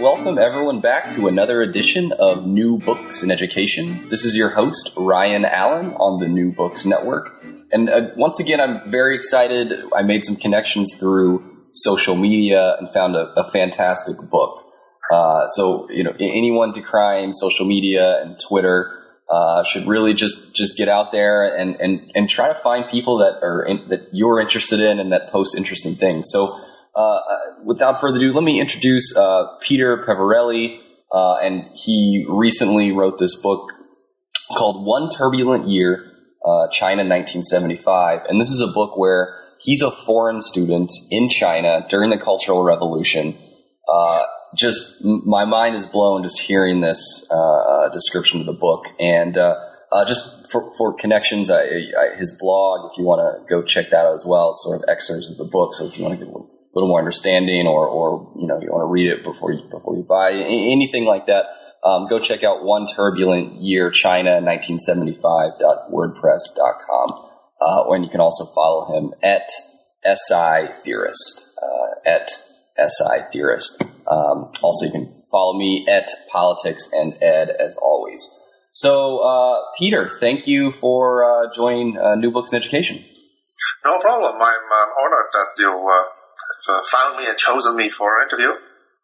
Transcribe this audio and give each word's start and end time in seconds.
Welcome 0.00 0.38
everyone 0.38 0.80
back 0.80 1.10
to 1.10 1.28
another 1.28 1.60
edition 1.60 2.10
of 2.12 2.46
New 2.46 2.78
Books 2.78 3.22
in 3.22 3.30
Education. 3.30 4.08
This 4.08 4.24
is 4.24 4.34
your 4.34 4.48
host, 4.48 4.92
Ryan 4.96 5.44
Allen, 5.44 5.92
on 5.96 6.20
the 6.20 6.26
New 6.26 6.52
Books 6.52 6.86
Network. 6.86 7.44
And 7.70 7.90
uh, 7.90 8.08
once 8.16 8.40
again, 8.40 8.62
I'm 8.62 8.90
very 8.90 9.14
excited. 9.14 9.78
I 9.94 10.02
made 10.02 10.24
some 10.24 10.36
connections 10.36 10.94
through 10.98 11.66
social 11.74 12.16
media 12.16 12.76
and 12.78 12.90
found 12.94 13.14
a, 13.14 13.26
a 13.38 13.50
fantastic 13.50 14.16
book. 14.30 14.64
Uh, 15.12 15.46
so, 15.48 15.90
you 15.90 16.02
know, 16.02 16.14
anyone 16.18 16.72
decrying 16.72 17.34
social 17.34 17.66
media 17.66 18.22
and 18.22 18.40
Twitter 18.40 18.96
uh, 19.28 19.62
should 19.64 19.86
really 19.86 20.14
just 20.14 20.54
just 20.54 20.78
get 20.78 20.88
out 20.88 21.12
there 21.12 21.54
and, 21.54 21.76
and, 21.78 22.10
and 22.14 22.30
try 22.30 22.48
to 22.48 22.54
find 22.54 22.88
people 22.90 23.18
that 23.18 23.46
are 23.46 23.62
in, 23.64 23.86
that 23.90 24.08
you're 24.12 24.40
interested 24.40 24.80
in 24.80 24.98
and 24.98 25.12
that 25.12 25.30
post 25.30 25.54
interesting 25.54 25.94
things. 25.94 26.30
So, 26.30 26.58
uh, 27.00 27.54
without 27.64 28.00
further 28.00 28.18
ado, 28.18 28.32
let 28.32 28.44
me 28.44 28.60
introduce 28.60 29.16
uh, 29.16 29.46
Peter 29.60 30.04
Peverelli, 30.06 30.78
uh, 31.12 31.36
and 31.36 31.64
he 31.74 32.26
recently 32.28 32.92
wrote 32.92 33.18
this 33.18 33.40
book 33.40 33.72
called 34.56 34.86
One 34.86 35.08
Turbulent 35.08 35.68
Year, 35.68 36.12
uh, 36.44 36.68
China 36.72 37.02
1975. 37.02 38.20
And 38.28 38.40
this 38.40 38.50
is 38.50 38.60
a 38.60 38.66
book 38.66 38.96
where 38.96 39.36
he's 39.60 39.82
a 39.82 39.90
foreign 39.90 40.40
student 40.40 40.90
in 41.10 41.28
China 41.28 41.86
during 41.88 42.10
the 42.10 42.18
Cultural 42.18 42.62
Revolution. 42.62 43.36
Uh, 43.92 44.22
just 44.56 45.02
my 45.02 45.44
mind 45.44 45.76
is 45.76 45.86
blown 45.86 46.22
just 46.22 46.40
hearing 46.40 46.80
this 46.80 47.28
description 47.92 48.40
of 48.40 48.46
the 48.46 48.52
book, 48.52 48.86
and 48.98 49.34
just 50.06 50.50
for, 50.50 50.72
for 50.76 50.92
connections, 50.94 51.50
I, 51.50 51.62
I, 51.62 52.16
his 52.16 52.36
blog. 52.38 52.90
If 52.90 52.98
you 52.98 53.04
want 53.04 53.20
to 53.20 53.44
go 53.48 53.62
check 53.62 53.90
that 53.90 54.06
out 54.06 54.14
as 54.14 54.24
well, 54.26 54.52
it's 54.52 54.64
sort 54.64 54.82
of 54.82 54.88
excerpts 54.88 55.30
of 55.30 55.38
the 55.38 55.44
book. 55.44 55.74
So 55.74 55.86
if 55.86 55.96
you 55.96 56.04
want 56.04 56.18
to 56.18 56.24
get 56.24 56.28
a 56.28 56.32
little 56.32 56.59
little 56.74 56.88
more 56.88 56.98
understanding, 56.98 57.66
or, 57.66 57.86
or 57.86 58.30
you 58.38 58.46
know, 58.46 58.58
you 58.60 58.68
want 58.70 58.82
to 58.82 58.86
read 58.86 59.10
it 59.10 59.24
before 59.24 59.52
you 59.52 59.62
before 59.70 59.96
you 59.96 60.02
buy 60.02 60.32
anything 60.32 61.04
like 61.04 61.26
that, 61.26 61.46
um, 61.84 62.08
go 62.08 62.18
check 62.18 62.42
out 62.44 62.64
One 62.64 62.86
Turbulent 62.86 63.60
Year 63.60 63.90
China 63.90 64.40
1975.wordpress.com, 64.42 67.26
uh, 67.60 67.84
and 67.90 68.04
you 68.04 68.10
can 68.10 68.20
also 68.20 68.46
follow 68.54 68.96
him 68.96 69.12
at 69.22 69.50
SI 70.04 70.68
Theorist 70.84 71.58
uh, 71.62 71.94
at 72.08 72.30
SI 72.78 73.20
Theorist. 73.32 73.84
Um, 74.06 74.52
also, 74.62 74.86
you 74.86 74.92
can 74.92 75.12
follow 75.30 75.58
me 75.58 75.86
at 75.88 76.08
Politics 76.30 76.90
and 76.92 77.14
Ed 77.22 77.50
as 77.50 77.76
always. 77.76 78.26
So, 78.72 79.18
uh, 79.18 79.58
Peter, 79.78 80.10
thank 80.20 80.46
you 80.46 80.72
for 80.72 81.24
uh, 81.24 81.52
joining 81.54 81.98
uh, 81.98 82.14
New 82.14 82.30
Books 82.30 82.52
in 82.52 82.56
Education. 82.56 83.04
No 83.84 83.98
problem. 83.98 84.34
I'm 84.34 84.40
honored 84.40 85.26
that 85.32 85.48
you 85.58 85.70
uh, 86.68 86.72
uh, 86.72 86.80
found 86.90 87.18
me 87.18 87.24
and 87.28 87.36
chosen 87.36 87.76
me 87.76 87.88
for 87.88 88.20
an 88.20 88.28
interview. 88.28 88.52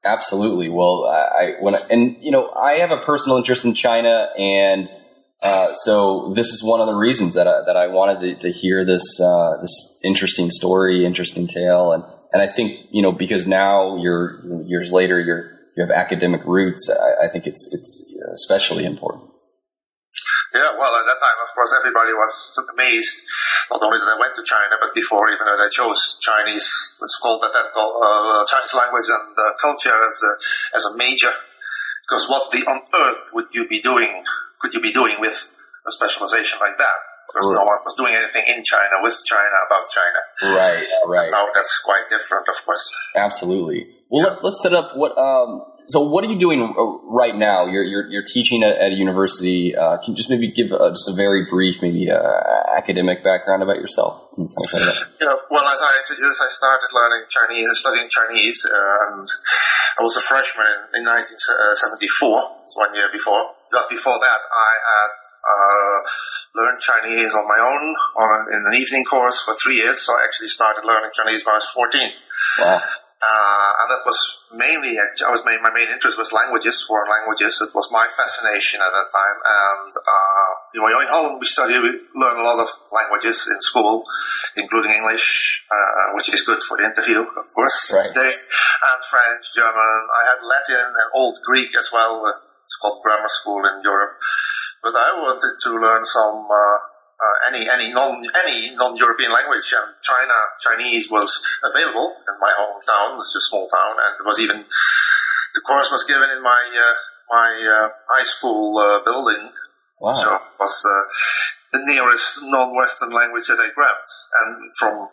Absolutely. 0.04 0.68
Well, 0.68 1.04
I 1.06 1.54
when 1.60 1.74
I, 1.74 1.80
and 1.90 2.16
you 2.20 2.30
know 2.30 2.50
I 2.50 2.74
have 2.74 2.90
a 2.90 2.98
personal 2.98 3.38
interest 3.38 3.64
in 3.64 3.74
China, 3.74 4.28
and 4.38 4.88
uh, 5.42 5.74
so 5.74 6.32
this 6.36 6.48
is 6.48 6.62
one 6.62 6.80
of 6.80 6.86
the 6.86 6.94
reasons 6.94 7.34
that 7.34 7.48
I, 7.48 7.62
that 7.66 7.76
I 7.76 7.88
wanted 7.88 8.20
to, 8.20 8.34
to 8.42 8.50
hear 8.50 8.84
this 8.84 9.20
uh, 9.20 9.60
this 9.60 9.98
interesting 10.04 10.50
story, 10.50 11.04
interesting 11.04 11.48
tale, 11.48 11.92
and 11.92 12.04
and 12.32 12.42
I 12.42 12.46
think 12.46 12.72
you 12.92 13.02
know 13.02 13.12
because 13.12 13.46
now 13.46 13.96
you're 13.96 14.40
years 14.66 14.92
later 14.92 15.20
you're 15.20 15.50
you 15.76 15.84
have 15.84 15.90
academic 15.90 16.42
roots. 16.44 16.88
I, 16.88 17.26
I 17.26 17.28
think 17.28 17.46
it's 17.46 17.68
it's 17.72 18.14
especially 18.32 18.84
important. 18.84 19.24
Yeah, 20.54 20.72
well, 20.78 20.94
at 20.94 21.04
that 21.04 21.20
time, 21.20 21.38
of 21.44 21.52
course, 21.54 21.74
everybody 21.78 22.12
was 22.12 22.58
amazed. 22.72 23.26
Not 23.70 23.82
only 23.82 23.98
that 23.98 24.10
I 24.14 24.18
went 24.18 24.34
to 24.36 24.44
China, 24.46 24.78
but 24.80 24.94
before 24.94 25.26
even 25.28 25.46
that 25.46 25.58
I 25.58 25.68
chose 25.70 26.18
Chinese, 26.22 26.94
let's 27.00 27.18
call 27.18 27.40
that, 27.40 27.52
that 27.52 27.74
uh, 27.74 28.44
Chinese 28.46 28.74
language 28.74 29.10
and 29.10 29.34
uh, 29.34 29.42
culture 29.58 29.94
as 29.94 30.16
a, 30.22 30.32
as 30.76 30.84
a 30.86 30.96
major. 30.96 31.34
Because 32.06 32.28
what 32.30 32.50
the 32.52 32.62
on 32.70 32.80
earth 32.94 33.30
would 33.34 33.50
you 33.52 33.66
be 33.66 33.80
doing, 33.80 34.22
could 34.60 34.74
you 34.74 34.80
be 34.80 34.92
doing 34.92 35.16
with 35.18 35.50
a 35.86 35.90
specialization 35.90 36.58
like 36.62 36.78
that? 36.78 36.98
Because 37.26 37.50
right. 37.50 37.58
no 37.58 37.66
one 37.66 37.78
was 37.82 37.94
doing 37.98 38.14
anything 38.14 38.44
in 38.46 38.62
China, 38.62 39.02
with 39.02 39.18
China, 39.26 39.56
about 39.66 39.90
China. 39.90 40.54
Right, 40.54 40.86
right. 41.06 41.30
now 41.32 41.46
that's 41.54 41.82
quite 41.82 42.06
different, 42.08 42.46
of 42.48 42.54
course. 42.64 42.94
Absolutely. 43.16 43.90
Well, 44.08 44.22
yeah. 44.22 44.38
let, 44.38 44.54
us 44.54 44.62
set 44.62 44.72
up 44.72 44.96
what, 44.96 45.18
um, 45.18 45.64
so 45.88 46.00
what 46.00 46.24
are 46.24 46.26
you 46.26 46.38
doing 46.38 46.60
uh, 46.60 46.82
right 47.06 47.34
now? 47.34 47.66
You're 47.66 47.84
you're, 47.84 48.10
you're 48.10 48.24
teaching 48.26 48.62
at, 48.62 48.76
at, 48.76 48.92
a 48.92 48.94
university. 48.94 49.76
Uh, 49.76 49.98
can 49.98 50.12
you 50.12 50.16
just 50.16 50.28
maybe 50.28 50.50
give 50.50 50.72
uh, 50.72 50.90
just 50.90 51.08
a 51.08 51.14
very 51.14 51.46
brief, 51.46 51.80
maybe 51.80 52.10
uh, 52.10 52.18
academic 52.76 53.22
background 53.22 53.62
about 53.62 53.76
yourself? 53.76 54.28
Kind 54.34 54.50
of 54.50 55.14
yeah, 55.20 55.34
well, 55.50 55.64
as 55.64 55.80
I 55.80 56.02
introduced, 56.02 56.42
I 56.42 56.48
started 56.48 56.88
learning 56.92 57.26
Chinese, 57.28 57.78
studying 57.78 58.08
Chinese, 58.10 58.66
uh, 58.66 59.12
and 59.14 59.28
I 59.98 60.02
was 60.02 60.16
a 60.16 60.20
freshman 60.20 60.66
in, 60.94 61.02
in 61.02 61.06
1974, 61.06 62.66
so 62.66 62.80
one 62.80 62.94
year 62.94 63.08
before. 63.12 63.54
But 63.70 63.88
before 63.88 64.18
that, 64.18 64.40
I 64.42 64.72
had 64.90 65.14
uh, 65.46 65.98
learned 66.54 66.80
Chinese 66.80 67.34
on 67.34 67.46
my 67.46 67.60
own 67.62 67.94
on, 68.18 68.46
in 68.50 68.62
an 68.66 68.74
evening 68.74 69.04
course 69.04 69.40
for 69.42 69.54
three 69.54 69.76
years. 69.76 70.02
So 70.02 70.12
I 70.14 70.24
actually 70.24 70.48
started 70.48 70.82
learning 70.84 71.10
Chinese 71.14 71.44
when 71.46 71.54
I 71.54 71.62
was 71.62 71.70
14. 71.70 72.10
Wow. 72.58 72.82
Uh, 73.16 73.70
and 73.80 73.88
that 73.88 74.04
was 74.04 74.20
mainly, 74.52 74.92
I 75.00 75.30
was 75.32 75.40
my 75.40 75.56
main 75.72 75.88
interest 75.88 76.20
was 76.20 76.36
languages, 76.36 76.84
foreign 76.84 77.08
languages. 77.08 77.56
It 77.64 77.72
was 77.72 77.88
my 77.90 78.04
fascination 78.12 78.84
at 78.84 78.92
that 78.92 79.08
time. 79.08 79.38
And, 79.40 79.88
uh, 79.88 80.50
you 80.76 80.80
know, 80.84 81.00
in 81.00 81.08
Holland 81.08 81.40
we 81.40 81.48
study, 81.48 81.80
we 81.80 81.96
learn 82.12 82.36
a 82.36 82.44
lot 82.44 82.60
of 82.60 82.68
languages 82.92 83.48
in 83.48 83.56
school, 83.64 84.04
including 84.56 84.92
English, 84.92 85.64
uh, 85.72 86.12
which 86.12 86.28
is 86.28 86.44
good 86.44 86.60
for 86.62 86.76
the 86.76 86.84
interview, 86.84 87.24
of 87.24 87.48
course, 87.56 87.88
right. 87.96 88.04
today, 88.04 88.36
and 88.36 89.00
French, 89.08 89.44
German. 89.56 89.96
I 90.12 90.22
had 90.28 90.40
Latin 90.44 90.92
and 90.92 91.10
Old 91.16 91.40
Greek 91.48 91.72
as 91.72 91.88
well. 91.90 92.20
It's 92.64 92.76
called 92.76 93.00
grammar 93.02 93.32
school 93.32 93.64
in 93.64 93.80
Europe. 93.80 94.20
But 94.82 94.92
I 94.92 95.16
wanted 95.24 95.56
to 95.56 95.70
learn 95.80 96.04
some, 96.04 96.44
uh, 97.16 97.36
any 97.48 97.68
any 97.68 97.92
non 97.92 98.12
any 98.44 98.74
non 98.76 98.96
European 98.96 99.32
language, 99.32 99.72
and 99.72 99.88
China 100.02 100.36
Chinese 100.60 101.10
was 101.10 101.32
available 101.64 102.12
in 102.28 102.36
my 102.40 102.52
hometown. 102.52 103.18
It's 103.18 103.34
a 103.36 103.40
small 103.40 103.66
town, 103.68 103.96
and 103.96 104.12
it 104.20 104.24
was 104.24 104.40
even 104.40 104.64
the 105.54 105.62
course 105.64 105.90
was 105.90 106.04
given 106.04 106.28
in 106.30 106.42
my 106.42 106.62
uh, 106.76 106.94
my 107.32 107.50
uh, 107.56 107.88
high 108.16 108.24
school 108.24 108.76
uh, 108.78 109.02
building. 109.04 109.48
Wow. 110.00 110.12
So 110.12 110.28
it 110.34 110.60
was 110.60 110.84
uh, 110.84 111.04
the 111.72 111.86
nearest 111.88 112.40
non-Western 112.44 113.10
language 113.10 113.46
that 113.48 113.64
I 113.64 113.72
grabbed, 113.72 114.10
and 114.44 114.68
from 114.78 115.08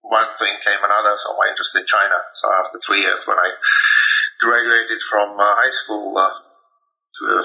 one 0.00 0.30
thing 0.40 0.56
came 0.64 0.80
another. 0.80 1.14
So 1.20 1.36
my 1.36 1.52
interest 1.52 1.76
in 1.76 1.84
China. 1.84 2.16
So 2.32 2.48
after 2.56 2.78
three 2.80 3.04
years, 3.04 3.24
when 3.28 3.36
I 3.36 3.52
graduated 4.40 5.00
from 5.04 5.36
uh, 5.36 5.44
high 5.60 5.74
school 5.74 6.16
to 6.16 7.44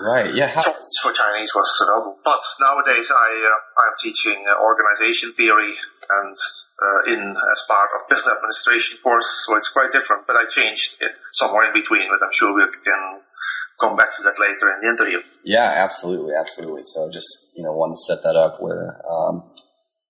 Right. 0.00 0.34
Yeah. 0.34 0.48
How- 0.48 0.62
for 1.02 1.12
Chinese 1.12 1.54
was 1.54 1.68
available, 1.80 2.18
but 2.24 2.40
nowadays 2.60 3.10
I 3.10 3.30
uh, 3.44 3.80
I'm 3.82 3.94
teaching 4.00 4.44
uh, 4.48 4.54
organization 4.62 5.32
theory 5.34 5.74
and 6.10 6.36
uh, 6.82 7.12
in 7.12 7.36
as 7.52 7.64
part 7.68 7.90
of 7.94 8.08
business 8.08 8.34
administration 8.36 8.98
course, 9.02 9.44
so 9.46 9.56
it's 9.56 9.70
quite 9.70 9.92
different. 9.92 10.26
But 10.26 10.36
I 10.36 10.46
changed 10.46 11.00
it 11.00 11.12
somewhere 11.32 11.66
in 11.66 11.72
between, 11.72 12.08
but 12.08 12.24
I'm 12.24 12.32
sure 12.32 12.54
we 12.54 12.62
can 12.62 13.20
come 13.80 13.96
back 13.96 14.14
to 14.16 14.22
that 14.22 14.38
later 14.40 14.70
in 14.70 14.80
the 14.80 14.88
interview. 14.88 15.20
Yeah, 15.44 15.70
absolutely, 15.76 16.34
absolutely. 16.38 16.82
So 16.86 17.10
just 17.10 17.48
you 17.56 17.62
know, 17.62 17.72
want 17.72 17.96
to 17.96 18.02
set 18.02 18.22
that 18.22 18.36
up 18.36 18.60
where 18.62 19.00
um, 19.08 19.42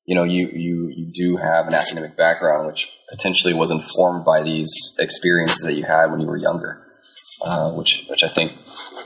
you 0.04 0.14
know 0.14 0.24
you 0.24 0.48
you 0.52 0.92
you 0.94 1.12
do 1.12 1.36
have 1.36 1.66
an 1.66 1.74
academic 1.74 2.16
background, 2.16 2.66
which 2.66 2.88
potentially 3.10 3.54
was 3.54 3.70
informed 3.70 4.24
by 4.24 4.42
these 4.42 4.72
experiences 4.98 5.62
that 5.64 5.74
you 5.74 5.84
had 5.84 6.10
when 6.10 6.20
you 6.20 6.26
were 6.26 6.36
younger, 6.36 6.86
uh, 7.44 7.72
which 7.72 8.06
which 8.08 8.22
I 8.22 8.28
think 8.28 8.52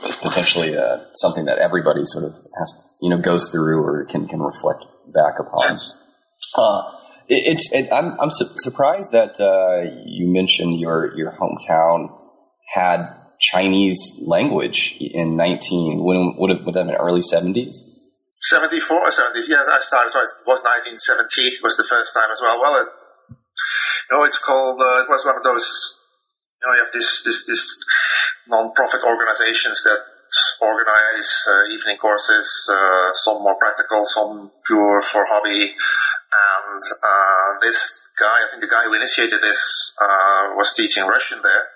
is 0.05 0.15
potentially 0.15 0.77
uh, 0.77 0.99
something 1.13 1.45
that 1.45 1.57
everybody 1.57 2.01
sort 2.05 2.25
of 2.25 2.33
has, 2.57 2.73
you 3.01 3.09
know, 3.09 3.17
goes 3.17 3.49
through 3.51 3.81
or 3.83 4.05
can 4.05 4.27
can 4.27 4.41
reflect 4.41 4.85
back 5.13 5.39
upon. 5.39 5.77
Uh, 6.55 6.91
it, 7.27 7.53
it's 7.53 7.71
it, 7.71 7.91
I'm 7.91 8.19
I'm 8.19 8.31
su- 8.31 8.55
surprised 8.57 9.11
that 9.11 9.39
uh, 9.39 10.01
you 10.05 10.31
mentioned 10.31 10.79
your 10.79 11.15
your 11.17 11.31
hometown 11.31 12.09
had 12.73 13.07
Chinese 13.39 14.19
language 14.25 14.95
in 14.99 15.37
19 15.37 16.03
when 16.03 16.35
would 16.37 16.51
it 16.51 16.65
would 16.65 16.75
that 16.75 16.87
been 16.87 16.95
early 16.95 17.21
70s 17.21 17.75
74 18.31 18.97
or 18.97 19.11
70 19.11 19.45
yes 19.47 19.67
I 19.71 19.79
started 19.79 20.09
so 20.09 20.19
it 20.19 20.29
was 20.47 20.61
1970 20.65 21.61
was 21.61 21.77
the 21.77 21.83
first 21.83 22.15
time 22.15 22.31
as 22.31 22.41
well 22.41 22.59
well 22.59 22.81
it, 22.81 22.89
You 24.09 24.17
know, 24.17 24.23
it's 24.23 24.39
called. 24.39 24.81
Uh, 24.81 25.03
it 25.03 25.09
was 25.09 25.25
one 25.25 25.35
of 25.35 25.43
those. 25.43 25.99
You 26.61 26.67
know, 26.67 26.73
you 26.75 26.83
have 26.83 26.93
this 26.93 27.23
this 27.23 27.45
this 27.45 27.83
non-profit 28.49 29.03
organizations 29.03 29.83
that 29.83 29.99
organize 30.61 31.31
uh, 31.47 31.73
evening 31.73 31.97
courses. 31.97 32.47
Uh, 32.69 33.13
some 33.13 33.41
more 33.43 33.55
practical, 33.59 34.05
some 34.05 34.51
pure 34.65 35.01
for 35.01 35.25
hobby. 35.29 35.71
And 35.71 36.83
uh, 36.83 37.49
this 37.61 38.03
guy, 38.19 38.43
I 38.43 38.47
think 38.49 38.61
the 38.61 38.69
guy 38.69 38.83
who 38.83 38.93
initiated 38.93 39.41
this, 39.41 39.93
uh, 40.01 40.55
was 40.55 40.73
teaching 40.73 41.05
Russian 41.05 41.39
there. 41.41 41.67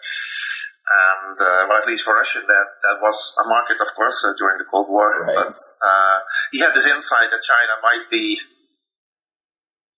And 0.91 1.37
uh, 1.39 1.65
well, 1.69 1.77
at 1.77 1.87
least 1.87 2.03
for 2.03 2.13
Russian, 2.13 2.43
that 2.47 2.67
that 2.83 2.97
was 2.99 3.35
a 3.39 3.47
market, 3.47 3.79
of 3.79 3.87
course, 3.95 4.25
uh, 4.27 4.33
during 4.37 4.57
the 4.57 4.67
Cold 4.69 4.89
War. 4.89 5.23
Right. 5.23 5.35
But 5.35 5.55
uh, 5.55 6.19
he 6.51 6.59
had 6.59 6.73
this 6.73 6.85
insight 6.85 7.31
that 7.31 7.41
China 7.41 7.79
might 7.81 8.11
be 8.11 8.41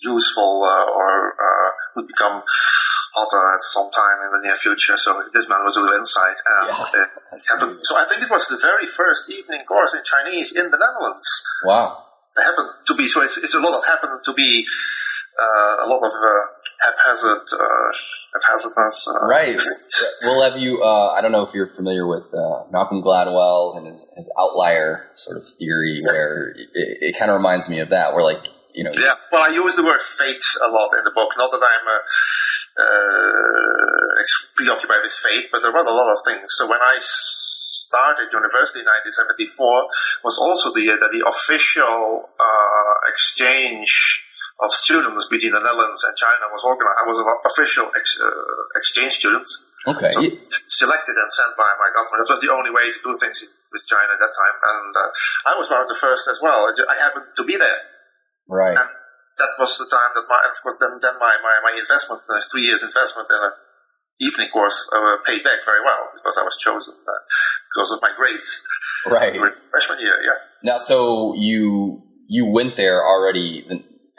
useful 0.02 0.62
uh, 0.64 0.86
or 0.92 1.34
uh, 1.34 1.70
would 1.96 2.08
become 2.08 2.44
hotter 3.14 3.44
at 3.54 3.62
some 3.62 3.90
time 3.94 4.18
in 4.26 4.30
the 4.34 4.42
near 4.48 4.58
future. 4.58 4.98
So 4.98 5.24
this 5.34 5.48
man 5.50 5.64
was 5.64 5.78
a 5.78 5.84
real 5.84 5.94
insight, 5.94 6.38
and 6.46 6.68
Yeah. 6.70 7.02
it 7.02 7.42
happened. 7.50 7.80
So 7.84 7.98
I 7.98 8.06
think 8.06 8.22
it 8.24 8.30
was 8.30 8.48
the 8.48 8.58
very 8.62 8.86
first 8.86 9.30
evening 9.30 9.64
course 9.66 9.94
in 9.94 10.02
Chinese 10.04 10.52
in 10.56 10.72
the 10.72 10.78
Netherlands. 10.78 11.28
Wow. 11.66 12.06
It 12.38 12.42
happened 12.44 12.70
to 12.88 12.94
be 12.96 13.08
so. 13.08 13.22
It's, 13.22 13.38
it's 13.38 13.54
a 13.56 13.60
lot 13.62 13.78
of 13.78 13.86
happened 13.86 14.20
to 14.26 14.34
be 14.34 14.66
uh, 15.40 15.86
a 15.86 15.88
lot 15.88 16.02
of 16.02 16.12
uh, 16.12 16.30
haphazard 16.82 17.46
uh, 17.54 17.92
haphazardness. 18.34 19.08
Uh, 19.08 19.28
Right. 19.28 19.62
Well, 20.24 20.42
have 20.50 20.60
you? 20.60 20.82
Uh, 20.82 21.10
I 21.14 21.22
don't 21.22 21.32
know 21.32 21.44
if 21.44 21.54
you're 21.54 21.70
familiar 21.76 22.08
with 22.08 22.34
uh, 22.34 22.64
Malcolm 22.72 23.02
Gladwell 23.04 23.78
and 23.78 23.88
his, 23.88 24.08
his 24.16 24.32
outlier 24.40 25.12
sort 25.16 25.38
of 25.38 25.44
theory, 25.60 25.98
where 26.08 26.50
it, 26.74 27.14
it 27.14 27.16
kind 27.20 27.30
of 27.30 27.36
reminds 27.38 27.70
me 27.70 27.80
of 27.80 27.90
that, 27.90 28.14
where 28.14 28.24
like 28.24 28.42
you 28.74 28.84
know, 28.84 28.92
Yeah, 28.98 29.14
well, 29.32 29.44
I 29.48 29.54
use 29.54 29.76
the 29.76 29.84
word 29.84 30.02
fate 30.02 30.42
a 30.66 30.70
lot 30.72 30.90
in 30.98 31.04
the 31.04 31.12
book. 31.12 31.30
Not 31.38 31.52
that 31.52 31.62
I'm 31.62 31.88
uh, 31.88 31.92
uh, 31.92 32.00
ex- 32.00 32.63
preoccupied 34.56 35.04
with 35.04 35.14
faith, 35.14 35.50
but 35.52 35.62
there 35.62 35.72
were 35.72 35.86
a 35.86 35.92
lot 35.92 36.12
of 36.12 36.20
things. 36.26 36.46
So 36.58 36.70
when 36.70 36.80
I 36.82 36.98
started 37.02 38.30
university 38.32 38.82
in 38.82 38.90
1974, 38.90 40.24
was 40.24 40.38
also 40.40 40.74
the 40.74 40.98
the, 40.98 41.10
the 41.14 41.24
official 41.28 42.30
uh, 42.40 42.96
exchange 43.10 44.24
of 44.62 44.72
students 44.72 45.28
between 45.28 45.52
the 45.52 45.60
Netherlands 45.60 46.02
and 46.06 46.16
China 46.16 46.48
was 46.54 46.64
organized. 46.64 47.00
I 47.02 47.06
was 47.10 47.20
an 47.20 47.28
official 47.46 47.88
ex- 47.98 48.22
uh, 48.22 48.78
exchange 48.78 49.14
student, 49.20 49.50
okay, 49.88 50.10
so 50.14 50.22
selected 50.70 51.18
and 51.18 51.30
sent 51.30 51.54
by 51.58 51.70
my 51.82 51.90
government. 51.92 52.24
That 52.26 52.38
was 52.38 52.42
the 52.42 52.54
only 52.54 52.72
way 52.72 52.88
to 52.90 53.00
do 53.02 53.12
things 53.18 53.44
with 53.44 53.84
China 53.90 54.14
at 54.14 54.22
that 54.22 54.34
time, 54.34 54.58
and 54.62 54.92
uh, 54.94 55.10
I 55.50 55.54
was 55.58 55.70
one 55.70 55.82
of 55.82 55.90
the 55.90 55.98
first 55.98 56.30
as 56.30 56.40
well. 56.42 56.70
I 56.70 56.96
happened 57.02 57.34
to 57.36 57.44
be 57.44 57.58
there 57.58 57.82
right, 58.48 58.78
and 58.78 58.90
that 59.38 59.52
was 59.58 59.78
the 59.78 59.90
time 59.90 60.12
that 60.14 60.26
my, 60.30 60.42
of 60.46 60.58
course, 60.62 60.78
then, 60.80 60.98
then 61.02 61.16
my, 61.20 61.38
my, 61.42 61.72
my 61.72 61.74
investment, 61.78 62.22
my 62.30 62.40
three 62.52 62.66
years 62.70 62.84
investment 62.84 63.30
in 63.30 63.42
a 63.42 63.52
evening 64.20 64.50
course 64.50 64.90
uh, 64.96 65.18
paid 65.26 65.44
back 65.44 65.60
very 65.66 65.82
well 65.84 66.10
because 66.14 66.38
I 66.38 66.44
was 66.44 66.58
chosen 66.58 66.96
uh, 66.96 67.22
because 67.74 67.92
of 67.92 68.02
my 68.02 68.12
grades 68.16 68.62
right. 69.08 69.36
freshman 69.70 70.00
year. 70.00 70.18
Yeah. 70.22 70.38
Now, 70.64 70.78
so 70.78 71.34
you 71.36 72.04
you 72.28 72.46
went 72.46 72.78
there 72.78 73.04
already. 73.04 73.66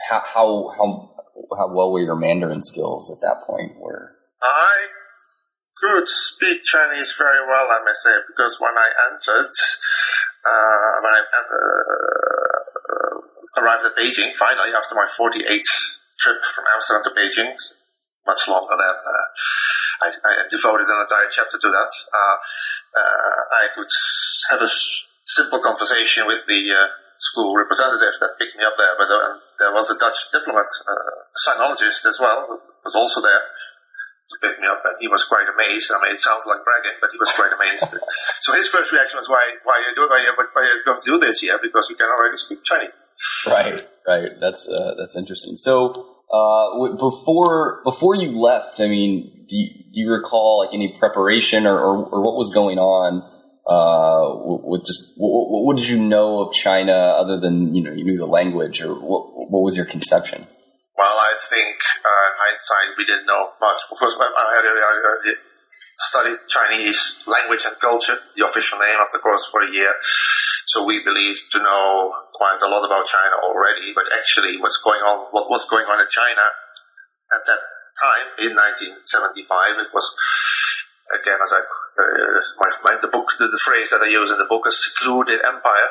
How 0.08 0.22
how 0.26 0.72
how 0.76 1.14
how 1.56 1.74
well 1.74 1.92
were 1.92 2.02
your 2.02 2.16
Mandarin 2.16 2.62
skills 2.62 3.10
at 3.10 3.20
that 3.22 3.46
point? 3.46 3.72
Where 3.78 4.16
I 4.42 4.86
could 5.78 6.08
speak 6.08 6.62
Chinese 6.62 7.14
very 7.16 7.46
well, 7.46 7.68
I 7.70 7.80
may 7.84 7.94
say, 7.94 8.16
because 8.26 8.60
when 8.60 8.76
I 8.76 8.88
entered, 9.10 9.50
uh, 10.44 10.92
when 11.02 11.14
I 11.14 11.22
uh, 11.38 12.63
arrived 13.58 13.84
at 13.84 13.96
Beijing, 13.96 14.32
finally, 14.34 14.72
after 14.74 14.94
my 14.94 15.06
48th 15.06 15.72
trip 16.18 16.40
from 16.54 16.64
Amsterdam 16.74 17.02
to 17.04 17.12
Beijing, 17.16 17.52
much 18.26 18.48
longer 18.48 18.76
than 18.76 18.96
uh, 18.96 19.26
I, 20.02 20.08
I 20.08 20.32
devoted 20.48 20.88
an 20.88 21.04
entire 21.04 21.28
chapter 21.30 21.58
to 21.60 21.68
that, 21.68 21.92
uh, 22.12 22.36
uh, 22.96 23.38
I 23.60 23.68
could 23.74 23.90
have 24.50 24.60
a 24.60 24.70
s- 24.70 25.06
simple 25.24 25.60
conversation 25.60 26.26
with 26.26 26.46
the 26.46 26.72
uh, 26.72 26.88
school 27.18 27.54
representative 27.54 28.16
that 28.20 28.36
picked 28.40 28.56
me 28.56 28.64
up 28.64 28.74
there, 28.76 28.96
but 28.98 29.08
uh, 29.12 29.38
there 29.60 29.72
was 29.72 29.90
a 29.90 29.98
Dutch 29.98 30.32
diplomat, 30.32 30.66
uh, 30.88 31.14
sinologist 31.36 32.04
as 32.06 32.18
well, 32.20 32.46
who 32.48 32.60
was 32.84 32.96
also 32.96 33.20
there 33.20 33.44
to 34.30 34.36
pick 34.40 34.58
me 34.58 34.66
up, 34.66 34.80
and 34.84 34.96
he 35.00 35.08
was 35.08 35.24
quite 35.24 35.46
amazed. 35.46 35.92
I 35.92 36.00
mean, 36.02 36.12
it 36.12 36.18
sounds 36.18 36.48
like 36.48 36.64
bragging, 36.64 36.96
but 37.00 37.12
he 37.12 37.18
was 37.20 37.30
quite 37.32 37.52
amazed. 37.52 37.92
so 38.40 38.56
his 38.56 38.68
first 38.68 38.90
reaction 38.90 39.20
was, 39.20 39.28
"Why, 39.28 39.52
why 39.64 39.84
are 39.84 39.88
you 39.88 39.94
doing? 39.94 40.08
Why, 40.08 40.24
why 40.32 40.62
are 40.62 40.64
you 40.64 40.82
going 40.84 41.00
to 41.00 41.10
do 41.12 41.18
this 41.20 41.40
here? 41.40 41.58
Because 41.60 41.88
you 41.90 41.96
can 41.96 42.08
already 42.08 42.36
speak 42.36 42.64
Chinese." 42.64 43.03
right, 43.46 43.82
right. 44.06 44.30
That's 44.40 44.68
uh, 44.68 44.94
that's 44.98 45.16
interesting. 45.16 45.56
So 45.56 45.92
uh, 46.32 46.96
before 46.96 47.80
before 47.84 48.16
you 48.16 48.40
left, 48.40 48.80
I 48.80 48.88
mean, 48.88 49.46
do 49.48 49.56
you, 49.56 49.68
do 49.68 50.00
you 50.00 50.10
recall 50.10 50.64
like 50.64 50.74
any 50.74 50.96
preparation 50.98 51.66
or, 51.66 51.78
or, 51.78 52.04
or 52.06 52.22
what 52.22 52.36
was 52.36 52.52
going 52.52 52.78
on? 52.78 53.30
Uh, 53.64 54.60
with 54.68 54.84
just 54.84 55.14
what, 55.16 55.64
what 55.64 55.76
did 55.76 55.88
you 55.88 55.96
know 55.96 56.40
of 56.40 56.52
China 56.52 56.92
other 56.92 57.40
than 57.40 57.74
you 57.74 57.82
know 57.82 57.92
you 57.92 58.04
knew 58.04 58.14
the 58.14 58.26
language 58.26 58.82
or 58.82 58.92
what 58.92 59.50
what 59.50 59.62
was 59.62 59.76
your 59.76 59.86
conception? 59.86 60.46
Well, 60.96 61.16
I 61.18 61.34
think 61.40 61.76
uh, 62.04 62.28
hindsight, 62.38 62.98
we 62.98 63.04
didn't 63.04 63.26
know 63.26 63.48
much. 63.60 63.80
Of 63.90 63.98
course, 63.98 64.16
I 64.20 64.54
had 64.54 64.64
I 64.68 65.34
studied 65.96 66.38
Chinese 66.48 67.24
language 67.26 67.64
and 67.66 67.78
culture, 67.80 68.18
the 68.36 68.44
official 68.44 68.78
name 68.78 68.96
of 69.00 69.08
the 69.12 69.18
course, 69.18 69.48
for 69.50 69.62
a 69.62 69.72
year. 69.72 69.94
So 70.66 70.84
we 70.86 71.02
believed 71.02 71.40
to 71.52 71.58
know 71.58 72.12
quite 72.34 72.58
a 72.60 72.68
lot 72.68 72.84
about 72.84 73.06
China 73.06 73.38
already, 73.46 73.94
but 73.94 74.10
actually, 74.10 74.58
what's 74.58 74.82
going 74.82 75.00
on, 75.00 75.30
what 75.30 75.48
was 75.48 75.64
going 75.70 75.86
on 75.86 76.02
in 76.02 76.10
China 76.10 76.44
at 77.32 77.42
that 77.46 77.62
time 77.94 78.26
in 78.42 78.52
1975, 78.52 79.78
it 79.78 79.94
was 79.94 80.06
again, 81.14 81.38
as 81.38 81.52
I 81.54 81.62
uh, 81.62 82.40
my, 82.58 82.70
my 82.82 82.94
the 83.00 83.08
book, 83.08 83.30
the, 83.38 83.46
the 83.46 83.60
phrase 83.62 83.90
that 83.90 84.02
I 84.02 84.10
use 84.10 84.30
in 84.30 84.38
the 84.38 84.50
book, 84.50 84.66
a 84.66 84.72
secluded 84.72 85.40
empire. 85.46 85.90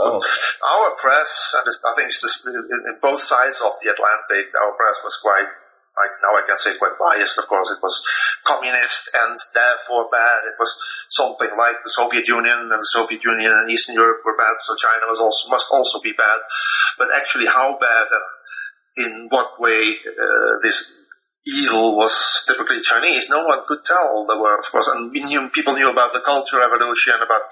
Oh, 0.00 0.16
Our 0.64 0.96
press, 0.96 1.52
and 1.52 1.68
I 1.68 1.92
think 1.92 2.08
it's 2.08 2.46
in, 2.48 2.56
in 2.56 2.96
both 3.02 3.20
sides 3.20 3.60
of 3.60 3.76
the 3.84 3.92
Atlantic, 3.92 4.48
our 4.56 4.72
press 4.72 4.96
was 5.04 5.20
quite, 5.20 5.50
like 5.94 6.14
now 6.22 6.34
I 6.34 6.42
can 6.46 6.58
say 6.58 6.76
quite 6.78 6.98
biased, 6.98 7.38
of 7.38 7.46
course. 7.46 7.70
It 7.70 7.82
was 7.82 8.02
communist 8.44 9.10
and 9.14 9.38
therefore 9.54 10.10
bad. 10.10 10.50
It 10.50 10.58
was 10.58 10.74
something 11.08 11.50
like 11.56 11.78
the 11.84 11.94
Soviet 11.94 12.26
Union, 12.26 12.66
and 12.66 12.70
the 12.70 12.90
Soviet 12.90 13.22
Union 13.22 13.52
and 13.54 13.70
Eastern 13.70 13.94
Europe 13.94 14.22
were 14.24 14.36
bad, 14.36 14.58
so 14.58 14.74
China 14.74 15.06
was 15.06 15.20
also, 15.20 15.50
must 15.50 15.70
also 15.72 16.00
be 16.00 16.12
bad. 16.12 16.38
But 16.98 17.08
actually, 17.14 17.46
how 17.46 17.78
bad 17.78 18.06
and 18.10 18.26
in 18.96 19.28
what 19.28 19.60
way 19.60 19.96
uh, 20.06 20.54
this 20.62 21.03
evil 21.46 21.96
was 21.96 22.44
typically 22.48 22.80
Chinese. 22.80 23.28
No 23.28 23.44
one 23.44 23.60
could 23.66 23.84
tell. 23.84 24.24
There 24.26 24.40
were, 24.40 24.58
of 24.58 24.64
course, 24.64 24.88
and 24.88 25.12
we 25.12 25.24
knew, 25.24 25.48
people 25.50 25.74
knew 25.74 25.90
about 25.90 26.12
the 26.12 26.20
Culture 26.20 26.58
Revolution, 26.58 27.14
about 27.20 27.42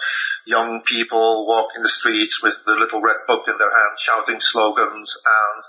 young 0.47 0.81
people 0.83 1.47
walking 1.47 1.83
the 1.83 1.89
streets 1.89 2.43
with 2.43 2.63
the 2.65 2.73
little 2.73 3.03
red 3.03 3.21
book 3.27 3.45
in 3.49 3.59
their 3.59 3.71
hand, 3.71 3.99
shouting 3.99 4.41
slogans. 4.41 5.17
And 5.25 5.63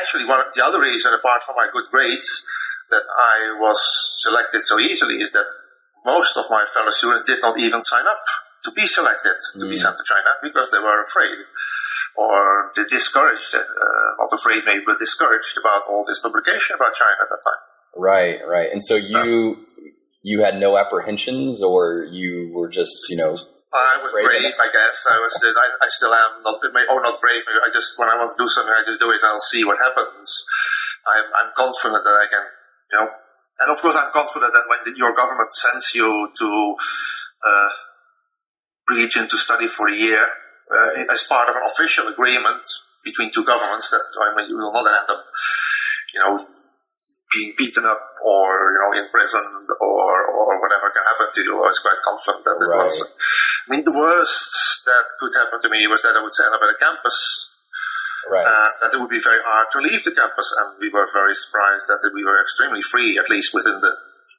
actually, 0.00 0.26
one 0.26 0.40
of 0.40 0.52
the 0.54 0.64
other 0.64 0.80
reason, 0.80 1.14
apart 1.14 1.42
from 1.42 1.56
my 1.56 1.68
good 1.72 1.88
grades, 1.90 2.46
that 2.90 3.04
I 3.08 3.56
was 3.58 3.80
selected 4.22 4.60
so 4.62 4.78
easily 4.78 5.22
is 5.22 5.32
that 5.32 5.46
most 6.04 6.36
of 6.36 6.46
my 6.50 6.64
fellow 6.66 6.90
students 6.90 7.26
did 7.26 7.40
not 7.42 7.58
even 7.58 7.82
sign 7.82 8.04
up 8.06 8.24
to 8.64 8.70
be 8.72 8.86
selected 8.86 9.36
to 9.58 9.68
be 9.68 9.76
sent 9.76 9.96
to 9.96 10.04
China 10.04 10.36
because 10.42 10.70
they 10.70 10.78
were 10.78 11.02
afraid 11.02 11.38
or 12.16 12.72
discouraged, 12.88 13.54
uh, 13.54 13.60
not 14.18 14.32
afraid 14.32 14.64
maybe, 14.66 14.82
but 14.84 14.98
discouraged 14.98 15.56
about 15.56 15.88
all 15.88 16.04
this 16.04 16.18
publication 16.18 16.76
about 16.76 16.92
China 16.92 17.16
at 17.22 17.28
that 17.30 17.40
time. 17.40 17.69
Right, 17.96 18.38
right. 18.46 18.70
And 18.72 18.82
so 18.84 18.96
you 18.96 19.66
you 20.22 20.42
had 20.42 20.58
no 20.58 20.76
apprehensions, 20.76 21.62
or 21.62 22.04
you 22.10 22.52
were 22.54 22.68
just 22.68 23.08
you 23.08 23.16
know 23.16 23.36
I 23.72 24.02
was 24.02 24.10
Brave 24.10 24.26
brave. 24.26 24.54
I 24.58 24.68
guess. 24.72 25.06
I 25.06 25.18
was. 25.22 25.38
I, 25.38 25.86
I 25.86 25.88
still 25.88 26.10
am. 26.10 26.42
Not, 26.42 26.58
oh, 26.90 26.98
not 26.98 27.20
brave. 27.20 27.42
I 27.46 27.70
just 27.72 27.98
when 27.98 28.10
I 28.10 28.18
want 28.18 28.34
to 28.34 28.42
do 28.42 28.48
something, 28.48 28.74
I 28.74 28.82
just 28.82 28.98
do 28.98 29.10
it, 29.10 29.22
and 29.22 29.30
I'll 29.30 29.38
see 29.38 29.64
what 29.64 29.78
happens. 29.78 30.46
I'm, 31.06 31.24
I'm 31.38 31.50
confident 31.56 32.02
that 32.02 32.18
I 32.18 32.26
can, 32.26 32.44
you 32.90 32.98
know. 32.98 33.08
And 33.60 33.70
of 33.70 33.78
course, 33.78 33.94
I'm 33.94 34.10
confident 34.10 34.52
that 34.52 34.66
when 34.66 34.96
your 34.96 35.14
government 35.14 35.54
sends 35.54 35.94
you 35.94 36.30
to 36.34 36.74
uh, 37.46 37.70
region 38.88 39.28
to 39.28 39.38
study 39.38 39.68
for 39.68 39.86
a 39.86 39.94
year, 39.94 40.18
uh, 40.18 41.06
as 41.12 41.22
part 41.28 41.48
of 41.48 41.54
an 41.54 41.62
official 41.70 42.08
agreement 42.08 42.66
between 43.04 43.30
two 43.30 43.44
governments, 43.44 43.90
that 43.90 44.02
I 44.02 44.34
mean, 44.36 44.50
you 44.50 44.56
will 44.56 44.72
not 44.72 44.86
end 44.86 45.10
up, 45.10 45.24
you 46.12 46.20
know, 46.26 46.46
being 47.32 47.54
beaten 47.56 47.86
up 47.86 48.00
or 48.26 48.46
you 48.74 48.78
know 48.82 48.92
imprisoned 49.06 49.66
or 49.80 50.10
or 50.34 50.50
whatever 50.60 50.90
can 50.90 51.04
happen 51.06 51.28
to 51.32 51.40
you. 51.46 51.54
I 51.62 51.66
was 51.70 51.78
quite 51.78 52.00
confident 52.02 52.42
that 52.44 52.58
it 52.58 52.68
Right. 52.68 52.84
was. 52.90 52.96
I 53.06 53.66
mean, 53.76 53.84
the 53.84 53.94
worst 53.94 54.82
that 54.86 55.04
could 55.18 55.34
happen 55.38 55.58
to 55.62 55.68
me 55.70 55.86
was 55.86 56.02
that 56.02 56.16
I 56.16 56.22
would 56.22 56.32
end 56.34 56.54
up 56.54 56.62
at 56.62 56.74
a 56.74 56.78
campus. 56.78 57.18
right. 58.30 58.46
Uh, 58.46 58.68
that 58.82 58.90
it 58.94 59.00
would 59.00 59.10
be 59.10 59.22
very 59.22 59.40
hard 59.46 59.66
to 59.72 59.78
leave 59.80 60.02
the 60.04 60.12
campus, 60.14 60.48
and 60.60 60.78
we 60.80 60.88
were 60.90 61.06
very 61.12 61.34
surprised 61.34 61.86
that 61.88 62.02
we 62.14 62.22
were 62.24 62.40
extremely 62.42 62.82
free, 62.82 63.18
at 63.18 63.30
least 63.30 63.54
within 63.54 63.80
the 63.80 63.94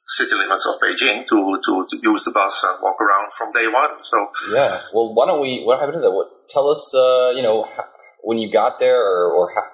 city 0.06 0.34
limits 0.36 0.66
of 0.66 0.76
Beijing, 0.80 1.24
to, 1.26 1.36
to, 1.64 1.72
to 1.90 1.96
use 2.02 2.24
the 2.24 2.30
bus 2.32 2.62
and 2.64 2.76
walk 2.82 3.00
around 3.00 3.32
from 3.32 3.50
day 3.52 3.68
one. 3.68 4.04
So 4.04 4.16
Yeah. 4.52 4.80
Well, 4.94 5.14
why 5.14 5.26
don't 5.26 5.40
we? 5.40 5.62
What 5.64 5.80
happened 5.80 5.96
to 5.98 6.04
that? 6.06 6.12
What, 6.12 6.28
tell 6.48 6.68
us. 6.68 6.92
Uh, 6.94 7.30
you 7.34 7.42
know, 7.42 7.64
how, 7.64 7.84
when 8.22 8.38
you 8.38 8.50
got 8.52 8.78
there, 8.78 9.00
or, 9.00 9.32
or 9.32 9.52
how, 9.54 9.64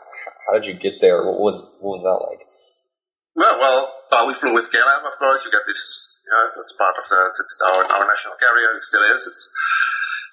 how 0.47 0.53
did 0.59 0.65
you 0.67 0.75
get 0.75 1.01
there? 1.01 1.23
What 1.25 1.39
was 1.41 1.57
what 1.81 2.01
was 2.01 2.03
that 2.03 2.21
like? 2.31 2.48
Well, 3.39 3.55
well, 3.63 3.81
uh, 4.11 4.25
we 4.27 4.35
flew 4.35 4.51
with 4.51 4.67
KLM, 4.67 5.07
of 5.07 5.15
course. 5.15 5.47
You 5.47 5.55
get 5.55 5.63
this, 5.63 5.79
you 6.27 6.31
know, 6.35 6.43
that's 6.43 6.75
part 6.75 6.99
of 6.99 7.07
the, 7.07 7.19
it's 7.31 7.63
our, 7.71 7.87
our 7.87 8.03
national 8.03 8.35
carrier. 8.35 8.75
It 8.75 8.83
still 8.83 9.07
is. 9.15 9.31
It's, 9.31 9.45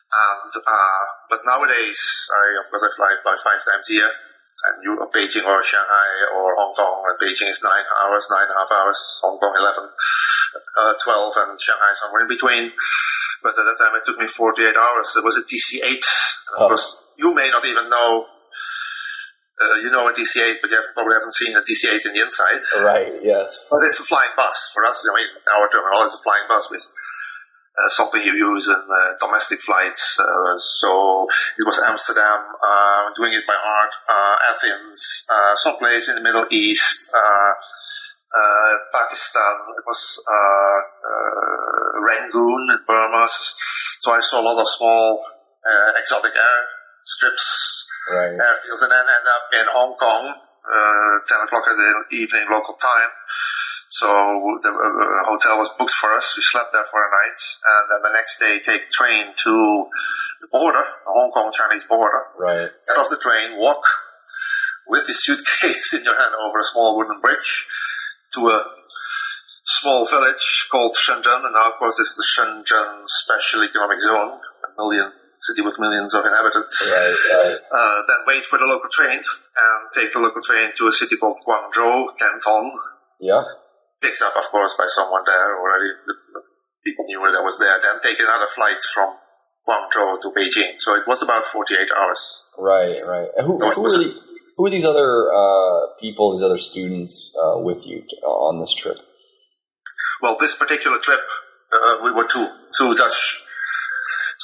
and, 0.10 0.52
uh, 0.66 1.04
but 1.30 1.46
nowadays, 1.46 2.02
I, 2.34 2.58
of 2.58 2.66
course, 2.74 2.82
I 2.82 2.90
fly, 2.98 3.14
about 3.14 3.38
five 3.46 3.62
times 3.62 3.86
a 3.92 3.94
year. 3.94 4.10
And 4.10 4.76
you, 4.82 4.92
Beijing 5.14 5.46
or 5.46 5.62
Shanghai 5.62 6.10
or 6.34 6.56
Hong 6.58 6.74
Kong. 6.74 7.04
And 7.06 7.20
Beijing 7.22 7.52
is 7.52 7.62
nine 7.62 7.86
hours, 8.02 8.26
nine 8.32 8.50
and 8.50 8.58
a 8.58 8.60
half 8.66 8.72
hours. 8.74 8.98
Hong 9.22 9.38
Kong, 9.38 9.54
11, 9.54 9.86
uh, 9.86 10.94
12, 10.98 11.34
and 11.46 11.62
Shanghai 11.62 11.92
somewhere 11.94 12.26
in 12.26 12.32
between. 12.32 12.72
But 13.44 13.54
at 13.54 13.68
that 13.70 13.78
time, 13.78 13.94
it 14.00 14.06
took 14.08 14.18
me 14.18 14.26
48 14.26 14.74
hours. 14.74 15.14
It 15.14 15.22
was 15.28 15.38
a 15.38 15.44
DC-8. 15.46 15.86
And 15.86 16.54
of 16.58 16.62
Oh. 16.64 16.68
course, 16.74 16.98
you 17.20 17.36
may 17.36 17.52
not 17.52 17.66
even 17.66 17.86
know, 17.90 18.26
uh, 19.62 19.76
you 19.80 19.92
know 19.92 20.08
a 20.08 20.14
DC-8, 20.14 20.60
but 20.62 20.70
you 20.70 20.76
have, 20.76 20.92
probably 20.94 21.16
haven't 21.16 21.34
seen 21.34 21.56
a 21.56 21.62
DC-8 21.62 22.06
in 22.06 22.14
the 22.14 22.22
inside. 22.22 22.60
Right. 22.84 23.14
Yes. 23.24 23.68
But 23.72 23.86
it's 23.86 24.00
a 24.00 24.04
flying 24.04 24.32
bus 24.36 24.72
for 24.74 24.84
us. 24.86 25.08
I 25.10 25.16
mean, 25.16 25.32
our 25.56 25.70
terminal 25.70 26.04
is 26.04 26.14
a 26.14 26.22
flying 26.24 26.44
bus 26.50 26.70
with 26.70 26.84
uh, 27.78 27.90
something 27.90 28.22
you 28.22 28.34
use 28.34 28.68
in 28.68 28.76
uh, 28.76 29.12
domestic 29.20 29.62
flights. 29.62 30.20
Uh, 30.20 30.58
so 30.58 31.28
it 31.58 31.66
was 31.66 31.80
Amsterdam, 31.80 32.40
uh, 32.64 33.12
doing 33.16 33.34
it 33.34 33.44
by 33.48 33.56
heart, 33.56 33.92
uh, 34.10 34.52
Athens, 34.52 35.26
uh, 35.32 35.56
someplace 35.56 36.10
in 36.10 36.16
the 36.16 36.22
Middle 36.22 36.46
East, 36.52 37.12
uh, 37.14 37.52
uh, 38.36 38.74
Pakistan. 38.92 39.54
It 39.78 39.84
was 39.88 40.24
uh, 40.28 40.80
uh, 41.08 42.02
Rangoon 42.02 42.64
in 42.72 42.80
Burma. 42.88 43.28
So 44.00 44.14
I 44.14 44.20
saw 44.20 44.42
a 44.42 44.46
lot 44.46 44.60
of 44.60 44.68
small 44.68 45.24
uh, 45.66 45.92
exotic 46.00 46.34
air 46.36 46.62
strips 47.06 47.75
Right. 48.06 48.38
airfields 48.38 48.82
and 48.86 48.92
then 48.92 49.06
end 49.06 49.28
up 49.30 49.46
in 49.54 49.66
Hong 49.74 49.96
Kong, 49.98 50.24
uh, 50.30 51.16
10 51.26 51.48
o'clock 51.48 51.66
in 51.72 51.78
the 51.78 52.18
evening 52.18 52.46
local 52.50 52.76
time. 52.76 53.12
So 53.90 54.08
the 54.62 54.70
uh, 54.70 55.30
hotel 55.30 55.58
was 55.58 55.70
booked 55.78 55.94
for 55.94 56.12
us. 56.12 56.34
We 56.36 56.44
slept 56.44 56.74
there 56.74 56.86
for 56.90 57.00
a 57.00 57.10
night, 57.10 57.40
and 57.64 57.84
then 57.90 58.02
the 58.12 58.14
next 58.18 58.40
day 58.40 58.60
take 58.60 58.90
train 58.90 59.34
to 59.34 59.54
the 60.42 60.50
border, 60.52 60.84
the 60.84 61.14
Hong 61.14 61.32
Kong 61.32 61.52
Chinese 61.54 61.86
border. 61.86 62.24
Right. 62.38 62.70
Get 62.88 62.98
off 62.98 63.10
the 63.10 63.22
train, 63.22 63.58
walk 63.58 63.84
with 64.88 65.08
the 65.08 65.14
suitcase 65.14 65.94
in 65.98 66.04
your 66.04 66.16
hand 66.16 66.34
over 66.44 66.60
a 66.60 66.64
small 66.64 66.98
wooden 66.98 67.22
bridge 67.22 67.68
to 68.34 68.48
a 68.50 68.70
small 69.64 70.06
village 70.06 70.68
called 70.72 70.94
Shenzhen, 70.94 71.46
and 71.46 71.54
now 71.54 71.72
of 71.72 71.80
course 71.80 72.00
it's 72.00 72.16
the 72.16 72.26
Shenzhen 72.26 73.02
Special 73.06 73.64
Economic 73.64 74.02
Zone, 74.02 74.40
a 74.40 74.70
million 74.78 75.12
city 75.48 75.62
with 75.62 75.78
millions 75.80 76.14
of 76.14 76.26
inhabitants 76.26 76.76
Right. 76.82 77.16
Right. 77.38 77.60
uh, 77.72 78.00
then 78.08 78.20
wait 78.28 78.44
for 78.44 78.58
the 78.58 78.66
local 78.66 78.90
train 78.90 79.20
and 79.22 79.80
take 79.94 80.12
the 80.14 80.20
local 80.20 80.42
train 80.42 80.72
to 80.78 80.88
a 80.88 80.92
city 80.92 81.16
called 81.18 81.38
Guangzhou, 81.48 82.18
Canton. 82.18 82.72
Yeah. 83.20 83.44
Picked 84.02 84.22
up, 84.22 84.36
of 84.36 84.44
course, 84.52 84.76
by 84.78 84.86
someone 84.88 85.24
there 85.26 85.50
already. 85.58 85.90
People 86.86 87.06
knew 87.06 87.22
that 87.32 87.44
was 87.44 87.58
there. 87.60 87.78
Then 87.82 88.00
take 88.02 88.20
another 88.20 88.48
flight 88.48 88.78
from 88.94 89.16
Guangzhou 89.68 90.20
to 90.22 90.28
Beijing. 90.38 90.76
So 90.78 90.96
it 90.96 91.08
was 91.08 91.22
about 91.24 91.44
48 91.44 91.90
hours. 91.98 92.44
Right. 92.58 92.90
Right. 93.08 93.30
And 93.38 93.48
who 93.48 93.58
No, 93.58 93.72
who 93.72 93.90
the, 93.90 94.14
who 94.58 94.70
these 94.70 94.86
other 94.86 95.32
uh, 95.34 95.94
people? 96.00 96.34
These 96.34 96.44
other 96.44 96.58
students 96.60 97.34
uh, 97.42 97.58
with 97.60 97.86
you 97.86 98.02
t- 98.02 98.18
on 98.26 98.60
this 98.60 98.74
trip? 98.74 98.98
Well, 100.22 100.38
this 100.40 100.56
particular 100.58 100.98
trip, 101.00 101.20
uh, 101.74 101.98
we 102.04 102.12
were 102.12 102.28
two, 102.28 102.48
two 102.78 102.96
Dutch 102.96 103.42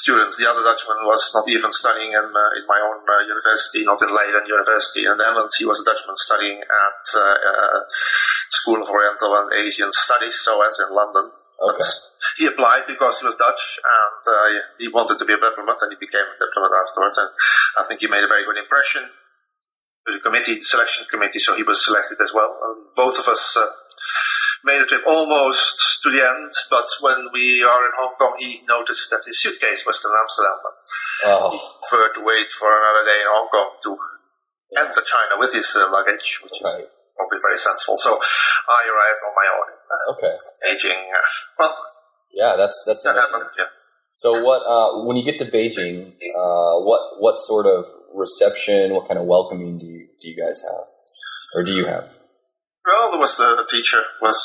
students. 0.02 0.34
The 0.34 0.50
other 0.50 0.66
Dutchman 0.66 1.06
was 1.06 1.30
not 1.30 1.46
even 1.46 1.70
studying 1.70 2.10
in, 2.10 2.26
uh, 2.26 2.58
in 2.58 2.66
my 2.66 2.82
own 2.82 3.06
uh, 3.06 3.22
university, 3.22 3.86
not 3.86 4.02
in 4.02 4.10
Leiden 4.10 4.42
University 4.50 5.06
in 5.06 5.14
the 5.14 5.22
Netherlands. 5.22 5.54
He 5.54 5.64
was 5.64 5.78
a 5.78 5.86
Dutchman 5.86 6.18
studying 6.18 6.58
at 6.58 7.02
uh, 7.14 7.22
uh, 7.22 7.78
School 8.50 8.82
of 8.82 8.90
Oriental 8.90 9.30
and 9.38 9.54
Asian 9.62 9.94
Studies, 9.94 10.42
so 10.42 10.58
as 10.66 10.74
in 10.82 10.90
London. 10.90 11.30
But 11.62 11.78
he 12.42 12.50
applied 12.50 12.90
because 12.90 13.22
he 13.22 13.26
was 13.30 13.38
Dutch 13.38 13.78
and 13.78 14.22
uh, 14.26 14.46
he 14.82 14.90
wanted 14.90 15.22
to 15.22 15.24
be 15.24 15.38
a 15.38 15.38
diplomat 15.38 15.78
and 15.86 15.94
he 15.94 15.98
became 16.02 16.26
a 16.26 16.34
diplomat 16.34 16.74
afterwards. 16.82 17.22
And 17.22 17.30
I 17.78 17.86
think 17.86 18.02
he 18.02 18.10
made 18.10 18.26
a 18.26 18.30
very 18.30 18.42
good 18.42 18.58
impression 18.58 19.06
with 20.02 20.18
the 20.18 20.24
committee, 20.26 20.58
the 20.58 20.66
selection 20.66 21.06
committee, 21.06 21.38
so 21.38 21.54
he 21.54 21.62
was 21.62 21.78
selected 21.78 22.18
as 22.18 22.34
well. 22.34 22.50
And 22.50 22.90
both 22.98 23.14
of 23.22 23.30
us 23.30 23.54
uh, 23.54 23.70
made 24.64 24.82
the 24.82 24.86
trip 24.86 25.06
almost 25.06 25.91
to 26.02 26.10
the 26.10 26.22
end, 26.22 26.50
but 26.70 26.88
when 27.00 27.28
we 27.32 27.62
are 27.62 27.82
in 27.86 27.92
Hong 27.98 28.14
Kong, 28.18 28.34
he 28.38 28.60
noticed 28.68 29.10
that 29.10 29.22
his 29.26 29.40
suitcase 29.42 29.86
was 29.86 29.98
still 29.98 30.10
in 30.10 30.18
Amsterdam. 30.18 30.58
But 30.62 30.74
he 31.22 31.58
Oh. 31.58 31.78
preferred 31.80 32.14
to 32.18 32.22
wait 32.24 32.50
for 32.50 32.66
another 32.68 33.04
day 33.06 33.20
in 33.22 33.28
Hong 33.30 33.48
Kong 33.54 33.70
to 33.86 33.90
enter 34.82 35.02
China 35.02 35.38
with 35.38 35.52
his 35.54 35.68
uh, 35.76 35.86
luggage, 35.90 36.40
which 36.42 36.58
is 36.60 36.72
probably 37.16 37.38
very 37.40 37.58
sensible. 37.58 37.96
So 37.96 38.18
I 38.18 38.80
arrived 38.90 39.20
on 39.26 39.32
my 39.36 39.48
own 39.54 39.68
uh, 39.92 40.12
Okay. 40.16 40.34
Beijing. 40.64 41.02
Uh, 41.12 41.28
well, 41.58 41.74
Yeah. 42.32 42.56
That's 42.56 42.82
that's 42.86 43.04
that 43.04 43.16
happened, 43.16 43.50
yeah. 43.58 43.70
So 44.12 44.42
what 44.42 44.62
uh, 44.66 45.04
when 45.06 45.16
you 45.16 45.24
get 45.24 45.38
to 45.44 45.50
Beijing, 45.50 46.12
uh, 46.12 46.74
what 46.88 47.20
what 47.20 47.36
sort 47.38 47.66
of 47.66 47.84
reception, 48.14 48.92
what 48.94 49.08
kind 49.08 49.18
of 49.20 49.26
welcoming 49.26 49.78
do 49.78 49.86
you 49.86 50.08
do 50.20 50.28
you 50.28 50.36
guys 50.36 50.60
have, 50.62 50.84
or 51.54 51.62
do 51.64 51.72
you 51.72 51.86
have? 51.86 52.08
Well, 52.84 53.10
there 53.10 53.20
was 53.20 53.36
the 53.36 53.66
teacher 53.70 54.02
was 54.20 54.38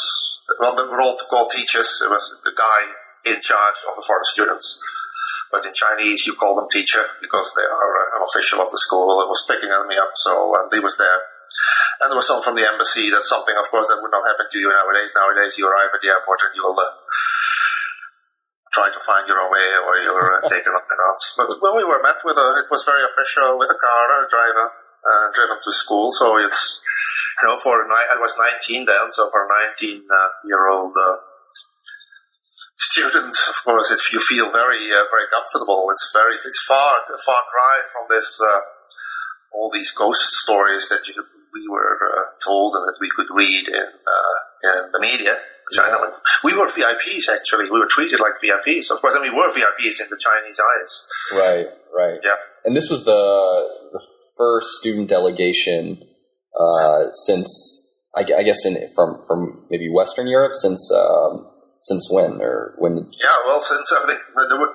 well, 0.60 0.76
they 0.76 0.88
were 0.88 1.02
all 1.02 1.18
called 1.30 1.52
teachers. 1.52 2.02
It 2.04 2.10
was 2.10 2.40
the 2.44 2.56
guy 2.56 2.82
in 3.28 3.40
charge 3.42 3.80
of 3.88 3.96
the 3.96 4.06
foreign 4.06 4.24
students. 4.24 4.80
But 5.52 5.64
in 5.64 5.72
Chinese, 5.72 6.28
you 6.28 6.36
call 6.36 6.56
them 6.56 6.68
teacher 6.68 7.04
because 7.24 7.56
they 7.56 7.64
are 7.64 7.92
uh, 7.96 8.18
an 8.20 8.24
official 8.24 8.60
of 8.60 8.72
the 8.72 8.80
school 8.80 9.08
that 9.20 9.32
was 9.32 9.48
picking 9.48 9.72
me 9.72 9.96
up. 9.96 10.12
So 10.16 10.56
um, 10.56 10.68
he 10.72 10.80
was 10.80 11.00
there. 11.00 11.24
And 12.04 12.12
there 12.12 12.20
was 12.20 12.28
someone 12.28 12.44
from 12.44 12.60
the 12.60 12.68
embassy. 12.68 13.08
That's 13.08 13.32
something, 13.32 13.56
of 13.56 13.68
course, 13.72 13.88
that 13.88 14.04
would 14.04 14.12
not 14.12 14.28
happen 14.28 14.48
to 14.52 14.60
you 14.60 14.68
nowadays. 14.68 15.16
Nowadays, 15.16 15.56
you 15.56 15.68
arrive 15.68 15.96
at 15.96 16.04
the 16.04 16.12
airport 16.12 16.44
and 16.44 16.52
you'll 16.52 16.76
uh, 16.76 16.92
try 18.76 18.92
to 18.92 19.00
find 19.00 19.24
your 19.24 19.40
own 19.40 19.52
way 19.52 19.68
or 19.88 19.94
you're 20.04 20.36
uh, 20.36 20.44
taken 20.52 20.76
up 20.76 20.84
and 20.84 21.00
out. 21.00 21.20
But 21.40 21.48
when 21.64 21.80
we 21.80 21.88
were 21.88 22.04
met 22.04 22.20
with 22.28 22.36
a, 22.36 22.48
it 22.60 22.68
was 22.68 22.84
very 22.84 23.08
official 23.08 23.56
with 23.56 23.72
a 23.72 23.80
car 23.80 24.04
a 24.20 24.28
driver 24.28 24.68
uh, 24.68 25.26
driven 25.32 25.58
to 25.64 25.72
school. 25.72 26.12
So 26.12 26.36
it's, 26.38 26.84
you 27.42 27.48
know, 27.48 27.58
for 27.58 27.86
I 27.86 28.18
was 28.20 28.34
19 28.66 28.86
then, 28.86 29.12
so 29.12 29.30
for 29.30 29.46
a 29.46 29.50
19 29.70 30.02
uh, 30.02 30.28
year 30.46 30.68
old 30.70 30.94
uh, 30.98 31.16
student, 32.78 33.36
of 33.50 33.58
course, 33.64 33.92
if 33.92 34.12
you 34.12 34.20
feel 34.20 34.50
very, 34.50 34.90
uh, 34.90 35.06
very 35.10 35.30
comfortable, 35.30 35.86
it's 35.92 36.10
very, 36.14 36.36
it's 36.36 36.64
far, 36.68 37.02
far 37.26 37.42
cry 37.50 37.78
from 37.94 38.06
this, 38.10 38.42
uh, 38.42 38.60
all 39.54 39.70
these 39.72 39.92
ghost 39.92 40.34
stories 40.34 40.90
that 40.90 41.08
you, 41.08 41.14
we 41.54 41.68
were 41.70 42.00
uh, 42.02 42.26
told 42.44 42.74
and 42.76 42.88
that 42.88 42.98
we 43.00 43.10
could 43.16 43.28
read 43.34 43.68
in, 43.68 43.86
uh, 43.86 44.38
in 44.64 44.92
the 44.92 45.00
media. 45.00 45.38
China. 45.76 45.98
We 46.46 46.58
were 46.58 46.68
VIPs 46.68 47.28
actually. 47.28 47.70
We 47.70 47.78
were 47.78 47.90
treated 47.90 48.22
like 48.22 48.40
VIPs. 48.42 48.90
Of 48.90 49.02
course, 49.02 49.16
and 49.16 49.22
we 49.22 49.30
were 49.30 49.52
VIPs 49.52 50.00
in 50.00 50.08
the 50.10 50.18
Chinese 50.18 50.62
eyes. 50.62 51.08
Right, 51.34 51.68
right. 51.94 52.20
Yeah. 52.24 52.36
And 52.64 52.74
this 52.74 52.90
was 52.90 53.04
the 53.04 53.68
the 53.92 54.02
first 54.38 54.70
student 54.80 55.10
delegation 55.10 56.08
uh, 56.60 57.12
since 57.14 57.50
I, 58.16 58.22
I 58.38 58.44
guess 58.44 58.66
in 58.66 58.78
from 58.96 59.24
from 59.28 59.66
maybe 59.70 59.90
Western 59.90 60.28
Europe 60.28 60.54
since 60.56 60.92
um, 60.92 61.48
since 61.84 62.10
when 62.12 62.42
or 62.42 62.76
when? 62.78 62.98
Yeah, 62.98 63.38
well, 63.46 63.60
since 63.60 63.92
I 63.94 64.06
think 64.08 64.20
there 64.50 64.60
were 64.60 64.74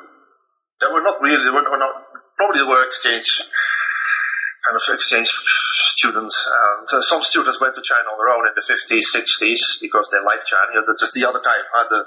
there 0.81 0.93
were 0.93 1.03
not 1.03 1.21
really 1.21 1.43
there 1.43 1.53
were, 1.53 1.63
not 1.63 1.91
probably 2.39 2.59
there 2.61 2.69
were 2.69 2.85
exchange 2.85 3.27
kind 4.67 4.77
of 4.79 4.95
exchange 4.95 5.27
students, 5.97 6.37
and 6.47 6.87
uh, 6.87 7.01
some 7.03 7.23
students 7.23 7.61
went 7.61 7.75
to 7.75 7.83
China 7.83 8.15
on 8.15 8.19
their 8.19 8.31
own 8.35 8.47
in 8.47 8.55
the 8.55 8.63
fifties, 8.63 9.11
sixties 9.11 9.79
because 9.83 10.09
they 10.11 10.23
liked 10.23 10.47
China. 10.47 10.79
That's 10.87 11.01
just 11.03 11.15
the 11.15 11.27
other 11.27 11.41
time, 11.41 11.67
uh, 11.79 11.87
the 11.91 12.01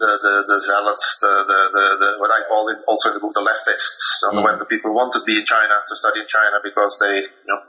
the 0.00 0.10
the, 0.18 0.34
the 0.48 0.58
zealots, 0.64 1.18
the, 1.20 1.28
the, 1.28 1.60
the, 1.76 1.84
the 2.00 2.08
what 2.18 2.30
I 2.32 2.40
call 2.48 2.68
it 2.72 2.78
also 2.88 3.10
in 3.10 3.14
the 3.14 3.20
book 3.20 3.34
the 3.34 3.44
leftists, 3.44 4.24
and 4.28 4.40
Mm. 4.40 4.44
when 4.44 4.58
the 4.58 4.64
people 4.64 4.90
who 4.90 4.96
want 4.96 5.12
to 5.12 5.20
be 5.28 5.36
in 5.38 5.44
China 5.44 5.76
to 5.86 5.94
study 5.94 6.20
in 6.20 6.26
China 6.26 6.56
because 6.64 6.96
they 7.04 7.20
you 7.20 7.48
know 7.52 7.60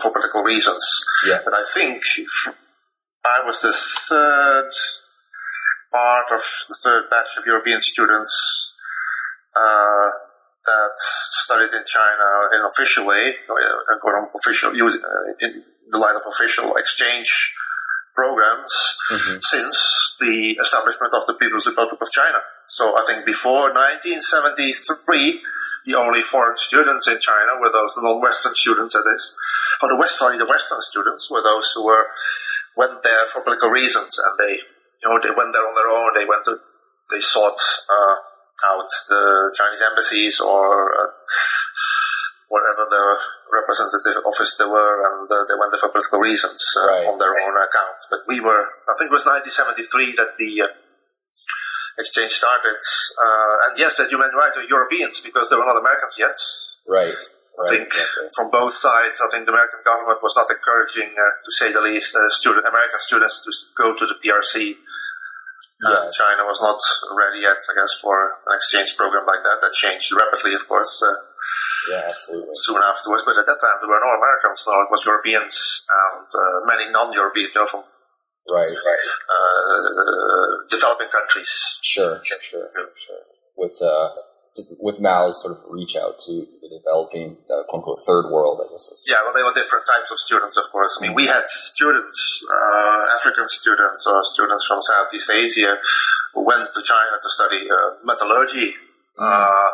for 0.00 0.10
political 0.12 0.42
reasons. 0.42 0.84
Yeah. 1.26 1.40
But 1.44 1.54
I 1.54 1.64
think 1.74 2.02
I 3.24 3.42
was 3.44 3.60
the 3.60 3.72
third 3.72 4.70
part 5.92 6.26
of 6.32 6.42
the 6.68 6.76
third 6.82 7.10
batch 7.10 7.36
of 7.38 7.46
European 7.46 7.80
students 7.80 8.74
uh, 9.54 10.08
that 10.64 10.92
studied 10.96 11.72
in 11.74 11.84
China 11.84 12.26
in 12.54 12.60
official 12.64 13.06
way, 13.06 13.34
uh, 13.50 14.04
or 14.04 14.30
official 14.38 14.70
uh, 14.70 14.74
in 15.40 15.62
the 15.90 15.98
light 15.98 16.14
of 16.16 16.22
official 16.26 16.76
exchange 16.76 17.54
programs 18.14 18.98
Mhm. 19.10 19.42
since 19.42 20.16
the 20.20 20.52
establishment 20.60 21.12
of 21.14 21.26
the 21.26 21.34
People's 21.34 21.66
Republic 21.66 22.00
of 22.00 22.10
China. 22.10 22.38
So 22.66 22.96
I 22.96 23.02
think 23.06 23.24
before 23.24 23.72
1973, 23.72 25.42
the 25.86 25.94
only 25.96 26.22
foreign 26.22 26.56
students 26.56 27.08
in 27.08 27.18
China 27.18 27.58
were 27.60 27.70
those 27.72 27.94
non-Western 27.96 28.54
students, 28.54 28.94
that 28.94 29.04
is, 29.16 29.34
or 29.82 29.88
the 29.88 29.98
West, 29.98 30.18
sorry, 30.18 30.38
the 30.38 30.46
Western 30.48 30.80
students 30.80 31.30
were 31.30 31.42
those 31.42 31.70
who 31.74 31.86
were 31.86 32.06
went 32.76 33.02
there 33.02 33.26
for 33.28 33.42
political 33.44 33.70
reasons, 33.70 34.18
and 34.18 34.34
they, 34.40 34.54
you 34.56 35.06
know, 35.06 35.18
they 35.20 35.34
went 35.34 35.52
there 35.52 35.66
on 35.66 35.74
their 35.76 35.90
own. 35.92 36.14
They 36.14 36.24
went 36.24 36.44
to, 36.46 36.56
they 37.10 37.20
sought 37.20 37.60
uh, 37.90 38.16
out 38.72 38.88
the 39.08 39.52
Chinese 39.56 39.82
embassies 39.82 40.40
or 40.40 40.64
uh, 40.92 41.10
whatever 42.48 42.84
the 42.88 43.06
representative 43.52 44.24
office 44.24 44.56
they 44.56 44.64
were, 44.64 44.94
and 45.04 45.28
uh, 45.28 45.44
they 45.44 45.56
went 45.60 45.72
there 45.72 45.80
for 45.84 45.92
political 45.92 46.20
reasons 46.20 46.64
uh, 46.80 46.88
Right. 46.88 47.06
on 47.08 47.18
their 47.18 47.36
own 47.36 47.56
account. 47.56 48.00
But 48.10 48.20
we 48.28 48.40
were, 48.40 48.64
I 48.88 48.96
think 48.96 49.12
it 49.12 49.16
was 49.16 49.28
1973 49.28 50.16
that 50.16 50.36
the 50.40 50.64
uh, 50.64 50.72
exchange 51.98 52.32
started. 52.32 52.80
Uh, 53.20 53.68
and 53.68 53.72
yes, 53.76 53.96
that 54.00 54.08
you 54.10 54.16
meant 54.18 54.32
right, 54.32 54.52
to 54.54 54.64
Europeans, 54.64 55.20
because 55.20 55.50
they 55.50 55.56
were 55.56 55.68
not 55.68 55.76
Americans 55.76 56.16
yet. 56.18 56.36
Right. 56.88 57.12
I 57.62 57.68
think 57.70 57.88
from 58.34 58.50
both 58.50 58.74
sides, 58.74 59.20
I 59.22 59.28
think 59.30 59.46
the 59.46 59.52
American 59.52 59.80
government 59.86 60.18
was 60.22 60.34
not 60.36 60.50
encouraging, 60.50 61.14
uh, 61.14 61.32
to 61.42 61.50
say 61.52 61.72
the 61.72 61.80
least, 61.80 62.14
uh, 62.14 62.28
student 62.30 62.66
American 62.66 62.98
students 63.00 63.44
to 63.44 63.50
go 63.78 63.94
to 63.94 64.04
the 64.06 64.16
PRC. 64.22 64.76
Yeah. 65.82 65.88
Uh, 65.90 66.10
China 66.10 66.46
was 66.46 66.60
not 66.62 66.78
ready 67.18 67.40
yet, 67.42 67.58
I 67.58 67.72
guess, 67.74 67.98
for 67.98 68.14
an 68.46 68.54
exchange 68.54 68.96
program 68.96 69.26
like 69.26 69.42
that. 69.42 69.58
That 69.60 69.72
changed 69.74 70.12
rapidly, 70.14 70.54
of 70.54 70.66
course, 70.68 71.02
uh, 71.02 71.14
Yeah, 71.90 72.06
absolutely. 72.14 72.54
soon 72.54 72.78
afterwards. 72.82 73.24
But 73.26 73.38
at 73.38 73.46
that 73.46 73.58
time, 73.58 73.76
there 73.82 73.90
were 73.90 73.98
no 73.98 74.14
Americans, 74.14 74.62
no, 74.66 74.82
it 74.86 74.90
was 74.94 75.02
Europeans 75.04 75.82
and 75.90 76.26
uh, 76.26 76.66
many 76.70 76.86
non-Europeans, 76.90 77.50
you 77.54 77.60
know, 77.60 77.66
from 77.66 77.82
Right. 78.50 78.66
Right. 78.66 79.06
uh, 79.30 80.66
developing 80.68 81.08
countries. 81.08 81.50
Sure. 81.82 82.18
Sure. 82.22 82.38
Sure. 82.42 82.68
Sure. 82.74 83.22
With 83.56 83.78
uh, 83.82 84.08
with 84.78 85.00
Mao's 85.00 85.40
sort 85.40 85.56
of 85.56 85.64
reach 85.70 85.96
out 85.96 86.18
to 86.26 86.44
the 86.60 86.68
developing, 86.68 87.36
uh, 87.48 87.64
quote 87.68 87.80
unquote, 87.80 87.98
third 88.06 88.28
world, 88.30 88.60
I 88.60 88.70
guess. 88.72 88.92
Yeah, 89.08 89.22
well, 89.24 89.32
they 89.34 89.42
were 89.42 89.52
different 89.54 89.86
types 89.86 90.10
of 90.10 90.18
students, 90.18 90.56
of 90.56 90.64
course. 90.70 90.98
I 91.00 91.06
mean, 91.06 91.14
we 91.14 91.26
had 91.26 91.48
students, 91.48 92.44
uh, 92.50 93.16
African 93.16 93.48
students 93.48 94.06
or 94.06 94.22
students 94.24 94.66
from 94.66 94.82
Southeast 94.82 95.30
Asia 95.30 95.76
who 96.34 96.44
went 96.46 96.68
to 96.72 96.82
China 96.82 97.16
to 97.20 97.28
study 97.30 97.68
uh, 97.70 98.04
metallurgy, 98.04 98.74
uh, 99.18 99.68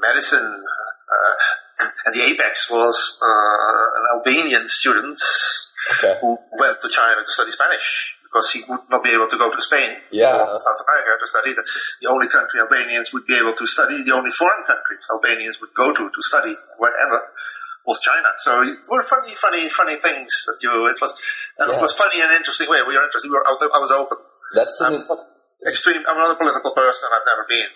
medicine, 0.00 0.60
uh, 0.60 1.84
and 2.06 2.14
the 2.14 2.22
apex 2.22 2.70
was 2.70 3.18
uh, 3.22 3.26
an 3.26 4.04
Albanian 4.18 4.68
student 4.68 5.18
Okay. 5.98 6.16
who 6.20 6.38
went 6.60 6.80
to 6.80 6.88
China 6.88 7.20
to 7.20 7.26
study 7.26 7.50
Spanish 7.50 8.14
because 8.32 8.48
he 8.56 8.64
would 8.64 8.80
not 8.88 9.04
be 9.04 9.12
able 9.12 9.28
to 9.28 9.36
go 9.36 9.52
to 9.52 9.60
Spain 9.60 9.92
Yeah. 10.10 10.40
or 10.40 10.56
South 10.56 10.80
America 10.88 11.20
to 11.20 11.26
study. 11.28 11.52
The, 11.52 11.64
the 12.00 12.08
only 12.08 12.28
country 12.32 12.60
Albanians 12.64 13.12
would 13.12 13.26
be 13.28 13.36
able 13.36 13.52
to 13.52 13.66
study, 13.68 14.00
the 14.08 14.16
only 14.16 14.32
foreign 14.32 14.64
country 14.64 14.96
Albanians 15.12 15.60
would 15.60 15.74
go 15.76 15.92
to 15.92 16.04
to 16.08 16.20
study 16.24 16.56
wherever 16.80 17.20
was 17.84 18.00
China. 18.00 18.30
So 18.40 18.62
it 18.64 18.78
were 18.88 19.02
funny, 19.04 19.34
funny, 19.36 19.68
funny 19.68 19.96
things 20.00 20.32
that 20.48 20.56
you. 20.64 20.72
It 20.88 20.96
was, 20.96 21.12
and 21.60 21.68
Yeah. 21.68 21.76
it 21.76 21.82
was 21.82 21.92
funny 21.92 22.22
and 22.24 22.32
interesting 22.32 22.70
way. 22.72 22.80
We 22.88 22.96
were 22.96 23.04
interested. 23.04 23.28
We 23.28 23.36
were, 23.36 23.44
I 23.46 23.52
was- 23.52 23.68
I 23.74 23.78
was 23.78 23.92
open. 23.92 24.16
That's 24.54 24.80
an, 24.80 25.04
Extreme. 25.68 26.02
I'm 26.08 26.16
not 26.16 26.32
a 26.32 26.38
political 26.40 26.72
person. 26.72 27.08
I've 27.12 27.26
never 27.28 27.44
been, 27.48 27.68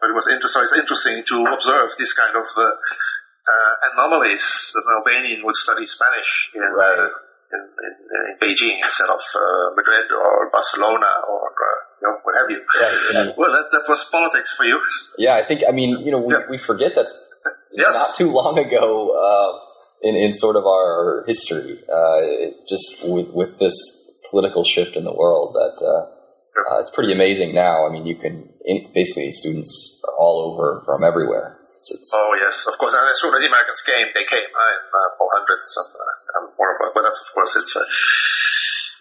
but 0.00 0.10
it 0.10 0.14
was 0.14 0.28
interesting. 0.28 0.62
It's 0.62 0.78
interesting 0.78 1.24
to 1.26 1.36
observe 1.50 1.90
this 1.98 2.12
kind 2.12 2.36
of 2.36 2.44
uh, 2.56 2.62
uh, 2.68 3.74
anomalies 3.92 4.70
that 4.74 4.82
an 4.86 4.94
Albanian 5.02 5.44
would 5.46 5.56
study 5.56 5.86
Spanish 5.86 6.50
in. 6.54 6.62
Right. 6.62 6.98
Uh, 7.00 7.08
in, 7.54 7.62
in, 7.86 7.92
in 8.16 8.34
Beijing 8.40 8.76
instead 8.82 9.08
of 9.08 9.20
uh, 9.36 9.74
Madrid 9.76 10.06
or 10.12 10.50
Barcelona 10.50 11.10
or 11.30 11.42
uh, 11.50 11.78
you 12.00 12.08
know, 12.08 12.16
what 12.24 12.34
have 12.40 12.50
you. 12.50 12.58
Right, 12.58 12.98
yeah. 13.14 13.32
Well, 13.36 13.52
that, 13.52 13.70
that 13.72 13.84
was 13.88 14.04
politics 14.10 14.52
for 14.54 14.64
you. 14.64 14.80
yeah, 15.18 15.34
I 15.34 15.44
think. 15.44 15.62
I 15.68 15.72
mean, 15.72 15.90
you 16.04 16.10
know, 16.10 16.18
we, 16.18 16.34
Yeah. 16.34 16.40
we 16.50 16.58
forget 16.58 16.92
that 16.96 17.06
Yes. 17.72 17.94
not 17.94 18.16
too 18.16 18.30
long 18.30 18.58
ago 18.58 19.10
uh, 19.16 19.58
in 20.08 20.14
in 20.16 20.34
sort 20.34 20.56
of 20.56 20.64
our 20.66 21.24
history, 21.26 21.78
uh, 21.88 22.20
just 22.68 23.04
with 23.04 23.28
with 23.32 23.58
this 23.58 23.76
political 24.30 24.64
shift 24.64 24.96
in 24.96 25.04
the 25.04 25.12
world, 25.14 25.54
that 25.54 25.76
uh, 25.84 26.74
uh, 26.74 26.80
it's 26.80 26.90
pretty 26.90 27.12
amazing 27.12 27.54
now. 27.54 27.86
I 27.86 27.92
mean, 27.92 28.04
you 28.06 28.16
can 28.16 28.48
in, 28.64 28.90
basically 28.94 29.30
students 29.32 30.00
are 30.06 30.14
all 30.18 30.52
over 30.52 30.82
from 30.84 31.02
everywhere. 31.04 31.58
It's, 31.82 31.90
it's, 31.90 32.10
Oh 32.14 32.30
yes, 32.38 32.70
of 32.70 32.78
course. 32.78 32.94
And 32.94 33.02
as 33.10 33.18
soon 33.18 33.34
as 33.34 33.42
the 33.42 33.50
Americans 33.50 33.82
came, 33.82 34.06
they 34.14 34.22
came 34.22 34.46
uh, 34.46 34.74
in 34.78 34.82
uh, 34.86 35.08
four 35.18 35.26
hundreds 35.34 35.66
and, 35.82 35.90
uh, 35.90 36.38
and 36.38 36.44
more 36.54 36.70
of 36.70 36.78
a, 36.78 36.86
But 36.94 37.02
that's 37.02 37.18
of 37.18 37.30
course 37.34 37.58
it's. 37.58 37.74
Uh, 37.74 37.82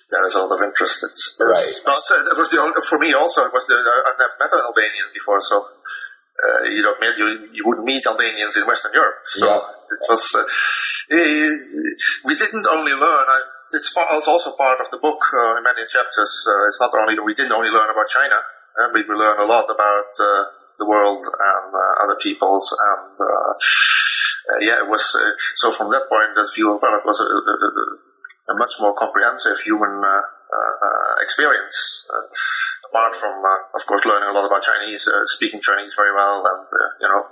there 0.09 0.25
is 0.25 0.35
a 0.35 0.43
lot 0.43 0.51
of 0.57 0.61
interest. 0.65 1.05
It's, 1.07 1.39
it's 1.39 1.39
Right. 1.39 1.71
not, 1.87 2.03
uh, 2.03 2.33
it 2.33 2.37
was 2.41 2.49
the 2.51 2.59
only, 2.59 2.75
for 2.83 2.99
me 2.99 3.13
also. 3.13 3.45
It 3.47 3.53
was 3.53 3.63
the, 3.69 3.79
I've 3.79 4.19
never 4.19 4.35
met 4.43 4.51
an 4.51 4.59
Albanian 4.67 5.07
before, 5.13 5.39
so 5.39 5.63
uh, 5.63 6.67
you 6.67 6.81
don't 6.83 6.99
meet, 6.99 7.15
you 7.15 7.47
you 7.53 7.63
wouldn't 7.63 7.85
meet 7.87 8.03
Albanians 8.03 8.57
in 8.57 8.65
Western 8.67 8.91
Europe. 8.97 9.21
So 9.29 9.45
Yeah. 9.47 9.61
it 9.61 10.01
was. 10.09 10.23
Uh, 10.35 10.43
we 12.27 12.33
didn't 12.35 12.67
only 12.67 12.91
learn. 12.93 13.25
I, 13.29 13.39
it's, 13.71 13.93
part, 13.93 14.07
it's 14.11 14.27
also 14.27 14.51
part 14.57 14.81
of 14.81 14.91
the 14.91 14.97
book 14.99 15.21
uh, 15.31 15.57
in 15.57 15.63
many 15.63 15.85
chapters. 15.87 16.31
Uh, 16.43 16.67
it's 16.67 16.81
not 16.81 16.91
only 16.97 17.15
we 17.19 17.33
didn't 17.33 17.53
only 17.53 17.69
learn 17.71 17.89
about 17.89 18.07
China. 18.11 18.35
Uh, 18.79 18.89
we, 18.93 19.03
learned 19.03 19.39
a 19.39 19.45
lot 19.45 19.65
about 19.69 20.11
uh, 20.19 20.43
the 20.81 20.89
world 20.89 21.21
and 21.21 21.69
uh, 21.69 21.93
other 22.03 22.17
peoples, 22.17 22.65
and 22.73 23.13
uh, 23.13 23.51
uh, 23.53 24.59
yeah, 24.65 24.81
it 24.81 24.89
was. 24.89 25.05
So 25.61 25.71
from 25.71 25.93
that 25.93 26.09
point 26.09 26.33
of 26.41 26.49
view, 26.53 26.73
well, 26.81 26.97
it 26.97 27.05
was 27.05 27.21
a, 27.21 27.27
a, 27.29 27.53
a- 27.53 28.59
much 28.59 28.73
more 28.81 28.93
comprehensive 28.97 29.61
human 29.63 30.01
experience. 31.21 32.07
Apart 32.89 33.15
from, 33.15 33.39
uh, 33.39 33.77
of 33.77 33.85
course, 33.87 34.03
learning 34.05 34.27
a 34.29 34.33
lot 34.33 34.45
about 34.45 34.61
Chinese, 34.63 35.07
uh, 35.07 35.23
speaking 35.23 35.61
Chinese 35.61 35.93
very 35.95 36.13
well, 36.13 36.43
and 36.43 36.67
uh, 36.67 36.89
you 37.01 37.07
know, 37.07 37.23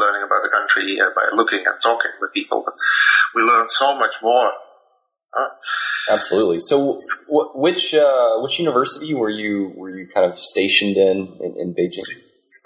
learning 0.00 0.22
about 0.26 0.42
the 0.42 0.48
country 0.50 0.96
by 1.14 1.26
looking 1.36 1.62
and 1.66 1.80
talking 1.80 2.10
with 2.20 2.32
people. 2.34 2.62
But 2.64 2.74
we 3.34 3.42
learned 3.42 3.70
so 3.70 3.96
much 3.96 4.16
more. 4.22 4.50
absolutely. 6.10 6.58
So, 6.58 6.98
wh- 7.28 7.54
which 7.54 7.94
which 8.42 8.58
university 8.58 9.14
were 9.14 9.30
you 9.30 9.72
were 9.76 9.90
you 9.90 10.08
kind 10.12 10.30
of 10.32 10.38
stationed 10.40 10.96
in 10.96 11.38
in, 11.40 11.54
in 11.58 11.74
Beijing? 11.74 12.08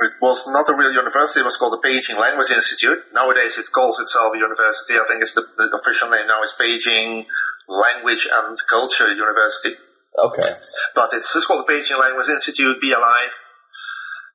It 0.00 0.12
was 0.20 0.42
not 0.50 0.66
a 0.68 0.76
real 0.76 0.92
university. 0.92 1.40
It 1.40 1.46
was 1.46 1.56
called 1.56 1.78
the 1.78 1.86
Beijing 1.86 2.18
Language 2.18 2.50
Institute. 2.50 2.98
Nowadays, 3.14 3.58
it 3.58 3.70
calls 3.70 3.98
itself 4.00 4.34
a 4.34 4.38
university. 4.38 4.94
I 4.98 5.06
think 5.06 5.22
it's 5.22 5.34
the, 5.34 5.46
the 5.56 5.70
official 5.70 6.10
name 6.10 6.26
now 6.26 6.42
is 6.42 6.54
Beijing 6.58 7.24
Language 7.68 8.26
and 8.26 8.58
Culture 8.68 9.14
University. 9.14 9.78
Okay. 10.18 10.50
But 10.94 11.14
it's 11.14 11.32
just 11.32 11.46
called 11.46 11.66
the 11.66 11.72
Beijing 11.72 11.98
Language 12.00 12.26
Institute, 12.28 12.80
BLI. 12.82 13.22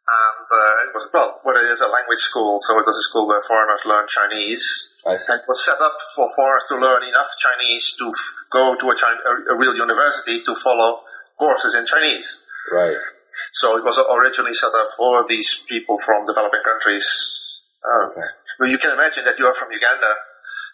And 0.10 0.48
uh, 0.48 0.88
it 0.88 0.92
was, 0.96 1.10
well, 1.14 1.40
what 1.44 1.56
it 1.58 1.68
is 1.70 1.82
a 1.82 1.88
language 1.92 2.20
school, 2.24 2.58
so 2.60 2.80
it 2.80 2.86
was 2.86 2.98
a 2.98 3.06
school 3.06 3.28
where 3.28 3.42
foreigners 3.46 3.86
learn 3.86 4.08
Chinese. 4.08 4.96
I 5.06 5.18
see. 5.18 5.28
And 5.32 5.42
it 5.42 5.46
was 5.48 5.64
set 5.64 5.78
up 5.84 6.00
for 6.16 6.26
foreigners 6.36 6.66
to 6.70 6.76
learn 6.80 7.04
enough 7.04 7.30
Chinese 7.38 7.94
to 8.00 8.08
f- 8.10 8.34
go 8.50 8.76
to 8.80 8.86
a, 8.90 8.96
Chin- 8.96 9.22
a, 9.28 9.54
a 9.54 9.58
real 9.60 9.76
university 9.76 10.42
to 10.42 10.56
follow 10.56 11.04
courses 11.38 11.76
in 11.76 11.86
Chinese. 11.86 12.42
Right. 12.72 12.98
So 13.54 13.78
it 13.78 13.84
was 13.84 13.98
originally 14.12 14.54
set 14.54 14.72
up 14.76 14.88
for 14.98 15.26
these 15.28 15.64
people 15.68 15.98
from 16.00 16.26
developing 16.26 16.62
countries. 16.62 17.08
Uh, 17.84 18.08
Okay. 18.12 18.28
well, 18.60 18.70
you 18.70 18.78
can 18.78 18.92
imagine 18.92 19.24
that 19.26 19.40
you 19.40 19.46
are 19.48 19.56
from 19.56 19.72
Uganda 19.72 20.14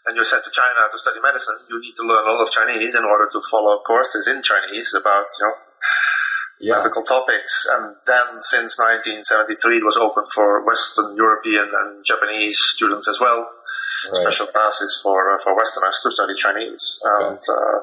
and 0.08 0.16
you're 0.16 0.26
sent 0.26 0.44
to 0.44 0.52
China 0.52 0.82
to 0.92 0.98
study 0.98 1.20
medicine. 1.22 1.58
You 1.70 1.80
need 1.80 1.96
to 1.96 2.04
learn 2.04 2.26
a 2.26 2.32
lot 2.34 2.42
of 2.42 2.50
Chinese 2.52 2.94
in 2.96 3.04
order 3.06 3.28
to 3.32 3.40
follow 3.50 3.80
courses 3.82 4.28
in 4.28 4.42
Chinese 4.42 4.94
about 4.94 5.26
you 5.40 5.46
know 5.46 5.54
Yeah. 6.60 6.78
medical 6.78 7.04
topics. 7.04 7.68
And 7.74 7.96
then 8.08 8.42
since 8.42 8.80
1973, 8.80 9.78
it 9.78 9.84
was 9.86 9.98
open 9.98 10.24
for 10.34 10.64
Western 10.64 11.16
European 11.16 11.68
and 11.80 12.04
Japanese 12.06 12.58
students 12.74 13.08
as 13.10 13.20
well. 13.20 13.42
Right. 13.44 14.16
Special 14.24 14.48
classes 14.48 15.00
for 15.04 15.18
uh, 15.32 15.40
for 15.44 15.56
Westerners 15.56 16.00
to 16.04 16.12
study 16.12 16.34
Chinese. 16.34 17.00
And 17.04 17.38
uh, 17.58 17.80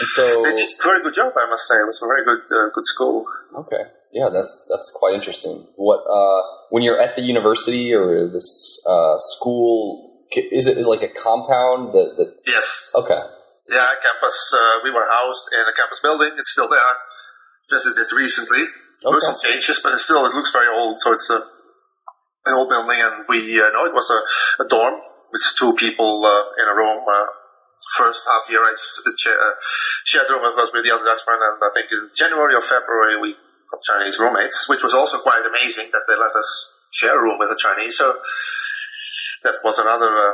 And 0.00 0.08
so, 0.08 0.22
they 0.42 0.54
did 0.54 0.70
a 0.70 0.82
very 0.82 1.02
good 1.02 1.14
job, 1.14 1.32
I 1.36 1.46
must 1.46 1.66
say. 1.68 1.76
It 1.82 1.86
was 1.86 2.00
a 2.02 2.06
very 2.06 2.24
good 2.24 2.44
uh, 2.58 2.68
good 2.74 2.86
school. 2.86 3.26
okay, 3.62 3.84
yeah, 4.12 4.28
that's 4.32 4.66
that's 4.68 4.90
quite 4.94 5.14
interesting. 5.14 5.66
What 5.76 6.00
uh, 6.08 6.42
when 6.70 6.82
you're 6.82 7.00
at 7.00 7.16
the 7.16 7.22
university 7.22 7.92
or 7.92 8.28
this 8.28 8.80
uh, 8.86 9.16
school, 9.18 10.24
is 10.32 10.66
it 10.66 10.78
is 10.78 10.86
it 10.86 10.88
like 10.88 11.02
a 11.02 11.12
compound 11.12 11.92
that, 11.92 12.14
that 12.16 12.34
Yes. 12.46 12.90
okay, 12.94 13.20
Yeah, 13.68 13.86
campus. 14.02 14.54
Uh, 14.54 14.80
we 14.84 14.90
were 14.90 15.06
housed 15.10 15.48
in 15.52 15.60
a 15.60 15.74
campus 15.76 16.00
building. 16.02 16.30
It's 16.38 16.52
still 16.52 16.68
there. 16.68 16.80
I've 16.80 17.04
visited 17.70 18.08
recently. 18.16 18.64
There 19.02 19.12
were 19.12 19.20
some 19.20 19.36
changes, 19.38 19.80
but 19.82 19.92
it 19.92 19.98
still 20.00 20.24
it 20.24 20.34
looks 20.34 20.52
very 20.52 20.74
old. 20.74 21.00
So 21.00 21.12
it's 21.12 21.30
a 21.30 21.40
an 22.46 22.54
old 22.54 22.68
building, 22.68 22.98
and 22.98 23.24
we 23.28 23.60
uh, 23.60 23.68
know 23.70 23.84
it 23.84 23.94
was 23.94 24.08
a, 24.10 24.64
a 24.64 24.68
dorm 24.68 25.00
with 25.32 25.42
two 25.58 25.74
people 25.74 26.24
uh, 26.24 26.44
in 26.58 26.66
a 26.66 26.74
room. 26.74 27.04
Uh, 27.04 27.26
first 27.96 28.26
half 28.26 28.50
year, 28.50 28.60
I 28.60 28.74
sh- 28.74 29.28
uh, 29.28 29.52
shared 30.04 30.30
room 30.30 30.42
with 30.42 30.58
us 30.58 30.72
with 30.72 30.84
the 30.84 30.94
other 30.94 31.04
Dutchman, 31.04 31.38
and 31.40 31.60
I 31.62 31.70
think 31.74 31.92
in 31.92 32.08
January 32.16 32.54
or 32.54 32.60
February 32.62 33.20
we 33.20 33.36
Chinese 33.82 34.18
roommates, 34.18 34.68
which 34.68 34.82
was 34.82 34.94
also 34.94 35.18
quite 35.18 35.42
amazing 35.44 35.88
that 35.92 36.02
they 36.08 36.16
let 36.16 36.32
us 36.34 36.72
share 36.92 37.18
a 37.18 37.22
room 37.22 37.38
with 37.38 37.50
a 37.50 37.58
Chinese. 37.58 37.98
So 37.98 38.14
that 39.44 39.54
was 39.64 39.78
another. 39.78 40.14
Uh, 40.16 40.32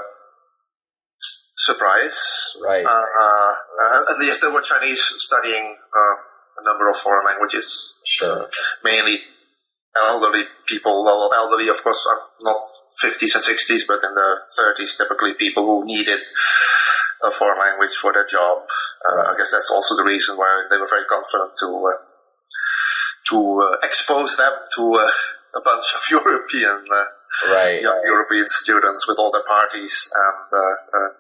Surprise, 1.56 2.52
right, 2.62 2.84
uh, 2.84 2.88
uh, 2.90 3.54
and 4.10 4.26
yes, 4.26 4.40
there 4.40 4.52
were 4.52 4.60
Chinese 4.60 5.00
studying 5.18 5.64
uh, 5.64 6.60
a 6.60 6.64
number 6.64 6.90
of 6.90 6.96
foreign 6.96 7.24
languages, 7.24 7.94
sure, 8.04 8.50
mainly 8.82 9.20
elderly 9.96 10.42
people. 10.66 11.04
Well, 11.04 11.30
elderly, 11.32 11.68
of 11.68 11.82
course, 11.82 12.06
uh, 12.10 12.20
not 12.42 12.56
50s 13.02 13.34
and 13.34 13.44
60s, 13.44 13.86
but 13.86 14.02
in 14.02 14.14
the 14.14 14.36
30s, 14.58 14.96
typically 14.98 15.34
people 15.34 15.64
who 15.64 15.86
needed 15.86 16.20
a 17.22 17.30
foreign 17.30 17.58
language 17.58 17.94
for 17.96 18.12
their 18.12 18.26
job. 18.26 18.58
Uh, 19.08 19.32
I 19.32 19.34
guess 19.36 19.52
that's 19.52 19.70
also 19.70 19.96
the 19.96 20.04
reason 20.04 20.36
why 20.36 20.66
they 20.70 20.76
were 20.76 20.88
very 20.90 21.04
confident 21.04 21.52
to 21.60 21.66
uh, 21.66 22.03
to 23.30 23.60
uh, 23.60 23.76
expose 23.82 24.36
them 24.36 24.52
to 24.76 24.82
uh, 24.94 25.58
a 25.58 25.62
bunch 25.64 25.84
of 25.94 26.02
European 26.10 26.84
uh, 26.92 27.04
right. 27.54 27.82
young 27.82 28.00
European 28.04 28.46
students 28.48 29.08
with 29.08 29.18
all 29.18 29.32
their 29.32 29.44
parties 29.44 30.12
and 30.14 31.12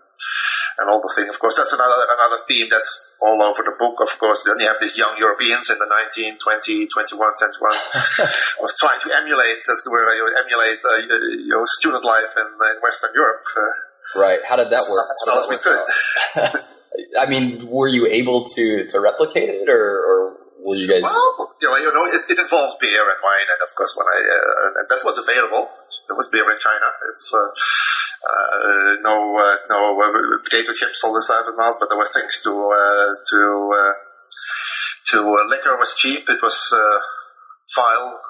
and 0.78 0.90
all 0.90 1.00
the 1.00 1.12
thing. 1.14 1.28
Of 1.28 1.38
course, 1.38 1.56
that's 1.56 1.72
another 1.72 2.06
another 2.10 2.40
theme 2.48 2.68
that's 2.70 3.14
all 3.20 3.40
over 3.42 3.62
the 3.62 3.74
book. 3.78 4.00
Of 4.02 4.18
course, 4.18 4.42
then 4.44 4.58
you 4.58 4.66
have 4.66 4.80
these 4.80 4.98
young 4.98 5.14
Europeans 5.18 5.70
in 5.70 5.78
the 5.78 5.86
19, 5.86 6.38
20, 6.38 6.86
21, 6.86 7.32
21 7.38 7.78
was 8.60 8.74
trying 8.78 8.98
to 9.06 9.14
emulate. 9.14 9.62
as 9.62 9.82
the 9.84 9.90
word 9.90 10.08
I 10.10 10.18
emulate 10.42 10.80
uh, 10.82 10.98
your 11.46 11.66
student 11.66 12.04
life 12.04 12.34
in, 12.36 12.46
in 12.46 12.76
Western 12.82 13.10
Europe. 13.14 13.44
Uh, 13.56 14.18
right. 14.18 14.40
How 14.46 14.56
did 14.56 14.70
that 14.70 14.86
work? 14.90 15.06
As 15.06 15.20
well 15.26 15.38
as 15.38 15.46
we 15.48 15.58
could. 15.58 15.84
I 17.18 17.26
mean, 17.26 17.66
were 17.66 17.88
you 17.88 18.06
able 18.06 18.44
to 18.54 18.86
to 18.86 19.00
replicate 19.00 19.50
it, 19.50 19.68
or, 19.68 19.82
or 19.98 20.23
were 20.60 20.76
you 20.76 20.88
guys? 20.88 21.02
Well, 21.02 21.56
you 21.60 21.68
know, 21.68 21.76
you 21.76 21.92
know, 21.92 22.06
it, 22.06 22.22
it 22.28 22.38
involves 22.38 22.76
beer 22.80 23.02
and 23.02 23.20
wine, 23.22 23.48
and 23.50 23.60
of 23.62 23.74
course, 23.74 23.94
when 23.96 24.06
I 24.06 24.18
uh, 24.20 24.78
and 24.80 24.86
that 24.88 25.02
was 25.04 25.18
available, 25.18 25.68
there 26.08 26.16
was 26.16 26.28
beer 26.28 26.48
in 26.50 26.58
China. 26.58 26.88
It's 27.10 27.32
uh, 27.34 27.48
uh, 28.24 28.96
no 29.02 29.36
uh, 29.36 29.56
no 29.68 30.00
uh, 30.00 30.38
potato 30.44 30.72
chips 30.72 31.02
all 31.04 31.12
the 31.12 31.24
time 31.26 31.48
and 31.48 31.56
not, 31.56 31.76
but 31.80 31.88
there 31.88 31.98
were 31.98 32.08
things 32.08 32.40
to 32.44 32.52
uh, 32.52 33.10
to 33.30 33.40
uh, 33.72 33.92
to 35.10 35.18
uh, 35.20 35.48
liquor 35.48 35.76
was 35.78 35.94
cheap. 35.94 36.28
It 36.28 36.42
was 36.42 36.72
uh, 36.72 36.98
vile. 37.76 38.20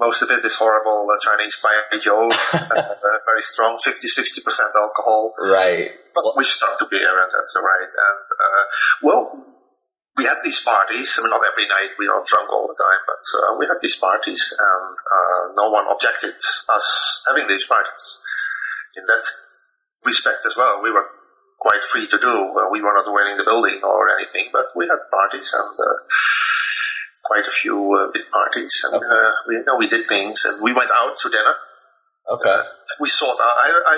Most 0.00 0.22
of 0.22 0.30
it 0.30 0.42
is 0.42 0.54
horrible 0.54 1.04
uh, 1.04 1.20
Chinese 1.20 1.60
Baijiu, 1.60 2.32
uh, 2.32 2.56
uh, 2.56 3.18
very 3.28 3.42
strong, 3.42 3.76
50 3.84 4.08
60% 4.08 4.40
alcohol. 4.74 5.34
Right. 5.38 5.90
But 6.14 6.24
we 6.38 6.44
stuck 6.44 6.78
to 6.78 6.86
beer, 6.90 7.20
and 7.20 7.30
that's 7.30 7.54
all 7.54 7.62
right. 7.62 7.92
And 8.08 8.24
uh, 8.40 8.64
well, 9.02 9.49
we 10.20 10.28
had 10.28 10.36
these 10.44 10.60
parties. 10.60 11.08
I 11.16 11.24
mean, 11.24 11.32
not 11.32 11.40
every 11.48 11.64
night. 11.64 11.96
We 11.96 12.04
were 12.04 12.20
drunk 12.28 12.52
all 12.52 12.68
the 12.68 12.76
time, 12.76 13.00
but 13.08 13.22
uh, 13.40 13.56
we 13.56 13.64
had 13.64 13.80
these 13.80 13.96
parties, 13.96 14.42
and 14.52 14.92
uh, 14.92 15.42
no 15.56 15.72
one 15.72 15.88
objected 15.88 16.36
us 16.76 16.86
having 17.24 17.48
these 17.48 17.64
parties. 17.64 18.04
In 19.00 19.08
that 19.08 19.24
respect 20.04 20.44
as 20.44 20.56
well, 20.60 20.84
we 20.84 20.92
were 20.92 21.08
quite 21.56 21.80
free 21.80 22.04
to 22.12 22.18
do. 22.20 22.34
Uh, 22.52 22.68
we 22.68 22.84
were 22.84 22.92
not 22.92 23.08
running 23.08 23.36
the 23.40 23.48
building 23.48 23.80
or 23.80 24.12
anything, 24.12 24.52
but 24.52 24.68
we 24.76 24.84
had 24.84 25.00
parties 25.08 25.48
and 25.56 25.72
uh, 25.72 25.96
quite 27.24 27.46
a 27.46 27.54
few 27.62 27.76
uh, 27.96 28.10
big 28.12 28.28
parties, 28.28 28.74
and 28.92 29.00
Okay. 29.00 29.06
uh, 29.08 29.30
we 29.48 29.54
you 29.56 29.64
know 29.64 29.76
we 29.80 29.88
did 29.88 30.04
things, 30.06 30.44
and 30.44 30.60
we 30.62 30.72
went 30.76 30.90
out 30.92 31.16
to 31.18 31.28
dinner 31.32 31.56
Okay. 32.36 32.58
we 33.00 33.08
sought. 33.08 33.38
I, 33.40 33.68
I, 33.94 33.96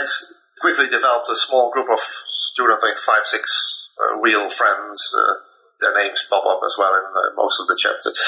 I 0.00 0.02
s- 0.02 0.32
quickly 0.60 0.88
developed 0.88 1.28
a 1.30 1.36
small 1.36 1.70
group 1.70 1.88
of 1.90 2.00
students, 2.00 2.82
I 2.82 2.86
think 2.88 2.98
five, 2.98 3.24
six 3.24 3.44
uh, 4.02 4.18
real 4.20 4.48
friends. 4.48 4.98
Their 5.80 5.94
names 5.94 6.26
pop 6.26 6.42
up 6.42 6.58
as 6.66 6.74
well 6.74 6.90
in 6.90 7.06
uh, 7.06 7.30
most 7.38 7.60
of 7.62 7.66
the 7.70 7.78
chapters. 7.78 8.18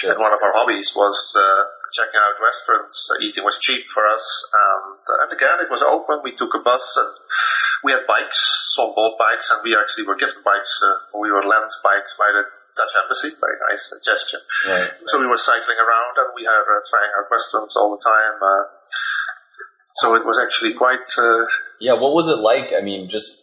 Sure. 0.00 0.10
And 0.12 0.18
one 0.20 0.32
of 0.32 0.40
our 0.40 0.54
hobbies 0.56 0.96
was 0.96 1.36
uh, 1.36 1.62
checking 1.92 2.16
out 2.16 2.40
restaurants. 2.40 3.12
Uh, 3.12 3.20
eating 3.20 3.44
was 3.44 3.60
cheap 3.60 3.84
for 3.92 4.08
us, 4.08 4.24
and, 4.50 4.96
and 5.20 5.30
again, 5.36 5.60
it 5.60 5.68
was 5.68 5.84
open. 5.84 6.24
We 6.24 6.32
took 6.32 6.56
a 6.56 6.64
bus, 6.64 6.96
and 6.96 7.12
we 7.84 7.92
had 7.92 8.08
bikes. 8.08 8.72
Some 8.72 8.96
bought 8.96 9.20
bikes, 9.20 9.52
and 9.52 9.60
we 9.62 9.76
actually 9.76 10.08
were 10.08 10.16
given 10.16 10.40
bikes. 10.42 10.80
Uh, 10.80 10.96
we 11.20 11.30
were 11.30 11.44
lent 11.44 11.70
bikes 11.84 12.16
by 12.18 12.32
the 12.32 12.42
Dutch 12.74 12.94
embassy. 13.04 13.36
Very 13.38 13.60
nice 13.70 13.92
gesture. 14.02 14.40
Right. 14.66 14.90
So 15.06 15.20
we 15.20 15.26
were 15.28 15.38
cycling 15.38 15.78
around 15.78 16.16
and 16.18 16.32
we 16.34 16.42
were 16.42 16.80
uh, 16.80 16.82
trying 16.88 17.12
out 17.14 17.28
restaurants 17.30 17.76
all 17.76 17.92
the 17.94 18.02
time. 18.02 18.40
Uh, 18.42 18.64
so 19.94 20.14
it 20.16 20.26
was 20.26 20.40
actually 20.40 20.72
quite. 20.74 21.06
Uh, 21.16 21.46
Yeah. 21.78 21.94
What 21.94 22.14
was 22.18 22.26
it 22.28 22.40
like? 22.40 22.72
I 22.74 22.82
mean, 22.82 23.08
just 23.08 23.42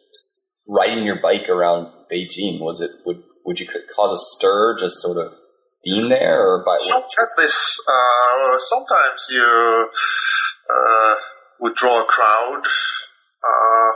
riding 0.68 1.06
your 1.06 1.22
bike 1.22 1.48
around 1.48 1.94
Beijing. 2.12 2.60
Was 2.60 2.82
it 2.82 2.92
would 3.06 3.24
would 3.52 3.60
you 3.60 3.68
cause 3.68 4.16
a 4.16 4.22
stir 4.32 4.80
just 4.80 5.04
sort 5.04 5.20
of 5.20 5.36
being 5.84 6.08
there, 6.08 6.40
or 6.40 6.64
by 6.64 6.80
this. 7.36 7.84
Uh, 7.84 8.56
sometimes 8.58 9.28
you 9.30 9.44
uh, 9.44 11.16
would 11.60 11.76
draw 11.76 12.00
a 12.00 12.06
crowd. 12.08 12.64
Uh, 13.44 13.92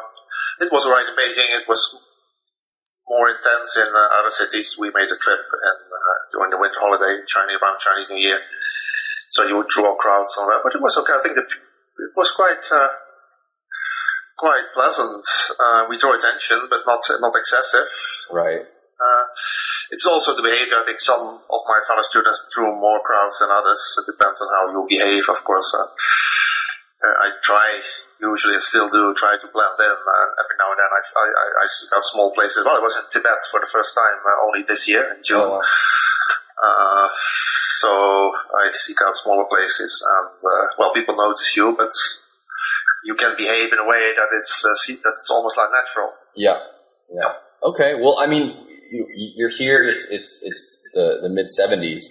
it 0.59 0.71
was 0.75 0.83
right 0.91 1.07
in 1.07 1.15
Beijing. 1.15 1.55
It 1.55 1.63
was 1.69 1.79
more 3.07 3.29
intense 3.29 3.77
in 3.77 3.87
uh, 3.87 4.19
other 4.19 4.29
cities. 4.29 4.75
We 4.77 4.91
made 4.91 5.07
a 5.07 5.15
trip 5.15 5.39
and 5.39 5.81
uh, 5.87 6.17
during 6.33 6.51
the 6.51 6.59
winter 6.59 6.79
holiday, 6.81 7.21
Chinese 7.23 7.59
around 7.61 7.79
Chinese 7.79 8.09
New 8.09 8.19
Year. 8.19 8.39
So 9.29 9.47
you 9.47 9.55
would 9.55 9.69
draw 9.69 9.95
crowds 9.95 10.35
on 10.41 10.49
that, 10.51 10.61
but 10.63 10.75
it 10.75 10.81
was 10.81 10.97
okay. 10.97 11.13
I 11.15 11.21
think 11.23 11.35
the, 11.35 11.43
it 11.43 12.13
was 12.17 12.31
quite 12.31 12.65
uh, 12.73 12.89
quite 14.37 14.67
pleasant. 14.73 15.23
Uh, 15.55 15.85
we 15.87 15.97
draw 15.97 16.17
attention, 16.17 16.67
but 16.69 16.81
not 16.85 16.99
not 17.21 17.33
excessive. 17.39 17.87
right? 18.31 18.65
Uh, 18.95 19.25
it's 19.91 20.07
also 20.07 20.35
the 20.35 20.41
behavior. 20.41 20.79
I 20.79 20.85
think 20.85 20.99
some 20.99 21.19
of 21.19 21.61
my 21.67 21.79
fellow 21.87 22.01
students 22.01 22.47
drew 22.55 22.71
more 22.71 22.99
crowds 23.03 23.39
than 23.39 23.51
others. 23.51 23.81
It 23.99 24.11
depends 24.11 24.39
on 24.39 24.47
how 24.47 24.71
you 24.71 24.87
behave, 24.87 25.27
of 25.27 25.43
course. 25.43 25.67
Uh, 25.75 25.83
uh, 25.83 27.27
I 27.27 27.31
try, 27.43 27.81
usually 28.21 28.55
I 28.55 28.63
still 28.63 28.87
do, 28.87 29.13
try 29.13 29.35
to 29.35 29.47
blend 29.51 29.77
in. 29.79 29.97
Uh, 29.99 30.27
every 30.39 30.55
now 30.57 30.71
and 30.71 30.79
then 30.79 30.87
I, 30.87 31.01
I, 31.03 31.27
I, 31.27 31.47
I 31.63 31.65
seek 31.67 31.91
out 31.91 32.03
small 32.03 32.31
places. 32.31 32.63
Well, 32.63 32.79
I 32.79 32.83
was 32.83 32.95
in 32.95 33.03
Tibet 33.11 33.43
for 33.51 33.59
the 33.59 33.67
first 33.67 33.93
time 33.93 34.19
uh, 34.23 34.47
only 34.47 34.63
this 34.63 34.87
year, 34.87 35.11
in 35.11 35.19
June. 35.21 35.43
Oh, 35.43 35.59
wow. 35.59 35.61
Uh, 36.55 37.09
so 37.83 37.91
I 38.63 38.71
seek 38.71 38.97
out 39.05 39.15
smaller 39.15 39.45
places, 39.51 40.01
and 40.07 40.39
uh, 40.39 40.67
well, 40.79 40.93
people 40.93 41.15
notice 41.15 41.55
you, 41.57 41.75
but 41.77 41.91
you 43.03 43.13
can 43.15 43.35
behave 43.37 43.71
in 43.73 43.79
a 43.79 43.85
way 43.85 44.13
that 44.15 44.29
it's 44.31 44.65
uh, 44.65 45.33
almost 45.33 45.57
like 45.57 45.69
natural. 45.71 46.13
Yeah. 46.33 46.57
Yeah. 47.13 47.33
Okay. 47.61 47.95
Well, 48.01 48.17
I 48.17 48.25
mean, 48.25 48.64
you, 48.95 49.33
you're 49.35 49.55
here. 49.57 49.83
It's 49.83 50.05
it's 50.09 50.41
it's 50.43 50.83
the 50.93 51.19
the 51.21 51.29
mid 51.29 51.47
'70s. 51.47 52.01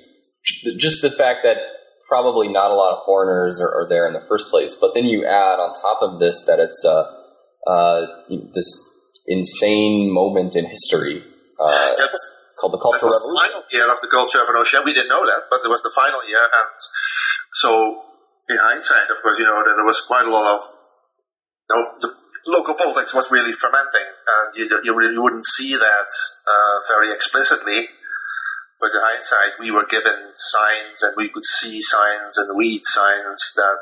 Just 0.79 1.03
the 1.03 1.11
fact 1.11 1.41
that 1.45 1.57
probably 2.09 2.49
not 2.49 2.71
a 2.71 2.75
lot 2.75 2.99
of 2.99 3.05
foreigners 3.07 3.61
are, 3.61 3.69
are 3.69 3.89
there 3.89 4.07
in 4.07 4.13
the 4.13 4.25
first 4.29 4.51
place, 4.51 4.77
but 4.79 4.93
then 4.95 5.05
you 5.05 5.25
add 5.25 5.59
on 5.59 5.75
top 5.75 5.99
of 6.03 6.21
this 6.21 6.45
that 6.47 6.61
it's 6.61 6.85
uh, 6.85 7.11
uh, 7.67 8.07
this 8.55 8.69
insane 9.27 10.13
moment 10.13 10.55
in 10.55 10.67
history 10.67 11.25
uh, 11.61 11.95
Yeah, 11.97 12.07
called 12.61 12.73
the 12.75 12.79
Cultural 12.79 13.09
was 13.09 13.25
the 13.25 13.41
final 13.41 13.65
year 13.73 13.91
of 13.91 14.01
the 14.01 14.09
Culture 14.09 14.39
Revolution. 14.39 14.83
We 14.85 14.93
didn't 14.93 15.09
know 15.09 15.25
that, 15.27 15.49
but 15.51 15.61
it 15.65 15.69
was 15.69 15.83
the 15.83 15.93
final 15.95 16.21
year, 16.29 16.45
and 16.45 16.77
so 17.55 18.03
in 18.49 18.59
hindsight, 18.61 19.09
of 19.11 19.23
course, 19.23 19.39
you 19.39 19.47
know 19.47 19.65
that 19.65 19.75
there 19.77 19.85
was 19.85 20.01
quite 20.03 20.27
a 20.27 20.31
lot 20.31 20.45
of 20.45 20.61
you 20.61 21.77
know, 21.77 21.85
the 22.01 22.11
local 22.47 22.75
politics 22.75 23.15
was 23.15 23.31
really 23.31 23.53
fermenting, 23.53 24.05
and 24.09 24.47
you 24.57 24.69
you, 24.85 24.95
really 24.95 25.19
wouldn't 25.19 25.47
see 25.47 25.75
that 25.77 26.09
uh, 26.47 26.77
very 26.89 27.13
explicitly. 27.13 27.89
But 28.81 28.91
in 28.93 29.01
hindsight, 29.01 29.59
we 29.61 29.71
were 29.71 29.87
given 29.89 30.33
signs, 30.35 31.03
and 31.03 31.15
we 31.17 31.31
could 31.31 31.45
see 31.45 31.81
signs 31.81 32.37
and 32.37 32.59
read 32.59 32.83
signs 32.85 33.55
that 33.57 33.81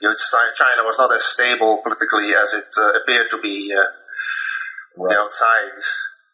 you 0.00 0.08
know, 0.08 0.14
China 0.56 0.82
was 0.82 0.98
not 0.98 1.14
as 1.14 1.22
stable 1.22 1.80
politically 1.84 2.34
as 2.34 2.52
it 2.52 2.66
uh, 2.76 2.98
appeared 2.98 3.30
to 3.30 3.38
be 3.40 3.72
uh, 3.72 3.82
Right. 4.96 5.16
outside. 5.16 5.74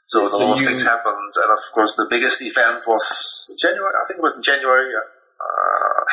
So, 0.07 0.27
So 0.29 0.37
a 0.37 0.39
lot 0.45 0.55
of 0.57 0.61
you- 0.63 0.69
things 0.69 0.85
happened, 0.85 1.33
and 1.35 1.51
of 1.53 1.61
course, 1.73 1.97
the 1.97 2.07
biggest 2.11 2.43
event 2.43 2.87
was 2.87 3.55
January. 3.59 3.95
I 3.97 4.07
think 4.07 4.19
it 4.19 4.23
was 4.23 4.37
in 4.37 4.43
January. 4.43 4.93
Uh, 4.97 6.05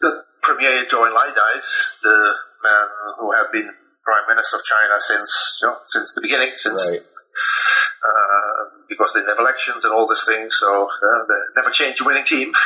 the 0.00 0.24
premier 0.42 0.84
Zhou 0.84 1.06
Enlai 1.08 1.34
died, 1.34 1.62
the 2.02 2.34
man 2.62 2.86
who 3.18 3.32
had 3.32 3.46
been 3.52 3.70
prime 4.04 4.26
minister 4.28 4.56
of 4.56 4.64
China 4.64 5.00
since 5.00 5.58
you 5.62 5.68
know, 5.68 5.76
since 5.84 6.14
the 6.14 6.20
beginning, 6.20 6.52
since 6.56 6.84
Right. 6.90 7.00
uh, 7.00 8.60
because 8.88 9.12
they 9.14 9.24
have 9.26 9.38
elections 9.38 9.84
and 9.84 9.92
all 9.92 10.06
these 10.08 10.24
things. 10.24 10.56
So 10.56 10.84
uh, 10.86 11.22
they 11.28 11.40
never 11.56 11.70
change 11.70 12.00
a 12.00 12.04
winning 12.04 12.24
team. 12.24 12.52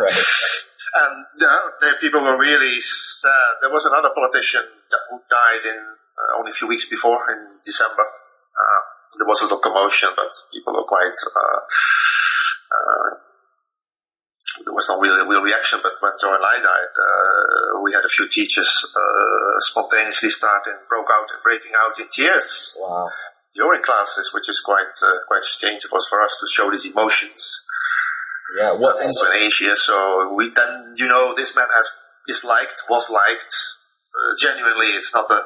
Right. 0.00 0.16
And 0.90 1.24
yeah, 1.38 1.58
the 1.80 1.94
people 2.00 2.20
were 2.22 2.38
really 2.38 2.80
sad. 2.80 3.62
There 3.62 3.70
was 3.70 3.84
another 3.86 4.10
politician 4.10 4.62
who 5.10 5.20
died 5.30 5.62
in 5.62 5.78
uh, 5.78 6.38
only 6.38 6.50
a 6.50 6.54
few 6.54 6.66
weeks 6.66 6.88
before 6.88 7.30
in 7.30 7.60
December. 7.64 8.02
Uh, 8.02 8.80
there 9.18 9.28
was 9.28 9.40
a 9.40 9.44
little 9.44 9.58
commotion, 9.62 10.08
but 10.16 10.32
people 10.52 10.74
were 10.74 10.82
quite. 10.88 11.14
There 14.64 14.74
was 14.74 14.88
no 14.88 14.98
real, 15.00 15.26
real 15.26 15.42
reaction, 15.42 15.78
but 15.82 15.94
when 16.00 16.12
Zhou 16.18 16.34
Enlai 16.34 16.58
died, 16.62 16.92
uh, 16.96 17.80
we 17.82 17.92
had 17.92 18.04
a 18.04 18.08
few 18.08 18.26
teachers 18.28 18.70
uh, 18.96 19.60
spontaneously 19.60 20.30
starting, 20.30 20.74
broke 20.88 21.08
out 21.12 21.30
and 21.30 21.40
breaking 21.42 21.72
out 21.78 21.98
in 21.98 22.06
tears 22.10 22.76
Wow. 22.80 23.08
during 23.54 23.82
classes, 23.82 24.32
which 24.34 24.48
is 24.48 24.60
quite 24.60 24.94
uh, 25.02 25.18
quite 25.28 25.44
strange, 25.44 25.84
of 25.84 25.90
course, 25.90 26.08
for 26.08 26.20
us 26.20 26.36
to 26.40 26.46
show 26.50 26.70
these 26.70 26.86
emotions 26.86 27.62
Yeah. 28.58 28.72
Well, 28.74 28.96
and, 28.98 29.06
also 29.06 29.30
in 29.30 29.42
Asia. 29.46 29.76
So 29.76 30.34
we 30.34 30.50
then, 30.50 30.92
you 30.96 31.06
know, 31.06 31.34
this 31.36 31.54
man 31.54 31.68
has 31.74 31.86
is 32.28 32.44
liked, 32.44 32.82
was 32.90 33.10
liked. 33.10 33.54
Uh, 34.10 34.34
genuinely, 34.40 34.88
it's 34.98 35.14
not 35.14 35.30
a 35.30 35.40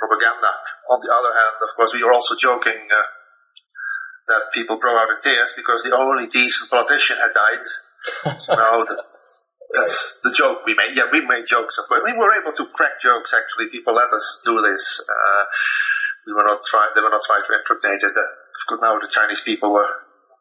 propaganda. 0.00 0.52
On 0.90 0.98
the 1.04 1.12
other 1.12 1.32
hand, 1.36 1.56
of 1.60 1.76
course, 1.76 1.92
we 1.92 2.02
were 2.02 2.12
also 2.12 2.34
joking 2.40 2.80
uh, 2.88 3.02
that 4.28 4.42
people 4.52 4.78
broke 4.78 4.96
out 4.96 5.10
in 5.10 5.20
tears 5.20 5.52
because 5.54 5.82
the 5.84 5.94
only 5.94 6.26
decent 6.26 6.70
politician 6.70 7.18
had 7.20 7.32
died. 7.36 7.64
So 8.38 8.54
now 8.54 8.80
the, 8.80 9.04
that's 9.72 10.20
the 10.22 10.32
joke 10.32 10.64
we 10.64 10.74
made. 10.74 10.96
Yeah, 10.96 11.08
we 11.12 11.20
made 11.20 11.44
jokes, 11.46 11.78
of 11.78 11.88
course. 11.88 12.02
We 12.04 12.16
were 12.16 12.32
able 12.40 12.52
to 12.52 12.66
crack 12.72 13.00
jokes. 13.00 13.34
Actually, 13.34 13.70
people 13.70 13.94
let 13.94 14.08
us 14.12 14.40
do 14.44 14.60
this. 14.62 15.04
Uh, 15.04 15.44
we 16.26 16.32
were 16.32 16.44
not 16.44 16.60
trying. 16.64 16.90
They 16.94 17.02
were 17.02 17.10
not 17.10 17.22
trying 17.24 17.44
to 17.44 17.52
indoctrinate 17.52 18.04
us. 18.04 18.12
That 18.14 18.28
of 18.28 18.62
course 18.68 18.80
now 18.82 18.98
the 18.98 19.08
Chinese 19.08 19.42
people 19.42 19.72
were 19.72 19.88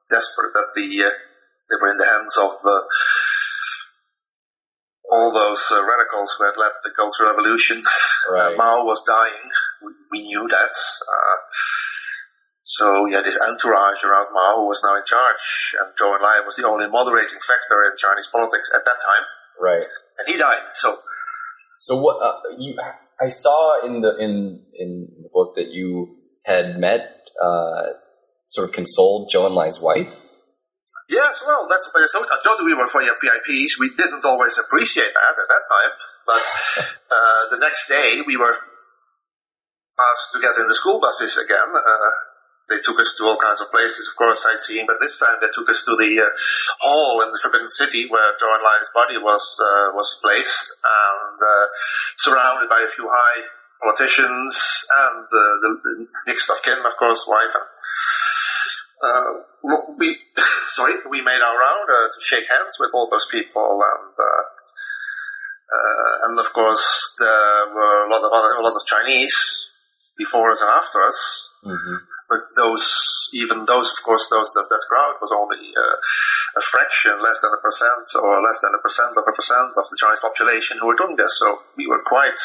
desperate 0.10 0.53
that 0.53 0.71
the 0.75 0.88
uh, 1.03 1.12
they 1.69 1.77
were 1.82 1.91
in 1.91 1.97
the 1.97 2.08
hands 2.08 2.38
of 2.38 2.56
uh, 2.63 2.82
all 5.12 5.32
those 5.34 5.71
uh, 5.71 5.84
radicals 5.84 6.36
who 6.38 6.45
had 6.45 6.56
led 6.58 6.71
the 6.84 6.93
Cultural 6.95 7.32
Revolution. 7.32 7.82
Right. 8.30 8.53
Uh, 8.53 8.58
Mao 8.58 8.86
was 8.86 9.03
dying. 9.03 9.51
We, 9.84 9.91
we 10.12 10.21
knew 10.23 10.47
that. 10.47 10.71
Uh, 10.71 11.38
so 12.78 12.86
yeah, 13.12 13.22
this 13.26 13.40
entourage 13.42 14.02
around 14.08 14.28
Mao 14.38 14.66
was 14.72 14.80
now 14.86 14.96
in 14.96 15.06
charge, 15.13 15.44
and 15.80 15.88
Zhou 15.98 16.13
Enlai 16.18 16.46
was 16.46 16.56
the 16.60 16.68
only 16.68 16.88
moderating 16.98 17.42
factor 17.50 17.78
in 17.88 17.94
Chinese 17.98 18.30
politics 18.36 18.70
at 18.78 18.84
that 18.88 19.00
time, 19.10 19.26
Right. 19.60 19.88
and 20.20 20.26
he 20.30 20.36
died. 20.38 20.63
So 20.74 20.90
So 21.80 21.92
what 22.06 22.18
uh, 22.22 22.38
you? 22.58 22.74
I 23.22 23.30
saw 23.30 23.60
in 23.88 24.02
the 24.06 24.12
in 24.26 24.34
in 24.84 24.90
the 25.24 25.30
book 25.34 25.50
that 25.58 25.70
you 25.78 25.90
had 26.46 26.78
met, 26.88 27.02
uh, 27.48 27.84
sort 28.54 28.66
of 28.70 28.72
consoled 28.80 29.30
Zhou 29.34 29.44
Enlai's 29.50 29.80
wife. 29.90 30.12
yes, 31.10 31.36
well, 31.48 31.63
that's 31.72 31.88
what 31.92 32.04
I 32.06 32.08
thought. 32.13 32.30
I 32.36 32.40
thought 32.44 32.63
we 32.63 32.74
were 32.80 32.88
for 32.94 33.02
VIPs. 33.02 33.74
We 33.84 33.90
didn't 34.02 34.26
always 34.32 34.56
appreciate 34.63 35.13
that 35.18 35.36
at 35.44 35.48
that 35.54 35.63
time, 35.76 35.92
but 36.32 36.44
uh, 37.16 37.42
the 37.54 37.60
next 37.66 37.88
day 37.88 38.10
we 38.30 38.36
were 38.44 38.56
asked 40.10 40.30
to 40.34 40.40
get 40.40 40.54
in 40.62 40.68
the 40.68 40.76
school 40.76 41.00
buses 41.00 41.38
again. 41.38 41.70
Uh, 41.74 42.12
they 42.69 42.80
took 42.84 42.99
us 42.99 43.15
to 43.17 43.23
all 43.23 43.39
kinds 43.39 43.62
of 43.62 43.71
places, 43.71 44.12
of 44.12 44.15
course, 44.17 44.43
sightseeing, 44.43 44.86
but 44.86 44.99
this 44.99 45.19
time 45.19 45.39
they 45.39 45.47
took 45.56 45.69
us 45.69 45.86
to 45.86 45.95
the 45.95 46.19
uh, 46.19 46.30
hall 46.84 47.21
in 47.23 47.32
the 47.32 47.39
Forbidden 47.41 47.69
City 47.69 48.08
where 48.08 48.36
Zhou 48.36 48.51
Enlai's 48.60 48.91
body 48.93 49.17
was 49.17 49.60
uh, 49.63 49.95
was 49.95 50.19
placed, 50.21 50.75
and 50.84 51.38
uh, 51.39 51.65
surrounded 52.17 52.69
by 52.69 52.84
a 52.84 52.91
few 52.91 53.08
high 53.08 53.47
politicians 53.82 54.84
and 55.08 55.23
uh, 55.23 55.53
the 55.63 56.08
next 56.27 56.49
of 56.49 56.62
kin, 56.63 56.80
of 56.84 56.97
course, 56.97 57.25
wife. 57.27 57.56
And, 57.56 57.69
uh, 58.99 59.30
we 59.97 60.17
sorry, 60.75 60.95
we 61.10 61.21
made 61.21 61.39
our 61.39 61.58
round 61.58 61.88
uh, 61.88 62.08
to 62.12 62.19
shake 62.19 62.51
hands 62.51 62.75
with 62.80 62.91
all 62.93 63.08
those 63.10 63.27
people, 63.32 63.80
and 63.80 64.15
and 66.27 66.39
of 66.39 66.51
course 66.51 67.15
there 67.17 67.71
were 67.73 68.08
a 68.08 68.10
lot 68.12 68.23
of 68.23 68.32
other, 68.34 68.60
a 68.60 68.63
lot 68.63 68.75
of 68.75 68.86
Chinese 68.86 69.69
before 70.17 70.51
us 70.51 70.62
and 70.62 70.71
after 70.71 71.01
us. 71.03 71.49
Mm-hmm. 71.63 72.16
But 72.28 72.44
those, 72.60 73.32
even 73.32 73.63
those, 73.63 73.88
of 73.96 74.04
course, 74.04 74.28
those 74.28 74.52
that, 74.52 74.68
that 74.68 74.84
crowd 74.92 75.16
was 75.24 75.32
only 75.32 75.72
uh, 75.72 75.96
a 76.60 76.62
fraction, 76.62 77.16
less 77.24 77.40
than 77.40 77.56
a 77.56 77.62
percent, 77.63 78.04
or 78.20 78.44
less 78.44 78.60
than 78.60 78.76
a 78.76 78.82
percent 78.84 79.16
of 79.16 79.24
a 79.24 79.32
percent 79.32 79.72
of 79.80 79.88
the 79.88 79.96
Chinese 79.96 80.20
population 80.20 80.78
who 80.80 80.92
were 80.92 81.00
doing 81.00 81.16
this. 81.16 81.40
So 81.40 81.63
we 81.80 81.88
were 81.88 82.04
quite, 82.04 82.36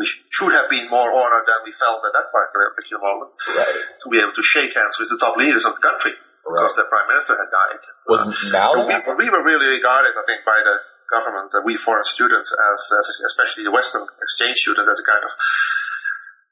we 0.00 0.08
should 0.32 0.56
have 0.56 0.72
been 0.72 0.88
more 0.88 1.12
honored 1.12 1.44
than 1.44 1.60
we 1.68 1.72
felt 1.72 2.00
at 2.00 2.16
that 2.16 2.32
particular 2.32 3.04
moment 3.04 3.36
Right. 3.52 3.76
to 4.00 4.06
be 4.08 4.24
able 4.24 4.32
to 4.32 4.42
shake 4.42 4.72
hands 4.72 4.96
with 4.96 5.12
the 5.12 5.20
top 5.20 5.36
leaders 5.36 5.68
of 5.68 5.76
the 5.76 5.84
country 5.84 6.16
because 6.48 6.74
the 6.80 6.88
prime 6.88 7.08
minister 7.12 7.36
had 7.36 7.52
died. 7.52 7.82
Was 8.08 8.24
Mao 8.52 8.72
So 9.04 9.12
we, 9.20 9.28
we 9.28 9.30
were 9.30 9.44
really 9.44 9.68
regarded, 9.68 10.16
I 10.16 10.24
think, 10.24 10.48
by 10.48 10.64
the 10.64 10.80
government, 11.12 11.52
uh, 11.52 11.60
we 11.64 11.76
foreign 11.76 12.04
students, 12.04 12.52
as, 12.56 12.80
as 12.96 13.06
especially 13.28 13.64
the 13.64 13.72
Western 13.72 14.08
exchange 14.20 14.56
students, 14.64 14.88
as 14.88 15.00
a 15.00 15.04
kind 15.04 15.24
of 15.24 15.32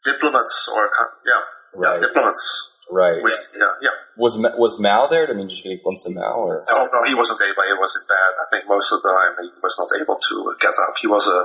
diplomats 0.05 0.68
or 0.68 0.88
yeah, 1.25 1.42
Right. 1.76 2.00
yeah, 2.00 2.08
diplomats. 2.08 2.72
Right. 2.90 3.18
With, 3.18 3.34
yeah, 3.58 3.74
yeah. 3.82 3.96
Was 4.16 4.38
was 4.38 4.78
Mao 4.78 5.10
there? 5.10 5.26
I 5.26 5.34
mean, 5.34 5.50
did 5.50 5.58
you 5.58 5.64
get 5.66 5.80
a 5.80 5.82
glimpse 5.82 6.06
of 6.06 6.14
Mao? 6.14 6.30
Or 6.30 6.62
No, 6.70 6.86
no, 6.86 7.00
he 7.04 7.18
wasn't 7.18 7.42
able. 7.42 7.66
It 7.66 7.78
wasn't 7.78 8.06
bad. 8.06 8.32
I 8.38 8.46
think 8.52 8.64
most 8.70 8.94
of 8.94 9.02
the 9.02 9.10
time 9.10 9.34
he 9.42 9.50
was 9.58 9.74
not 9.74 9.90
able 9.98 10.16
to 10.16 10.34
get 10.62 10.70
up. 10.70 10.94
He 11.02 11.10
was 11.10 11.26
a 11.26 11.40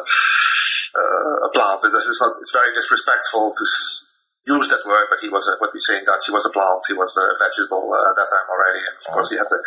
uh, 0.96 1.48
a 1.48 1.50
plant. 1.50 1.82
It 1.82 1.98
is 1.98 2.20
not. 2.22 2.38
It's 2.38 2.54
very 2.54 2.70
disrespectful 2.78 3.54
to 3.58 3.66
use 4.46 4.70
that 4.70 4.86
word, 4.86 5.08
but 5.10 5.22
he 5.22 5.30
was 5.30 5.46
a, 5.50 5.58
what 5.58 5.74
we 5.74 5.82
say 5.82 5.98
in 5.98 6.06
Dutch. 6.06 6.30
He 6.30 6.34
was 6.34 6.46
a 6.46 6.54
plant. 6.54 6.86
He 6.88 6.94
was 6.94 7.14
a 7.18 7.26
vegetable 7.42 7.90
uh, 7.90 8.10
at 8.10 8.16
that 8.22 8.30
time 8.30 8.48
already. 8.50 8.82
And 8.86 8.98
of 9.02 9.08
course, 9.14 9.30
he 9.34 9.38
had 9.38 9.50
the 9.50 9.60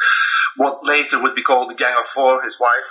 what 0.57 0.87
later 0.87 1.23
would 1.23 1.35
be 1.35 1.43
called 1.43 1.71
the 1.71 1.79
Gang 1.79 1.99
of 1.99 2.07
Four. 2.07 2.43
His 2.43 2.59
wife 2.63 2.91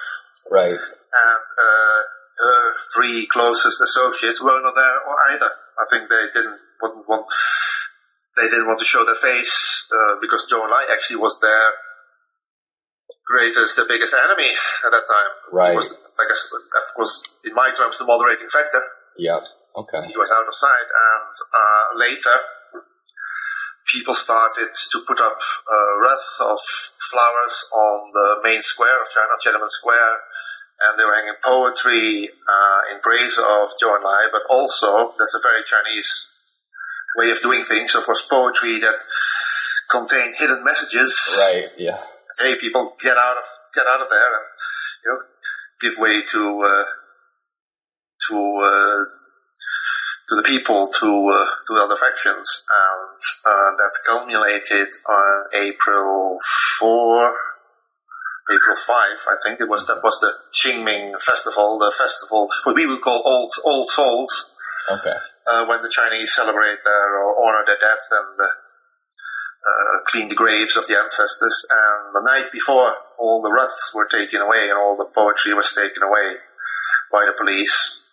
right. 0.52 0.76
and 0.76 1.46
uh, 1.56 2.00
her 2.36 2.60
three 2.96 3.28
closest 3.28 3.80
associates 3.80 4.44
were 4.44 4.60
not 4.60 4.76
there 4.76 5.00
either. 5.32 5.52
I 5.80 5.86
think 5.90 6.10
they 6.10 6.28
didn't 6.34 6.60
wouldn't 6.84 7.08
want 7.08 7.26
they 8.36 8.50
didn't 8.50 8.68
want 8.68 8.80
to 8.80 8.86
show 8.86 9.06
their 9.06 9.16
face 9.18 9.88
uh, 9.94 10.18
because 10.20 10.46
Zhou 10.50 10.58
Enlai 10.58 10.90
actually 10.92 11.22
was 11.22 11.40
their 11.40 11.78
greatest, 13.26 13.78
the 13.78 13.86
biggest 13.88 14.14
enemy 14.14 14.50
at 14.50 14.92
that 14.92 15.06
time. 15.06 15.32
Right. 15.52 15.70
He 15.72 15.76
was, 15.76 15.94
like 15.94 16.30
I 16.30 16.36
said, 16.36 16.58
of 16.58 16.90
course, 16.96 17.24
in 17.46 17.54
my 17.54 17.72
terms, 17.78 17.98
the 17.98 18.06
moderating 18.06 18.50
factor. 18.50 18.82
Yeah. 19.18 19.38
Okay. 19.78 20.02
He 20.10 20.18
was 20.18 20.30
out 20.34 20.46
of 20.46 20.54
sight, 20.54 20.90
and 20.90 21.34
uh, 21.54 21.86
later 21.98 22.38
people 23.90 24.14
started 24.14 24.70
to 24.74 24.98
put 25.06 25.20
up 25.20 25.38
a 25.38 25.80
wreath 26.02 26.30
of 26.42 26.58
flowers 27.02 27.70
on 27.74 28.10
the 28.14 28.42
main 28.44 28.62
square 28.62 29.02
of 29.02 29.10
China, 29.10 29.34
Tiananmen 29.38 29.70
Square, 29.70 30.18
and 30.82 30.98
they 30.98 31.06
were 31.06 31.14
hanging 31.14 31.38
poetry 31.44 32.30
uh, 32.30 32.82
in 32.94 33.00
praise 33.02 33.38
of 33.38 33.70
Zhou 33.78 33.94
Enlai, 33.94 34.30
but 34.32 34.42
also 34.50 35.14
that's 35.18 35.36
a 35.36 35.42
very 35.42 35.62
Chinese 35.62 36.33
way 37.18 37.32
of 37.32 37.42
doing 37.42 37.64
things. 37.64 37.96
Of 37.96 38.06
course, 38.06 38.28
poetry 38.30 38.80
that 38.80 38.98
contain 39.90 40.34
hidden 40.38 40.64
messages. 40.64 41.38
Right. 41.40 41.70
Yeah. 41.78 42.00
Hey, 42.40 42.56
people, 42.60 42.96
get 43.00 43.18
out 43.18 43.38
of 43.38 43.44
get 43.74 43.86
out 43.88 44.02
of 44.02 44.10
there, 44.10 44.34
and 44.34 44.46
you 45.06 45.12
know, 45.12 45.20
give 45.82 46.00
way 46.00 46.22
to 46.22 46.62
uh, 46.66 46.84
to 48.30 48.36
uh, 48.36 49.04
to 50.30 50.36
the 50.36 50.44
people, 50.44 50.88
to 51.00 51.30
uh, 51.34 51.46
to 51.68 51.82
other 51.82 51.96
factions, 51.96 52.66
and 52.70 53.20
uh, 53.46 53.72
that 53.78 53.92
culminated 54.08 54.88
on 55.08 55.44
April 55.54 56.38
four. 56.80 57.34
April 58.52 58.76
5, 58.76 58.94
I 58.94 59.36
think 59.42 59.62
it 59.62 59.70
was, 59.70 59.88
that 59.88 60.02
was 60.04 60.20
the 60.20 60.34
Qingming 60.52 61.14
festival, 61.22 61.80
the 61.80 61.94
festival, 61.98 62.50
what 62.66 62.76
we 62.76 62.86
would 62.86 63.00
call 63.00 63.24
Old, 63.26 63.50
Old 63.66 63.88
Souls, 63.88 64.54
Okay. 64.92 65.16
Uh, 65.48 65.66
when 65.66 65.82
the 65.82 65.92
Chinese 65.92 66.34
celebrate 66.34 66.84
their 66.84 67.20
or 67.20 67.36
honor 67.44 67.66
their 67.66 67.80
death 67.80 68.06
and 68.12 68.40
uh, 68.40 68.48
uh, 68.48 69.98
clean 70.08 70.28
the 70.28 70.36
graves 70.36 70.76
of 70.78 70.88
the 70.88 70.98
ancestors. 70.98 71.66
And 71.70 72.16
the 72.16 72.24
night 72.26 72.52
before, 72.52 72.96
all 73.20 73.42
the 73.42 73.52
wreaths 73.52 73.92
were 73.96 74.08
taken 74.08 74.42
away 74.42 74.70
and 74.70 74.78
all 74.78 74.96
the 74.96 75.10
poetry 75.14 75.54
was 75.54 75.74
taken 75.74 76.04
away 76.04 76.40
by 77.12 77.26
the 77.26 77.36
police 77.38 78.04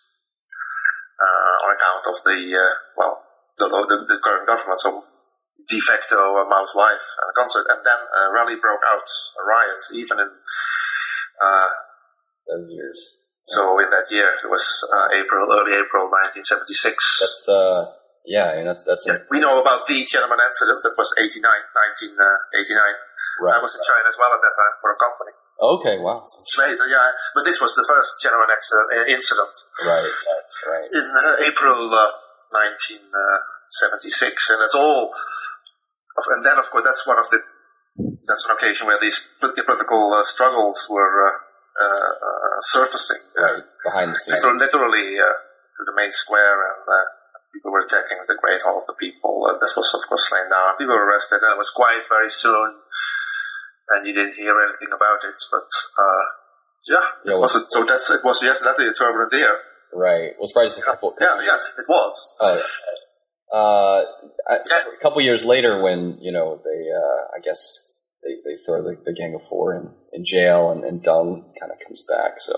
uh, 1.21 1.55
on 1.65 1.75
account 1.75 2.05
of 2.07 2.23
the 2.25 2.55
uh, 2.55 2.73
well, 2.97 3.23
the, 3.57 3.67
the, 3.67 4.15
the 4.15 4.19
current 4.23 4.47
government. 4.47 4.79
So 4.79 5.03
de 5.67 5.79
facto 5.79 6.17
uh, 6.17 6.45
Mao's 6.49 6.73
wife 6.75 7.07
and 7.21 7.29
a 7.29 7.35
concert, 7.39 7.65
and 7.69 7.81
then 7.85 8.01
a 8.17 8.33
rally 8.33 8.55
broke 8.55 8.81
out, 8.91 9.07
a 9.39 9.43
riot, 9.43 9.81
even 9.93 10.19
in. 10.19 10.29
Those 12.51 12.69
years. 12.69 13.20
So 13.51 13.79
in 13.83 13.89
that 13.91 14.07
year, 14.09 14.31
it 14.43 14.47
was 14.49 14.63
uh, 14.87 15.07
April, 15.15 15.43
early 15.51 15.75
April 15.75 16.07
1976. 16.07 17.19
That's 17.19 17.47
uh. 17.47 17.99
Yeah. 18.25 18.53
And 18.53 18.67
that's 18.69 18.83
that's 18.85 19.01
Yeah, 19.07 19.17
we 19.33 19.39
know 19.41 19.57
about 19.57 19.87
the 19.89 19.97
Tiananmen 20.05 20.37
incident. 20.37 20.77
That 20.85 20.93
was 20.93 21.09
89, 21.17 21.41
1989. 21.41 22.77
right. 23.41 23.57
I 23.57 23.59
was 23.59 23.73
in 23.73 23.81
China 23.81 24.05
as 24.05 24.13
well 24.13 24.29
at 24.29 24.37
that 24.45 24.53
time 24.53 24.77
for 24.77 24.93
a 24.93 24.97
company. 25.01 25.33
Okay. 25.57 25.97
Wow. 25.97 26.21
Later, 26.57 26.85
yeah. 26.85 27.09
But 27.33 27.45
this 27.49 27.57
was 27.61 27.73
the 27.73 27.81
first 27.81 28.21
Tiananmen 28.21 28.53
accident, 28.53 28.87
uh, 28.93 29.09
incident 29.09 29.49
Right. 29.81 30.05
Right. 30.05 30.45
Right. 30.69 30.89
in 30.93 31.09
uh, 31.09 31.49
April 31.49 31.89
uh, 31.89 32.13
1976, 32.53 34.53
and 34.53 34.61
that's 34.61 34.75
all. 34.77 35.09
Of, 35.09 36.25
and 36.37 36.45
then, 36.45 36.59
of 36.61 36.69
course, 36.69 36.83
that's 36.85 37.07
one 37.07 37.17
of 37.17 37.25
the. 37.29 37.41
That's 38.25 38.45
an 38.45 38.51
occasion 38.55 38.87
where 38.87 38.97
these 39.01 39.19
political 39.41 40.13
uh, 40.13 40.23
struggles 40.23 40.87
were 40.89 41.41
uh, 41.79 42.11
uh, 42.11 42.57
surfacing. 42.59 43.21
Right. 43.37 43.63
Behind 43.85 44.11
the 44.11 44.19
scenes. 44.19 44.43
Liter- 44.43 44.57
literally 44.57 45.17
uh, 45.19 45.35
to 45.77 45.81
the 45.85 45.93
main 45.95 46.11
square, 46.11 46.57
and 46.67 46.83
uh, 46.85 47.05
people 47.53 47.71
were 47.71 47.81
attacking 47.85 48.19
the 48.27 48.37
Great 48.41 48.61
Hall 48.61 48.77
of 48.77 48.85
the 48.85 48.95
People. 48.99 49.47
Uh, 49.47 49.57
this 49.59 49.75
was, 49.75 49.87
of 49.95 50.03
course, 50.07 50.29
slain 50.29 50.49
down. 50.49 50.77
People 50.77 50.95
were 50.95 51.07
arrested, 51.07 51.39
and 51.41 51.53
it 51.53 51.57
was 51.57 51.69
quiet 51.71 52.03
very 52.07 52.29
soon, 52.29 52.75
and 53.95 54.07
you 54.07 54.13
didn't 54.13 54.35
hear 54.35 54.55
anything 54.59 54.91
about 54.93 55.23
it. 55.23 55.39
But 55.51 55.69
uh, 55.97 56.23
yeah, 56.89 57.07
Yeah, 57.25 57.35
it 57.35 57.39
was 57.39 57.53
so 57.71 57.85
that's 57.85 58.09
it 58.09 58.21
was 58.23 58.41
yes, 58.43 58.59
definitely 58.59 58.87
a 58.89 58.93
turbulent 58.93 59.33
year. 59.33 59.57
Right. 59.93 60.31
Well, 60.39 60.47
surprised 60.47 60.79
a 60.79 60.83
couple. 60.83 61.15
Yeah, 61.19 61.35
yeah, 61.43 61.57
it 61.77 61.85
was. 61.87 62.33
Uh, 62.39 62.59
uh, 63.53 64.01
a, 64.49 64.55
Yeah. 64.55 64.83
a 64.97 65.01
couple 65.01 65.21
years 65.21 65.43
later, 65.45 65.81
when 65.81 66.17
you 66.21 66.31
know 66.31 66.61
they, 66.63 66.81
uh, 66.89 67.35
I 67.35 67.39
guess 67.43 67.90
they, 68.23 68.35
they 68.45 68.55
throw 68.65 68.81
the, 68.83 68.97
the 69.05 69.13
Gang 69.13 69.33
of 69.35 69.43
Four 69.47 69.75
in, 69.75 69.89
in 70.13 70.25
jail, 70.25 70.71
and, 70.71 70.83
and 70.83 71.03
Deng 71.03 71.43
kind 71.59 71.71
of 71.71 71.79
comes 71.85 72.03
back. 72.07 72.39
So 72.39 72.53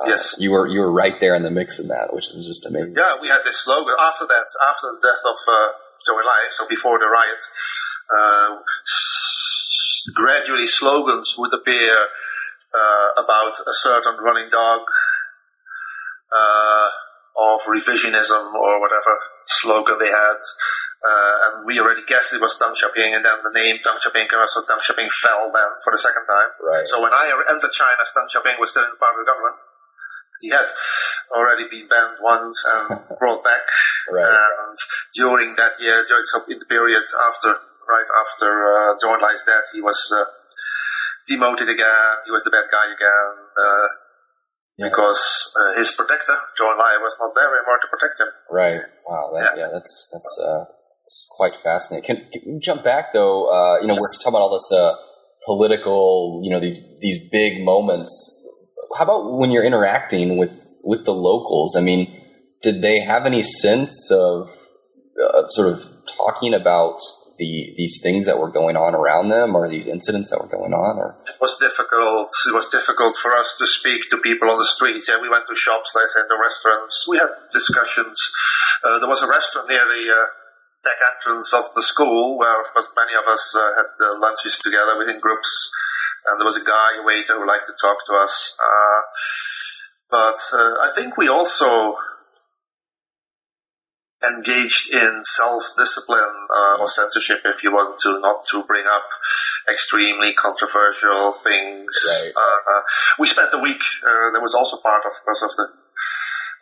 uh, 0.00 0.08
Yes. 0.08 0.36
you 0.38 0.50
were 0.52 0.66
you 0.68 0.80
were 0.80 0.92
right 0.92 1.14
there 1.20 1.34
in 1.34 1.42
the 1.42 1.50
mix 1.50 1.78
in 1.78 1.88
that, 1.88 2.14
which 2.14 2.28
is 2.30 2.46
just 2.46 2.66
amazing. 2.66 2.94
Yeah, 2.96 3.16
we 3.20 3.28
had 3.28 3.40
this 3.44 3.58
slogan 3.64 3.94
after 4.00 4.26
that, 4.26 4.46
after 4.68 4.86
the 4.94 5.00
death 5.02 5.22
of 5.26 5.36
uh, 5.52 5.68
Enlai, 6.14 6.50
so 6.50 6.66
before 6.68 6.98
the 6.98 7.06
riot. 7.06 7.42
Uh, 8.10 8.56
s- 8.86 10.04
gradually, 10.14 10.66
slogans 10.66 11.34
would 11.38 11.52
appear 11.52 11.92
uh, 12.72 13.10
about 13.22 13.52
a 13.58 13.72
certain 13.72 14.16
running 14.22 14.48
dog 14.50 14.80
uh, 16.32 16.88
of 17.38 17.60
revisionism 17.62 18.54
or 18.54 18.80
whatever 18.80 19.18
slogan 19.46 19.96
they 19.98 20.06
had. 20.08 20.36
Uh, 20.98 21.34
and 21.46 21.54
we 21.66 21.78
already 21.78 22.02
guessed 22.06 22.34
it 22.34 22.42
was 22.42 22.58
Deng 22.58 22.74
Xiaoping, 22.74 23.14
and 23.14 23.22
then 23.24 23.38
the 23.46 23.54
name 23.54 23.78
Deng 23.78 24.02
Xiaoping 24.02 24.26
came 24.26 24.42
out, 24.42 24.50
so 24.50 24.66
Deng 24.66 24.82
Xiaoping 24.82 25.10
fell 25.22 25.46
then 25.54 25.70
for 25.86 25.94
the 25.94 25.98
second 25.98 26.26
time. 26.26 26.50
Right. 26.58 26.86
So 26.86 26.98
when 27.00 27.14
I 27.14 27.30
entered 27.50 27.70
China, 27.70 28.02
Deng 28.02 28.26
Xiaoping 28.26 28.58
was 28.58 28.70
still 28.74 28.82
in 28.82 28.98
part 28.98 29.14
of 29.14 29.22
the 29.22 29.30
government. 29.30 29.62
He 30.42 30.50
had 30.50 30.66
already 31.34 31.66
been 31.70 31.86
banned 31.88 32.18
once 32.22 32.62
and 32.66 32.98
brought 33.18 33.42
back. 33.42 33.62
Right. 34.10 34.26
And 34.26 34.76
during 35.14 35.54
that 35.54 35.78
year, 35.80 36.04
during 36.06 36.26
so 36.26 36.42
in 36.50 36.58
the 36.58 36.66
period 36.66 37.02
after, 37.26 37.54
right 37.86 38.10
after 38.22 38.50
uh, 38.50 38.94
Zhou 38.98 39.18
Enlai's 39.18 39.42
death, 39.46 39.70
he 39.74 39.80
was 39.80 39.98
uh, 40.14 40.26
demoted 41.26 41.68
again. 41.68 42.14
He 42.24 42.30
was 42.30 42.42
the 42.44 42.50
bad 42.50 42.66
guy 42.70 42.86
again. 42.86 43.34
Uh, 43.54 43.88
Yeah. 44.78 44.86
Because 44.94 45.50
uh, 45.58 45.74
his 45.78 45.90
protector, 45.90 46.38
Zhou 46.54 46.70
Enlai, 46.70 47.02
was 47.02 47.18
not 47.18 47.34
there 47.34 47.50
anymore 47.50 47.82
to 47.82 47.88
protect 47.90 48.20
him. 48.22 48.30
Right. 48.46 48.82
Wow. 49.06 49.34
That, 49.34 49.58
yeah. 49.58 49.68
That's 49.74 50.08
that's 50.12 50.32
uh, 50.46 50.64
it's 51.08 51.26
quite 51.30 51.54
fascinating. 51.64 52.06
Can, 52.06 52.30
can 52.30 52.54
we 52.54 52.60
jump 52.60 52.84
back 52.84 53.14
though? 53.14 53.48
Uh, 53.48 53.80
you 53.80 53.86
know, 53.86 53.94
we're 53.94 54.18
talking 54.18 54.28
about 54.28 54.42
all 54.42 54.52
this 54.52 54.70
uh, 54.70 54.92
political, 55.46 56.42
you 56.44 56.50
know, 56.50 56.60
these 56.60 56.78
these 57.00 57.18
big 57.30 57.64
moments. 57.64 58.12
How 58.98 59.04
about 59.04 59.38
when 59.38 59.50
you're 59.50 59.64
interacting 59.64 60.36
with 60.36 60.54
with 60.84 61.06
the 61.06 61.14
locals? 61.14 61.76
I 61.76 61.80
mean, 61.80 62.14
did 62.62 62.82
they 62.82 63.00
have 63.00 63.24
any 63.24 63.42
sense 63.42 64.10
of 64.10 64.50
uh, 65.16 65.48
sort 65.48 65.72
of 65.72 65.88
talking 66.14 66.52
about 66.52 67.00
the 67.38 67.72
these 67.78 68.00
things 68.02 68.26
that 68.26 68.38
were 68.38 68.50
going 68.50 68.76
on 68.76 68.94
around 68.94 69.30
them, 69.30 69.56
or 69.56 69.70
these 69.70 69.86
incidents 69.86 70.30
that 70.30 70.42
were 70.42 70.50
going 70.50 70.74
on, 70.74 70.98
or 70.98 71.16
It 71.26 71.40
was 71.40 71.56
difficult. 71.56 72.28
It 72.46 72.54
was 72.54 72.68
difficult 72.68 73.16
for 73.16 73.32
us 73.32 73.56
to 73.58 73.66
speak 73.66 74.02
to 74.10 74.18
people 74.18 74.50
on 74.50 74.58
the 74.58 74.66
streets. 74.66 75.08
Yeah, 75.08 75.22
we 75.22 75.30
went 75.30 75.46
to 75.46 75.54
shops, 75.54 75.94
let's 75.96 76.14
say, 76.14 76.20
the 76.28 76.36
restaurants. 76.36 77.06
We 77.08 77.16
had 77.16 77.30
discussions. 77.50 78.18
Uh, 78.84 78.98
there 78.98 79.08
was 79.08 79.22
a 79.22 79.28
restaurant 79.28 79.70
near 79.70 79.86
the 79.86 80.10
uh, 80.10 80.37
back 80.88 81.00
entrance 81.04 81.52
of 81.52 81.64
the 81.76 81.82
school 81.82 82.38
where, 82.38 82.60
of 82.60 82.72
course, 82.72 82.88
many 82.96 83.12
of 83.12 83.28
us 83.28 83.52
uh, 83.52 83.76
had 83.76 83.92
uh, 84.00 84.18
lunches 84.18 84.58
together 84.58 84.96
within 84.96 85.20
groups. 85.20 85.70
And 86.26 86.40
there 86.40 86.48
was 86.48 86.56
a 86.56 86.64
guy, 86.64 86.96
a 87.00 87.04
waiter, 87.04 87.36
who 87.36 87.46
liked 87.46 87.66
to 87.66 87.76
talk 87.80 87.98
to 88.06 88.14
us. 88.16 88.56
Uh, 88.56 89.00
but 90.10 90.40
uh, 90.56 90.74
I 90.80 90.90
think 90.94 91.16
we 91.16 91.28
also 91.28 91.96
engaged 94.18 94.92
in 94.92 95.20
self-discipline 95.22 96.48
uh, 96.50 96.80
or 96.80 96.88
censorship, 96.88 97.40
if 97.44 97.62
you 97.62 97.70
want 97.70 97.98
to, 98.00 98.20
not 98.20 98.42
to 98.50 98.64
bring 98.64 98.84
up 98.90 99.08
extremely 99.70 100.32
controversial 100.32 101.32
things. 101.32 101.94
Right. 102.08 102.32
Uh, 102.34 102.72
uh, 102.72 102.82
we 103.18 103.26
spent 103.26 103.54
a 103.54 103.58
week. 103.58 103.82
Uh, 104.02 104.32
that 104.32 104.42
was 104.42 104.54
also 104.54 104.78
part 104.82 105.04
of 105.06 105.12
course, 105.24 105.42
of 105.42 105.50
the 105.50 105.68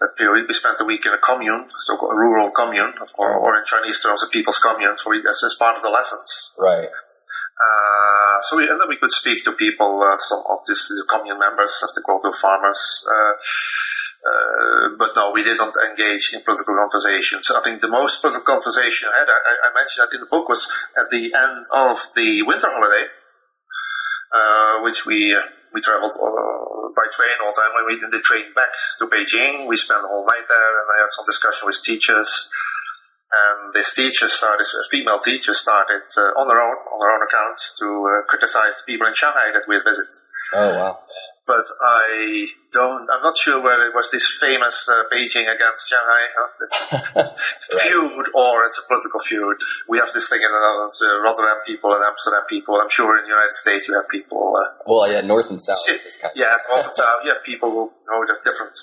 that 0.01 0.13
period. 0.17 0.47
We 0.49 0.55
spent 0.55 0.81
a 0.81 0.85
week 0.85 1.07
in 1.07 1.13
a 1.13 1.19
commune, 1.19 1.69
so 1.81 1.95
a 1.95 2.17
rural 2.17 2.51
commune, 2.51 2.95
or, 3.19 3.39
or 3.39 3.57
in 3.57 3.65
Chinese 3.65 4.03
terms, 4.03 4.23
a 4.23 4.29
people's 4.29 4.59
commune. 4.59 4.97
So 4.97 5.11
we, 5.11 5.19
as, 5.19 5.57
part 5.59 5.77
of 5.77 5.83
the 5.83 5.91
lessons. 5.91 6.53
right? 6.59 6.89
Uh, 7.57 8.37
so 8.43 8.57
we, 8.59 8.69
and 8.69 8.79
then 8.81 8.89
we 8.89 8.99
could 8.99 9.11
speak 9.11 9.43
to 9.45 9.53
people, 9.53 10.03
uh, 10.03 10.19
some 10.19 10.43
of 10.51 10.59
these 10.67 10.93
uh, 10.93 11.05
commune 11.09 11.39
members, 11.39 11.73
they 11.97 12.03
call 12.03 12.21
them, 12.21 12.33
farmers. 12.33 13.07
Uh, 13.09 13.33
uh, 14.27 14.89
but 14.99 15.11
no, 15.17 15.33
we 15.33 15.43
didn't 15.43 15.73
engage 15.89 16.33
in 16.35 16.43
political 16.43 16.77
conversations. 16.77 17.51
I 17.51 17.63
think 17.63 17.81
the 17.81 17.89
most 17.89 18.21
political 18.21 18.45
conversation 18.45 19.09
I 19.15 19.21
had, 19.21 19.29
I, 19.29 19.69
I 19.69 19.75
mentioned 19.75 20.05
that 20.05 20.15
in 20.15 20.21
the 20.21 20.27
book, 20.27 20.49
was 20.49 20.69
at 20.99 21.11
the 21.11 21.33
end 21.33 21.65
of 21.73 21.99
the 22.15 22.43
winter 22.43 22.69
holiday, 22.69 23.07
uh, 24.35 24.81
which 24.83 25.07
we 25.07 25.33
we 25.73 25.81
traveled 25.81 26.15
uh, 26.15 26.93
by 26.95 27.07
train 27.13 27.37
all 27.43 27.53
the 27.53 27.61
time. 27.61 27.73
When 27.75 27.87
we 27.87 28.01
did 28.01 28.13
the 28.13 28.21
train 28.21 28.53
back 28.55 28.71
to 28.99 29.07
Beijing, 29.07 29.67
we 29.67 29.77
spent 29.77 30.03
the 30.03 30.09
whole 30.09 30.27
night 30.27 30.47
there, 30.49 30.73
and 30.81 30.89
I 30.93 30.97
had 31.03 31.11
some 31.11 31.27
discussion 31.27 31.67
with 31.67 31.83
teachers. 31.83 32.51
And 33.27 33.75
this 33.75 33.95
teacher 33.95 34.29
started, 34.29 34.65
female 34.91 35.19
teacher 35.19 35.53
started 35.53 36.03
uh, 36.17 36.31
on 36.39 36.47
her 36.47 36.61
own, 36.63 36.77
on 36.95 36.99
her 37.03 37.13
own 37.15 37.23
account, 37.27 37.59
to 37.79 37.87
uh, 38.07 38.23
criticize 38.29 38.83
people 38.87 39.07
in 39.07 39.15
Shanghai 39.15 39.51
that 39.53 39.65
we 39.69 39.75
had 39.75 39.85
visited. 39.85 40.15
Oh 40.55 40.79
wow! 40.79 40.99
But 41.47 41.63
I 41.81 42.49
don't, 42.73 43.07
I'm 43.09 43.23
not 43.23 43.37
sure 43.39 43.63
whether 43.63 43.87
it 43.87 43.95
was 43.95 44.11
this 44.11 44.27
famous 44.43 44.89
uh, 44.91 45.05
Beijing 45.15 45.47
against 45.47 45.87
Shanghai 45.87 46.25
huh? 46.35 47.23
feud 47.87 48.27
or 48.35 48.67
it's 48.67 48.83
a 48.83 48.87
political 48.91 49.21
feud. 49.21 49.57
We 49.89 49.99
have 49.99 50.11
this 50.13 50.29
thing 50.29 50.43
in 50.43 50.51
the 50.51 50.59
Netherlands, 50.59 50.99
uh, 51.01 51.23
Rotterdam 51.23 51.63
people 51.65 51.95
and 51.95 52.03
Amsterdam 52.03 52.43
people. 52.51 52.75
I'm 52.83 52.91
sure 52.91 53.17
in 53.19 53.25
the 53.25 53.31
United 53.31 53.53
States 53.53 53.87
you 53.87 53.95
have 53.95 54.09
people. 54.11 54.57
Uh, 54.59 54.83
Well, 54.91 55.07
yeah, 55.11 55.21
north 55.21 55.47
and 55.49 55.63
south. 55.63 55.79
Shit. 55.79 56.03
kind 56.21 56.33
of, 56.35 56.37
yeah, 56.37 56.59
all 56.75 56.83
the 56.83 56.91
time. 56.91 57.23
You 57.25 57.33
have 57.33 57.45
people 57.45 57.71
who 57.71 57.93
know 58.11 58.27
have 58.27 58.43
different. 58.43 58.75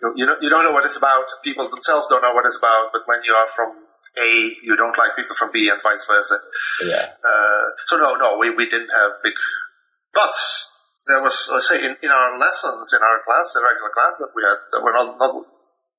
You, 0.00 0.08
know, 0.08 0.12
you 0.16 0.26
know, 0.26 0.36
you 0.40 0.48
don't 0.48 0.64
know 0.64 0.72
what 0.72 0.86
it's 0.86 0.96
about. 0.96 1.28
People 1.44 1.68
themselves 1.68 2.08
don't 2.08 2.22
know 2.22 2.32
what 2.32 2.46
it's 2.46 2.56
about. 2.56 2.88
But 2.92 3.02
when 3.04 3.20
you 3.28 3.34
are 3.36 3.46
from 3.46 3.76
A, 4.16 4.56
you 4.64 4.74
don't 4.80 4.96
like 4.96 5.12
people 5.14 5.36
from 5.36 5.52
B, 5.52 5.68
and 5.68 5.76
vice 5.84 6.06
versa. 6.08 6.40
yeah, 6.88 7.12
Uh, 7.20 7.64
so 7.84 7.98
no, 7.98 8.16
no, 8.16 8.38
we, 8.38 8.48
we 8.48 8.64
didn't 8.64 8.90
have 8.96 9.20
big. 9.22 9.34
But 10.14 10.32
there 11.06 11.22
was, 11.22 11.34
let's 11.50 11.68
say, 11.68 11.82
in, 11.82 11.96
in 12.02 12.10
our 12.10 12.38
lessons, 12.38 12.92
in 12.94 13.02
our 13.02 13.18
class, 13.26 13.52
the 13.54 13.62
regular 13.62 13.90
class 13.90 14.18
that 14.22 14.30
we 14.34 14.42
had, 14.46 14.58
that 14.70 14.82
were 14.82 14.94
not, 14.94 15.18
not 15.18 15.34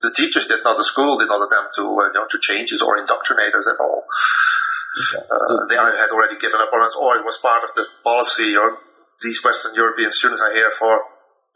the 0.02 0.12
teachers 0.16 0.48
did 0.48 0.64
not, 0.64 0.78
the 0.78 0.84
school 0.84 1.18
did 1.18 1.28
not 1.28 1.44
attempt 1.44 1.76
to, 1.76 1.84
uh, 1.84 2.08
you 2.12 2.18
know, 2.20 2.28
to 2.28 2.40
change 2.40 2.72
us 2.72 2.82
or 2.82 2.98
indoctrinate 2.98 3.56
us 3.56 3.68
at 3.68 3.80
all. 3.80 4.04
okay. 4.04 5.24
Uh, 5.24 5.40
So- 5.48 5.66
they 5.68 5.76
had 5.76 6.12
already 6.12 6.40
given 6.40 6.60
up 6.60 6.72
on 6.72 6.82
us, 6.84 6.96
or 6.96 7.18
it 7.18 7.26
was 7.26 7.38
part 7.38 7.64
of 7.64 7.72
the 7.76 7.88
policy, 8.04 8.56
or 8.56 8.80
these 9.22 9.44
Western 9.44 9.76
European 9.76 10.12
students 10.12 10.42
are 10.42 10.54
here 10.54 10.72
for 10.72 10.92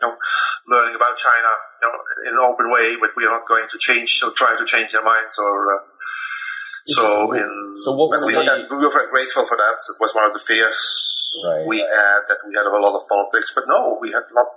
you 0.02 0.08
know, 0.08 0.16
learning 0.68 0.96
about 0.96 1.18
China 1.18 1.52
you 1.82 1.88
know, 1.88 2.00
in 2.28 2.34
an 2.34 2.44
open 2.44 2.70
way, 2.72 2.96
but 3.00 3.12
we 3.16 3.26
are 3.26 3.32
not 3.32 3.48
going 3.48 3.68
to 3.70 3.78
change 3.80 4.22
or 4.24 4.32
try 4.32 4.56
to 4.56 4.66
change 4.66 4.92
their 4.92 5.04
minds. 5.04 5.38
Or 5.40 5.56
uh, 5.74 5.80
so, 6.86 7.32
in 7.34 7.76
So 7.76 7.96
what 7.96 8.12
we, 8.26 8.36
we 8.36 8.78
were 8.78 8.92
very 8.92 9.10
grateful 9.10 9.46
for 9.46 9.58
that. 9.58 9.76
It 9.90 10.00
was 10.00 10.16
one 10.16 10.26
of 10.26 10.34
the 10.34 10.40
fears 10.40 11.17
Right. 11.46 11.66
we 11.68 11.80
had 11.80 12.22
that 12.28 12.40
we 12.48 12.56
had 12.56 12.66
a 12.66 12.70
lot 12.70 12.96
of 12.96 13.08
politics, 13.08 13.52
but 13.54 13.66
no, 13.68 13.98
we 14.02 14.12
had 14.12 14.24
not. 14.34 14.48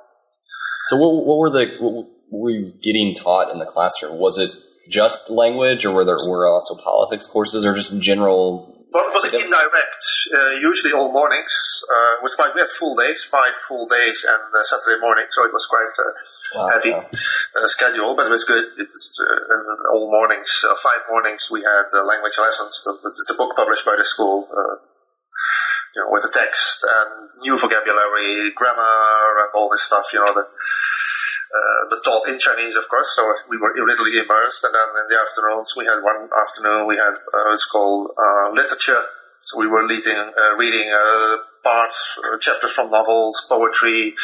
So 0.89 0.97
what, 0.97 1.27
what 1.27 1.39
were 1.39 1.51
the 1.51 1.67
what 1.81 2.07
were 2.31 2.51
you 2.51 2.67
getting 2.83 3.15
taught 3.15 3.51
in 3.53 3.59
the 3.59 3.67
classroom? 3.67 4.19
Was 4.19 4.39
it 4.39 4.51
just 4.91 5.31
language, 5.31 5.85
or 5.85 5.93
were 5.93 6.05
there 6.05 6.19
were 6.29 6.49
also 6.49 6.77
politics 6.77 7.27
courses, 7.27 7.65
or 7.65 7.75
just 7.75 7.99
general? 8.01 8.77
Well, 8.93 9.07
it 9.07 9.15
was 9.15 9.25
indirect. 9.25 10.03
Uh, 10.35 10.59
usually 10.59 10.93
all 10.93 11.13
mornings. 11.13 11.55
Uh, 11.87 12.23
was 12.23 12.35
quite. 12.35 12.55
We 12.55 12.61
had 12.61 12.71
full 12.71 12.97
days, 12.97 13.23
five 13.23 13.55
full 13.69 13.87
days, 13.87 14.27
and 14.29 14.43
uh, 14.53 14.63
Saturday 14.63 15.01
morning, 15.01 15.27
so 15.31 15.45
it 15.45 15.53
was 15.53 15.67
quite. 15.67 15.95
Uh, 15.99 16.13
Wow, 16.53 16.67
heavy 16.67 16.91
wow. 16.91 17.07
uh, 17.07 17.67
schedule, 17.69 18.17
but 18.17 18.27
it 18.27 18.31
was 18.31 18.43
good. 18.43 18.65
It 18.77 18.89
was 18.91 19.23
uh, 19.23 19.95
all 19.95 20.11
mornings, 20.11 20.65
uh, 20.69 20.75
five 20.75 21.07
mornings, 21.09 21.49
we 21.49 21.61
had 21.63 21.87
uh, 21.95 22.05
language 22.05 22.35
lessons. 22.43 22.75
It's 23.05 23.31
a 23.31 23.35
book 23.39 23.55
published 23.55 23.87
by 23.87 23.95
the 23.97 24.05
school, 24.05 24.49
uh, 24.51 24.83
you 25.95 26.03
know, 26.03 26.09
with 26.11 26.23
the 26.23 26.33
text 26.33 26.85
and 26.85 27.31
new 27.43 27.59
vocabulary, 27.59 28.53
grammar, 28.55 29.43
and 29.43 29.51
all 29.55 29.69
this 29.71 29.83
stuff. 29.83 30.07
You 30.13 30.21
know, 30.21 30.33
the, 30.35 30.45
uh, 31.51 31.83
but 31.91 32.05
taught 32.05 32.29
in 32.29 32.39
Chinese, 32.39 32.77
of 32.77 32.89
course. 32.89 33.15
So 33.17 33.27
we 33.49 33.59
were 33.59 33.75
literally 33.75 34.19
immersed. 34.19 34.65
And 34.65 34.75
then 34.75 34.89
in 35.03 35.07
the 35.11 35.19
afternoons, 35.19 35.75
we 35.77 35.85
had 35.85 36.03
one 36.03 36.29
afternoon 36.31 36.87
we 36.87 36.97
had 36.97 37.15
uh, 37.15 37.51
it's 37.53 37.67
called 37.67 38.11
uh, 38.15 38.53
literature. 38.53 39.03
So 39.45 39.59
we 39.59 39.67
were 39.67 39.83
leading, 39.87 40.15
uh, 40.15 40.55
reading 40.57 40.93
uh, 40.95 41.37
parts, 41.65 42.21
uh, 42.23 42.39
chapters 42.39 42.73
from 42.73 42.91
novels, 42.91 43.47
poetry, 43.49 44.15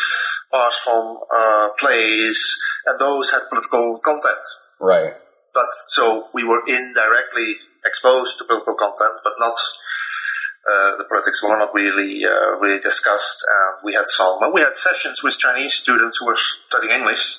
parts 0.53 0.79
from 0.79 1.19
uh, 1.35 1.71
plays, 1.79 2.57
and 2.85 3.01
those 3.01 3.31
had 3.33 3.41
political 3.49 3.99
content. 4.05 4.45
Right. 4.81 5.15
But 5.55 5.67
so 5.89 6.29
we 6.35 6.45
were 6.45 6.63
indirectly 6.69 7.57
exposed 7.85 8.39
to 8.39 8.45
political 8.45 8.75
content, 8.75 9.21
but 9.25 9.33
not 9.39 9.57
the 10.99 11.07
politics 11.09 11.43
were 11.43 11.57
not 11.59 11.75
really 11.75 12.25
uh, 12.25 12.57
really 12.59 12.79
discussed. 12.81 13.45
And 13.47 13.85
we 13.85 13.95
had 13.95 14.07
some 14.07 14.39
we 14.53 14.61
had 14.61 14.75
sessions 14.75 15.23
with 15.23 15.39
Chinese 15.39 15.75
students 15.75 16.19
who 16.19 16.27
were 16.27 16.37
studying 16.37 16.93
English. 16.93 17.39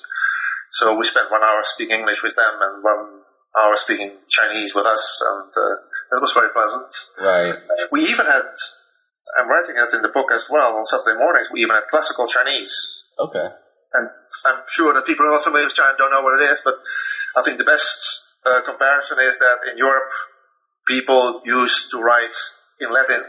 So 0.72 0.96
we 0.96 1.06
spent 1.06 1.32
one 1.32 1.44
hour 1.44 1.62
speaking 1.64 2.00
English 2.00 2.24
with 2.24 2.36
them 2.36 2.56
and 2.62 2.84
one 2.84 3.24
hour 3.58 3.76
speaking 3.76 4.18
Chinese 4.28 4.76
with 4.76 4.86
us, 4.86 5.22
and 5.26 5.48
uh, 5.50 5.76
that 6.12 6.22
was 6.22 6.34
very 6.34 6.50
pleasant. 6.54 6.88
Right. 7.20 7.56
We 7.92 8.02
even 8.02 8.26
had. 8.26 8.44
I'm 9.38 9.50
writing 9.50 9.76
it 9.76 9.94
in 9.94 10.02
the 10.02 10.08
book 10.08 10.32
as 10.32 10.48
well. 10.50 10.78
On 10.78 10.86
Saturday 10.86 11.20
mornings, 11.20 11.50
we 11.52 11.62
even 11.62 11.76
had 11.76 11.84
classical 11.92 12.28
Chinese 12.28 13.04
Okay. 13.20 13.48
and 13.94 14.10
I'm 14.46 14.62
sure 14.70 14.94
that 14.94 15.06
people 15.06 15.26
who 15.26 15.34
are 15.34 15.40
familiar 15.40 15.66
with 15.66 15.76
China 15.76 15.94
don't 15.98 16.12
know 16.12 16.22
what 16.22 16.40
it 16.40 16.46
is, 16.50 16.62
but 16.64 16.76
I 17.36 17.42
think 17.44 17.58
the 17.58 17.66
best 17.66 18.24
uh, 18.46 18.62
comparison 18.64 19.18
is 19.22 19.38
that 19.40 19.58
in 19.72 19.78
Europe, 19.78 20.12
people 20.88 21.42
used 21.44 21.92
to 21.92 22.00
write 22.00 22.36
in 22.80 22.92
Latin. 22.92 23.24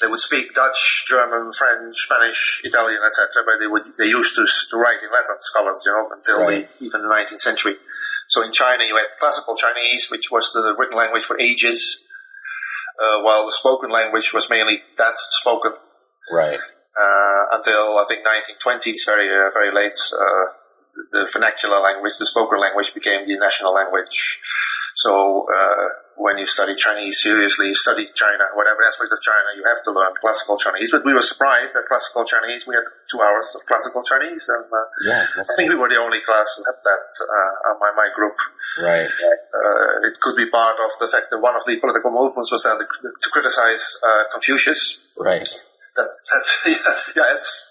They 0.00 0.08
would 0.08 0.20
speak 0.20 0.54
Dutch, 0.54 1.04
German, 1.06 1.52
French, 1.52 1.96
Spanish, 1.96 2.60
Italian, 2.64 3.00
etc. 3.06 3.44
But 3.46 3.60
they 3.60 3.66
would 3.66 3.96
they 3.96 4.06
used 4.06 4.34
to, 4.34 4.44
to 4.70 4.76
write 4.76 5.02
in 5.02 5.10
Latin. 5.10 5.36
Scholars, 5.40 5.82
you 5.86 5.92
know, 5.92 6.08
until 6.12 6.40
Right. 6.42 6.68
the 6.78 6.84
even 6.84 7.02
the 7.02 7.08
19th 7.08 7.40
century. 7.40 7.76
So 8.28 8.42
in 8.42 8.52
China, 8.52 8.84
you 8.84 8.96
had 8.96 9.06
classical 9.20 9.54
Chinese, 9.56 10.10
which 10.10 10.30
was 10.30 10.50
the 10.52 10.74
written 10.78 10.96
language 10.96 11.22
for 11.24 11.38
ages, 11.38 12.00
uh, 13.00 13.20
while 13.22 13.44
the 13.44 13.52
spoken 13.52 13.90
language 13.90 14.32
was 14.32 14.48
mainly 14.50 14.82
that 14.96 15.14
spoken 15.30 15.72
Right. 16.32 16.58
uh, 16.58 17.42
until 17.52 17.98
I 17.98 18.04
think 18.08 18.24
1920s, 18.26 19.04
very 19.06 19.28
uh, 19.28 19.50
very 19.52 19.70
late. 19.70 19.96
Uh, 20.12 20.46
the, 20.94 21.04
the 21.10 21.30
vernacular 21.32 21.80
language, 21.80 22.12
the 22.18 22.26
spoken 22.26 22.58
language, 22.60 22.94
became 22.94 23.26
the 23.26 23.36
national 23.36 23.74
language. 23.74 24.40
So 24.96 25.44
uh, 25.54 25.88
when 26.16 26.38
you 26.38 26.46
study 26.46 26.74
Chinese 26.74 27.22
seriously, 27.22 27.68
you 27.68 27.74
study 27.74 28.06
China, 28.06 28.44
whatever 28.54 28.80
aspect 28.86 29.10
of 29.12 29.20
China, 29.20 29.48
you 29.56 29.64
have 29.66 29.82
to 29.82 29.90
learn 29.90 30.14
classical 30.20 30.56
Chinese. 30.56 30.90
But 30.90 31.04
we 31.04 31.12
were 31.12 31.22
surprised 31.22 31.74
that 31.74 31.84
classical 31.88 32.24
Chinese, 32.24 32.66
we 32.66 32.74
had 32.74 32.84
two 33.10 33.20
hours 33.20 33.54
of 33.54 33.66
classical 33.66 34.02
Chinese, 34.02 34.48
and 34.48 34.64
uh, 34.64 34.86
Yeah, 35.04 35.26
I 35.36 35.44
think 35.56 35.72
we 35.72 35.78
were 35.78 35.88
the 35.88 35.98
only 35.98 36.20
class 36.20 36.54
who 36.56 36.64
had 36.64 36.78
that 36.84 37.06
uh, 37.18 37.74
my, 37.80 37.90
my 37.96 38.08
group. 38.14 38.36
right. 38.82 39.06
Uh, 39.06 40.08
it 40.08 40.18
could 40.20 40.36
be 40.36 40.48
part 40.50 40.78
of 40.78 40.90
the 41.00 41.08
fact 41.08 41.28
that 41.30 41.40
one 41.40 41.56
of 41.56 41.64
the 41.66 41.76
political 41.78 42.10
movements 42.10 42.50
was 42.50 42.62
to, 42.62 42.74
to 42.78 43.28
criticize 43.30 43.98
uh, 44.06 44.24
Confucius. 44.30 45.06
Right. 45.18 45.48
That, 45.96 46.08
that's, 46.32 46.50
yeah, 46.66 47.22
yeah, 47.22 47.34
it's, 47.34 47.62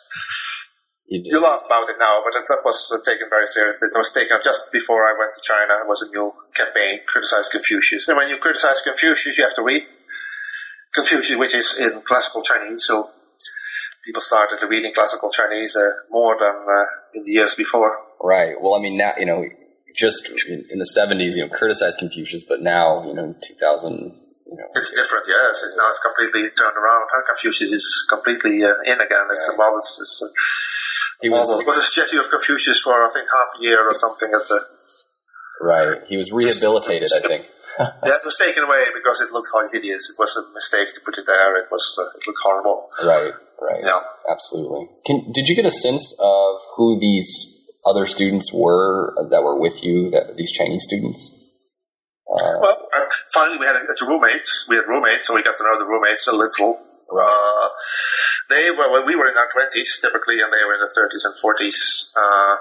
You 1.06 1.41
laugh 1.43 1.64
about 1.66 1.89
it 1.89 1.97
now, 1.99 2.22
but 2.24 2.34
it, 2.34 2.45
that 2.47 2.62
was 2.64 2.89
uh, 2.89 2.97
taken 3.04 3.28
very 3.30 3.45
seriously. 3.45 3.89
It 3.93 3.97
was 3.97 4.12
taken 4.12 4.36
up 4.36 4.43
just 4.43 4.72
before 4.72 5.06
I 5.06 5.14
went 5.18 5.34
to 5.34 5.41
China. 5.43 5.74
It 5.84 5.88
was 5.88 6.01
a 6.01 6.10
new 6.10 6.34
campaign, 6.56 6.99
criticize 7.08 7.49
Confucius. 7.49 8.08
And 8.08 8.18
when 8.18 8.30
you 8.30 8.38
criticize 8.38 8.82
Confucius, 8.82 9.38
you 9.38 9.43
have 9.43 9.56
to 9.56 9.64
read 9.64 9.84
Confucius, 10.95 11.38
which 11.38 11.54
is 11.54 11.78
in 11.78 12.01
classical 12.01 12.41
Chinese. 12.41 12.86
So 12.86 13.12
people 14.06 14.22
started 14.22 14.66
reading 14.68 14.93
classical 14.93 15.30
Chinese 15.30 15.76
uh, 15.76 15.91
more 16.10 16.38
than 16.39 16.56
uh, 16.56 16.86
in 17.16 17.26
the 17.26 17.34
years 17.34 17.56
before. 17.56 17.99
Right. 18.22 18.56
Well, 18.60 18.74
I 18.76 18.82
mean, 18.82 18.97
now 18.97 19.14
you 19.18 19.26
know, 19.26 19.45
just 19.95 20.28
in, 20.47 20.66
in 20.72 20.80
the 20.80 20.86
seventies, 20.86 21.38
you 21.38 21.45
know, 21.45 21.54
criticized 21.54 21.99
Confucius, 21.99 22.43
but 22.43 22.62
now, 22.62 23.04
you 23.06 23.14
know, 23.14 23.36
two 23.43 23.56
thousand, 23.56 24.16
you 24.47 24.56
know, 24.58 24.68
It's 24.74 24.95
different, 24.95 25.26
yes. 25.28 25.62
It's 25.64 25.76
now 25.78 25.89
it's 25.89 25.99
completely 25.99 26.49
turned 26.51 26.78
around. 26.78 27.08
Huh? 27.14 27.22
Confucius 27.28 27.72
is 27.72 28.08
completely 28.10 28.64
uh, 28.64 28.74
in 28.86 28.99
again. 29.01 29.28
It's 29.32 29.47
Right. 29.49 29.60
well, 29.60 29.78
it's, 29.78 29.99
it's 29.99 30.24
uh, 30.24 30.28
he 31.24 31.30
was 31.30 31.47
was 31.65 31.78
a 31.78 31.82
statue 31.82 32.19
of 32.19 32.30
Confucius 32.30 32.82
for 32.82 32.91
I 32.91 33.09
think 33.13 33.28
half 33.32 33.59
a 33.59 33.63
year 33.63 33.80
or 33.88 33.93
something 33.93 34.30
at 34.30 34.45
the 34.47 34.59
right. 35.61 36.03
He 36.09 36.17
was 36.17 36.32
rehabilitated, 36.32 37.07
I 37.15 37.26
think. 37.26 37.49
that 37.80 38.19
was 38.26 38.38
taken 38.38 38.63
away 38.63 38.84
because 38.93 39.21
it 39.21 39.32
looked 39.32 39.47
hideous. 39.71 40.11
It 40.11 40.19
was 40.19 40.36
a 40.36 40.43
mistake 40.53 40.89
to 40.93 41.01
put 41.01 41.17
it 41.17 41.26
there. 41.26 41.57
It 41.63 41.71
was 41.71 41.97
uh, 41.97 42.17
it 42.17 42.28
looked 42.28 42.39
horrible. 42.43 42.89
Right. 43.03 43.34
Right. 43.61 43.82
Yeah. 43.82 43.99
Absolutely. 44.30 44.89
Can 45.05 45.32
did 45.32 45.47
you 45.47 45.55
get 45.55 45.65
a 45.65 45.71
sense 45.71 46.13
of 46.19 46.57
who 46.76 46.99
these 46.99 47.32
other 47.86 48.05
students 48.05 48.51
were 48.53 49.15
that 49.32 49.41
were 49.41 49.59
with 49.59 49.84
you? 49.84 50.11
That 50.11 50.36
these 50.36 50.51
Chinese 50.51 50.84
students. 50.84 51.39
Uh, 52.28 52.59
Well, 52.59 52.89
uh, 52.93 53.05
finally 53.32 53.57
we 53.59 53.65
had 53.65 53.76
a, 53.76 53.80
a 53.80 54.07
roommate. 54.07 54.47
We 54.67 54.76
had 54.76 54.86
roommates, 54.88 55.26
so 55.28 55.36
we 55.36 55.43
got 55.43 55.55
to 55.57 55.63
know 55.63 55.80
the 55.80 55.86
roommates 55.86 56.28
a 56.28 56.36
little. 56.36 56.82
Uh, 57.13 57.69
they 58.49 58.71
were 58.71 58.89
well, 58.91 59.05
we 59.05 59.15
were 59.15 59.27
in 59.27 59.37
our 59.37 59.49
twenties 59.51 59.99
typically, 59.99 60.41
and 60.41 60.51
they 60.51 60.63
were 60.65 60.73
in 60.73 60.81
the 60.81 60.91
thirties 60.95 61.23
and 61.25 61.37
forties. 61.37 62.11
Uh, 62.15 62.57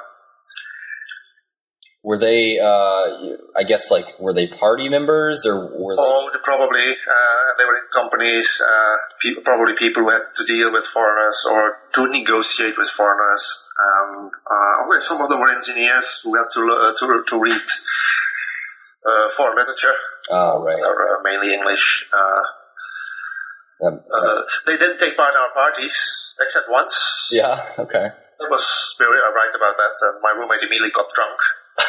were 2.02 2.18
they? 2.18 2.58
Uh, 2.58 3.36
I 3.56 3.62
guess 3.66 3.90
like 3.90 4.18
were 4.18 4.32
they 4.32 4.48
party 4.48 4.88
members 4.88 5.46
or 5.46 5.70
were 5.78 5.94
they? 5.94 6.02
oh, 6.02 6.30
probably 6.42 6.80
uh, 6.80 7.46
they 7.58 7.64
were 7.64 7.76
in 7.76 7.86
companies. 7.94 8.60
Uh, 8.60 8.96
people, 9.20 9.42
probably 9.44 9.74
people 9.74 10.02
who 10.02 10.10
had 10.10 10.22
to 10.34 10.44
deal 10.44 10.72
with 10.72 10.84
foreigners 10.84 11.46
or 11.48 11.78
to 11.94 12.10
negotiate 12.10 12.76
with 12.76 12.88
foreigners. 12.88 13.68
And 13.78 14.30
uh, 14.30 15.00
some 15.00 15.20
of 15.20 15.28
them 15.28 15.40
were 15.40 15.50
engineers 15.50 16.20
who 16.24 16.34
had 16.34 16.46
to 16.54 16.94
to, 16.98 17.24
to 17.28 17.40
read 17.40 17.62
uh, 19.06 19.28
foreign 19.30 19.56
literature. 19.56 19.94
Oh, 20.30 20.62
right. 20.62 20.76
or 20.76 21.18
uh, 21.18 21.22
mainly 21.22 21.54
English. 21.54 22.08
Uh, 23.82 24.42
they 24.66 24.76
didn't 24.76 24.98
take 24.98 25.16
part 25.16 25.34
in 25.34 25.40
our 25.40 25.52
parties 25.54 26.34
except 26.40 26.70
once. 26.70 27.30
yeah. 27.32 27.66
Okay. 27.78 28.08
That 28.38 28.50
was 28.50 28.94
very 28.98 29.18
right 29.18 29.54
about 29.54 29.76
that. 29.76 29.94
And 30.06 30.18
my 30.22 30.30
roommate 30.34 30.62
immediately 30.62 30.90
got 30.90 31.06
drunk, 31.14 31.38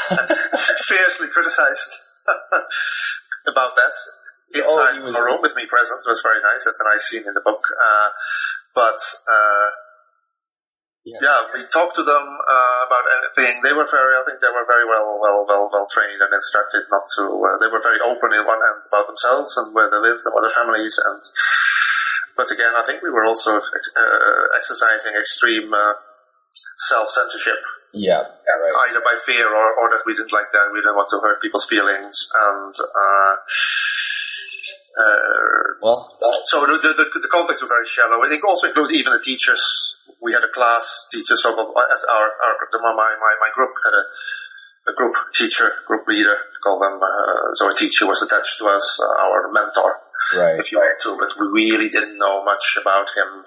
and 0.09 0.29
fiercely 0.89 1.27
criticized 1.29 1.91
about 3.47 3.75
that. 3.75 3.93
Inside 4.53 4.69
Oh, 4.69 4.93
he 4.93 5.01
was- 5.01 5.17
room 5.17 5.41
with 5.41 5.55
me 5.55 5.65
present 5.65 6.01
was 6.05 6.21
very 6.21 6.41
nice. 6.41 6.65
That's 6.65 6.81
a 6.81 6.89
nice 6.89 7.03
scene 7.09 7.23
in 7.25 7.33
the 7.33 7.41
book. 7.41 7.61
Uh, 7.73 8.09
but 8.75 9.01
uh, 9.25 9.65
Yeah. 11.05 11.19
yeah, 11.25 11.39
we 11.53 11.59
talked 11.73 11.95
to 11.99 12.03
them 12.05 12.25
uh, 12.47 12.79
about 12.87 13.05
anything. 13.17 13.59
They 13.65 13.73
were 13.73 13.89
very, 13.89 14.13
I 14.15 14.23
think 14.29 14.39
they 14.45 14.53
were 14.53 14.63
very 14.69 14.85
well, 14.85 15.17
well, 15.19 15.43
well, 15.49 15.67
well 15.73 15.87
trained 15.89 16.21
and 16.21 16.31
instructed 16.31 16.85
not 16.93 17.03
to. 17.17 17.23
Uh, 17.33 17.57
they 17.59 17.67
were 17.67 17.81
very 17.81 17.99
open 18.05 18.29
in 18.31 18.45
one 18.45 18.61
hand 18.61 18.85
about 18.87 19.07
themselves 19.09 19.57
and 19.57 19.73
where 19.73 19.89
they 19.89 19.97
lived 19.99 20.21
and 20.23 20.31
what 20.37 20.45
their 20.45 20.53
families. 20.53 20.95
And 21.03 21.17
but 22.37 22.49
again, 22.51 22.73
I 22.77 22.83
think 22.85 23.01
we 23.03 23.09
were 23.09 23.25
also 23.25 23.57
uh, 23.57 24.43
exercising 24.57 25.13
extreme 25.19 25.73
uh, 25.73 25.93
self 26.89 27.07
censorship, 27.09 27.59
Yeah. 27.93 28.21
Right. 28.21 28.89
either 28.89 29.01
by 29.01 29.15
fear 29.25 29.47
or, 29.47 29.67
or 29.79 29.89
that 29.93 30.03
we 30.05 30.13
didn't 30.15 30.33
like 30.33 30.51
that. 30.53 30.71
We 30.73 30.79
didn't 30.79 30.95
want 30.95 31.09
to 31.09 31.19
hurt 31.21 31.41
people's 31.41 31.65
feelings 31.65 32.15
and. 32.33 32.73
Uh, 32.75 33.35
uh, 34.93 35.81
Well, 35.81 35.97
so 36.45 36.61
the, 36.65 36.77
the, 36.77 36.93
the, 36.93 37.19
the 37.25 37.31
context 37.31 37.63
was 37.63 37.69
very 37.69 37.85
shallow. 37.85 38.21
I 38.23 38.29
think 38.29 38.45
also 38.47 38.67
includes 38.67 38.93
even 38.93 39.13
the 39.13 39.19
teachers. 39.23 39.63
We 40.21 40.33
had 40.33 40.43
a 40.43 40.49
class 40.53 41.07
teacher, 41.11 41.35
so 41.35 41.53
called 41.55 41.73
as 41.75 42.03
our, 42.05 42.27
our 42.45 42.55
my, 42.79 42.93
my 42.93 43.33
my 43.41 43.51
group 43.53 43.73
had 43.83 43.93
a, 43.97 44.03
a 44.91 44.93
group 44.95 45.15
teacher, 45.33 45.71
group 45.87 46.07
leader, 46.07 46.37
call 46.63 46.79
them. 46.79 46.95
Uh, 47.01 47.53
so 47.55 47.67
a 47.69 47.73
teacher 47.73 48.05
was 48.07 48.21
attached 48.21 48.57
to 48.59 48.65
us, 48.67 48.85
uh, 49.01 49.23
our 49.25 49.51
mentor, 49.51 49.97
right. 50.35 50.59
if 50.59 50.71
you 50.71 50.79
want 50.79 50.99
to. 51.01 51.17
But 51.19 51.35
we 51.39 51.47
really 51.65 51.89
didn't 51.89 52.17
know 52.17 52.43
much 52.43 52.77
about 52.79 53.07
him. 53.15 53.43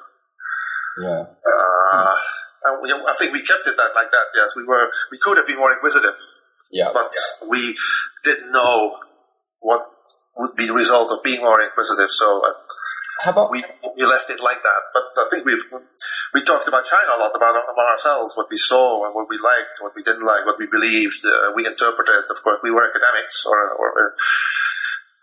Yeah. 1.02 1.24
Uh, 1.44 2.14
we, 2.82 2.90
I 2.90 3.14
think 3.18 3.32
we 3.32 3.42
kept 3.42 3.66
it 3.66 3.76
that 3.76 3.92
like 3.94 4.10
that. 4.10 4.26
Yes, 4.34 4.56
we 4.56 4.64
were. 4.64 4.90
We 5.10 5.18
could 5.18 5.36
have 5.36 5.46
been 5.46 5.58
more 5.58 5.72
inquisitive, 5.72 6.16
Yeah. 6.72 6.90
but 6.92 7.12
we 7.48 7.76
didn't 8.24 8.50
know 8.50 8.96
what 9.60 9.86
would 10.36 10.56
be 10.56 10.66
the 10.66 10.74
result 10.74 11.10
of 11.10 11.22
being 11.22 11.40
more 11.40 11.60
inquisitive. 11.60 12.10
So. 12.10 12.42
Uh, 12.44 12.52
How 13.22 13.32
about 13.32 13.50
we 13.50 13.64
we 13.96 14.04
left 14.04 14.28
it 14.28 14.40
like 14.44 14.60
that. 14.60 14.82
But 14.92 15.08
I 15.16 15.26
think 15.30 15.44
we've 15.48 15.64
we 16.34 16.40
talked 16.44 16.68
about 16.68 16.84
China 16.84 17.16
a 17.16 17.20
lot 17.20 17.32
about 17.32 17.56
about 17.56 17.88
ourselves, 17.96 18.36
what 18.36 18.48
we 18.50 18.56
saw 18.56 19.04
and 19.06 19.14
what 19.14 19.28
we 19.28 19.38
liked, 19.38 19.80
what 19.80 19.96
we 19.96 20.02
didn't 20.02 20.26
like, 20.26 20.44
what 20.44 20.58
we 20.58 20.66
believed. 20.68 21.24
Uh, 21.24 21.52
we 21.56 21.64
interpreted. 21.66 22.28
Of 22.28 22.42
course, 22.44 22.60
we 22.62 22.70
were 22.70 22.84
academics 22.84 23.44
or 23.48 23.72
or 23.72 24.14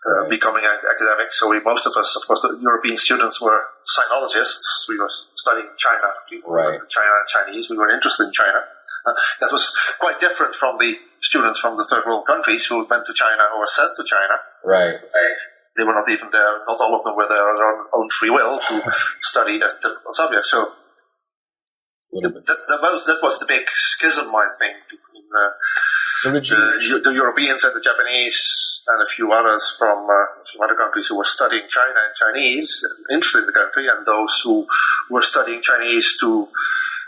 uh, 0.04 0.28
becoming 0.28 0.64
an 0.64 0.78
academic. 0.84 1.32
So 1.32 1.50
we 1.50 1.60
most 1.60 1.86
of 1.86 1.92
us, 1.96 2.16
of 2.16 2.26
course, 2.26 2.42
the 2.42 2.58
European 2.60 2.96
students 2.96 3.40
were 3.40 3.64
sinologists. 3.88 4.88
We 4.88 4.98
were 4.98 5.10
studying 5.10 5.68
China, 5.76 6.12
we 6.30 6.42
were 6.44 6.56
Right. 6.56 6.80
China 6.88 7.12
and 7.16 7.28
Chinese. 7.28 7.70
We 7.70 7.78
were 7.78 7.90
interested 7.90 8.24
in 8.24 8.32
China. 8.32 8.60
Uh, 9.06 9.12
that 9.40 9.50
was 9.52 9.72
quite 9.98 10.20
different 10.20 10.54
from 10.54 10.78
the 10.78 10.98
students 11.20 11.58
from 11.58 11.76
the 11.76 11.84
third 11.84 12.04
world 12.04 12.26
countries 12.26 12.66
who 12.66 12.84
went 12.84 13.04
to 13.04 13.14
China 13.16 13.44
or 13.56 13.66
sent 13.66 13.96
to 13.96 14.04
China 14.04 14.36
right? 14.64 14.96
they 15.76 15.84
were 15.84 15.94
not 15.94 16.08
even 16.08 16.28
there. 16.30 16.60
Not 16.68 16.80
all 16.80 16.94
of 16.94 17.04
them 17.04 17.16
were 17.16 17.28
there 17.28 17.48
on 17.48 17.56
their 17.56 17.70
own, 17.72 17.86
own 17.94 18.08
free 18.18 18.30
will 18.30 18.58
to 18.58 18.92
study 19.22 19.56
a 19.56 19.68
typical 19.68 20.12
subject. 20.12 20.46
So 20.46 20.72
little 22.12 22.32
bit. 22.32 22.46
that, 22.46 22.58
that 22.68 22.92
was 22.92 23.04
that 23.06 23.18
was 23.22 23.38
the 23.38 23.46
big 23.46 23.68
schism, 23.70 24.34
I 24.34 24.48
think, 24.58 24.76
between 24.88 25.13
So 26.22 26.32
you? 26.32 26.40
the, 26.40 27.00
the 27.10 27.14
Europeans 27.14 27.64
and 27.64 27.74
the 27.74 27.80
Japanese 27.84 28.80
and 28.88 29.02
a 29.02 29.06
few 29.06 29.32
others 29.32 29.74
from 29.78 30.06
uh, 30.08 30.16
from 30.50 30.60
other 30.64 30.74
countries 30.76 31.08
who 31.08 31.16
were 31.18 31.24
studying 31.24 31.64
China 31.68 31.98
and 32.06 32.14
Chinese, 32.14 32.84
interested 33.12 33.40
in 33.40 33.46
the 33.46 33.52
country, 33.52 33.86
and 33.88 34.06
those 34.06 34.40
who 34.44 34.66
were 35.10 35.22
studying 35.22 35.60
Chinese 35.62 36.16
to 36.20 36.48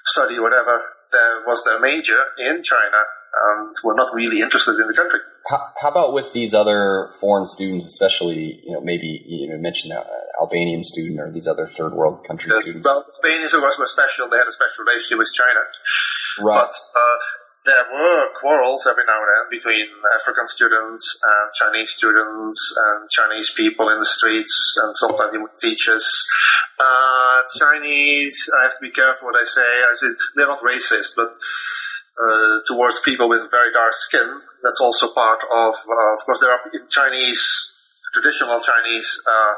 study 0.05 0.39
whatever 0.39 0.81
there 1.13 1.43
was 1.47 1.65
their 1.65 1.81
major 1.81 2.19
in 2.39 2.61
China 2.63 3.01
and 3.49 3.75
were 3.85 3.95
not 3.95 4.13
really 4.15 4.41
interested 4.41 4.79
in 4.81 4.87
the 4.89 4.95
country. 4.95 5.21
How, 5.49 5.61
how 5.81 5.91
about 5.91 6.13
with 6.13 6.33
these 6.33 6.53
other 6.55 7.11
foreign 7.21 7.47
students, 7.47 7.87
especially 7.87 8.61
you 8.65 8.73
know 8.73 8.81
maybe 8.81 9.23
you 9.27 9.49
know 9.49 9.59
mention 9.59 9.93
uh, 9.93 10.03
Albanian 10.43 10.83
student 10.83 11.21
or 11.21 11.31
these 11.31 11.47
other 11.47 11.67
third 11.67 11.95
world 11.95 12.27
country 12.27 12.51
Uh, 12.53 12.61
students? 12.61 12.85
well, 12.85 13.05
Spain 13.09 13.41
is 13.43 13.55
of 13.55 13.61
course 13.61 13.79
were 13.79 13.87
special. 13.87 14.29
They 14.29 14.37
had 14.39 14.49
a 14.49 14.53
special 14.53 14.85
relationship 14.85 15.19
with 15.19 15.33
China. 15.33 15.61
Right. 16.43 16.57
But 16.57 16.71
uh, 16.71 17.19
there 17.67 17.87
were 17.93 18.31
quarrels 18.39 18.87
every 18.87 19.03
now 19.07 19.19
and 19.19 19.27
then 19.27 19.47
between 19.51 19.87
African 20.15 20.47
students 20.47 21.19
and 21.19 21.51
Chinese 21.53 21.91
students 21.91 22.59
and 22.87 23.11
Chinese 23.11 23.53
people 23.53 23.89
in 23.91 23.99
the 23.99 24.07
streets 24.07 24.55
and 24.83 24.95
sometimes 24.95 25.35
even 25.35 25.49
teachers. 25.61 26.07
Uh, 26.79 27.43
Chinese, 27.59 28.49
I 28.59 28.65
have 28.65 28.79
to 28.79 28.83
be 28.83 28.91
careful 28.91 29.27
what 29.27 29.41
I 29.41 29.45
say. 29.45 29.67
I 29.67 29.95
said 29.95 30.15
they're 30.37 30.47
not 30.47 30.61
racist, 30.61 31.17
but 31.17 31.35
uh, 31.35 32.63
towards 32.67 33.01
people 33.01 33.29
with 33.29 33.51
very 33.51 33.73
dark 33.73 33.93
skin, 33.93 34.41
that's 34.63 34.81
also 34.81 35.13
part 35.13 35.43
of, 35.43 35.75
uh, 35.75 36.15
of 36.15 36.21
course, 36.25 36.41
there 36.41 36.53
are 36.53 36.61
in 36.73 36.87
Chinese, 36.89 37.75
traditional 38.15 38.61
Chinese 38.61 39.21
uh, 39.27 39.55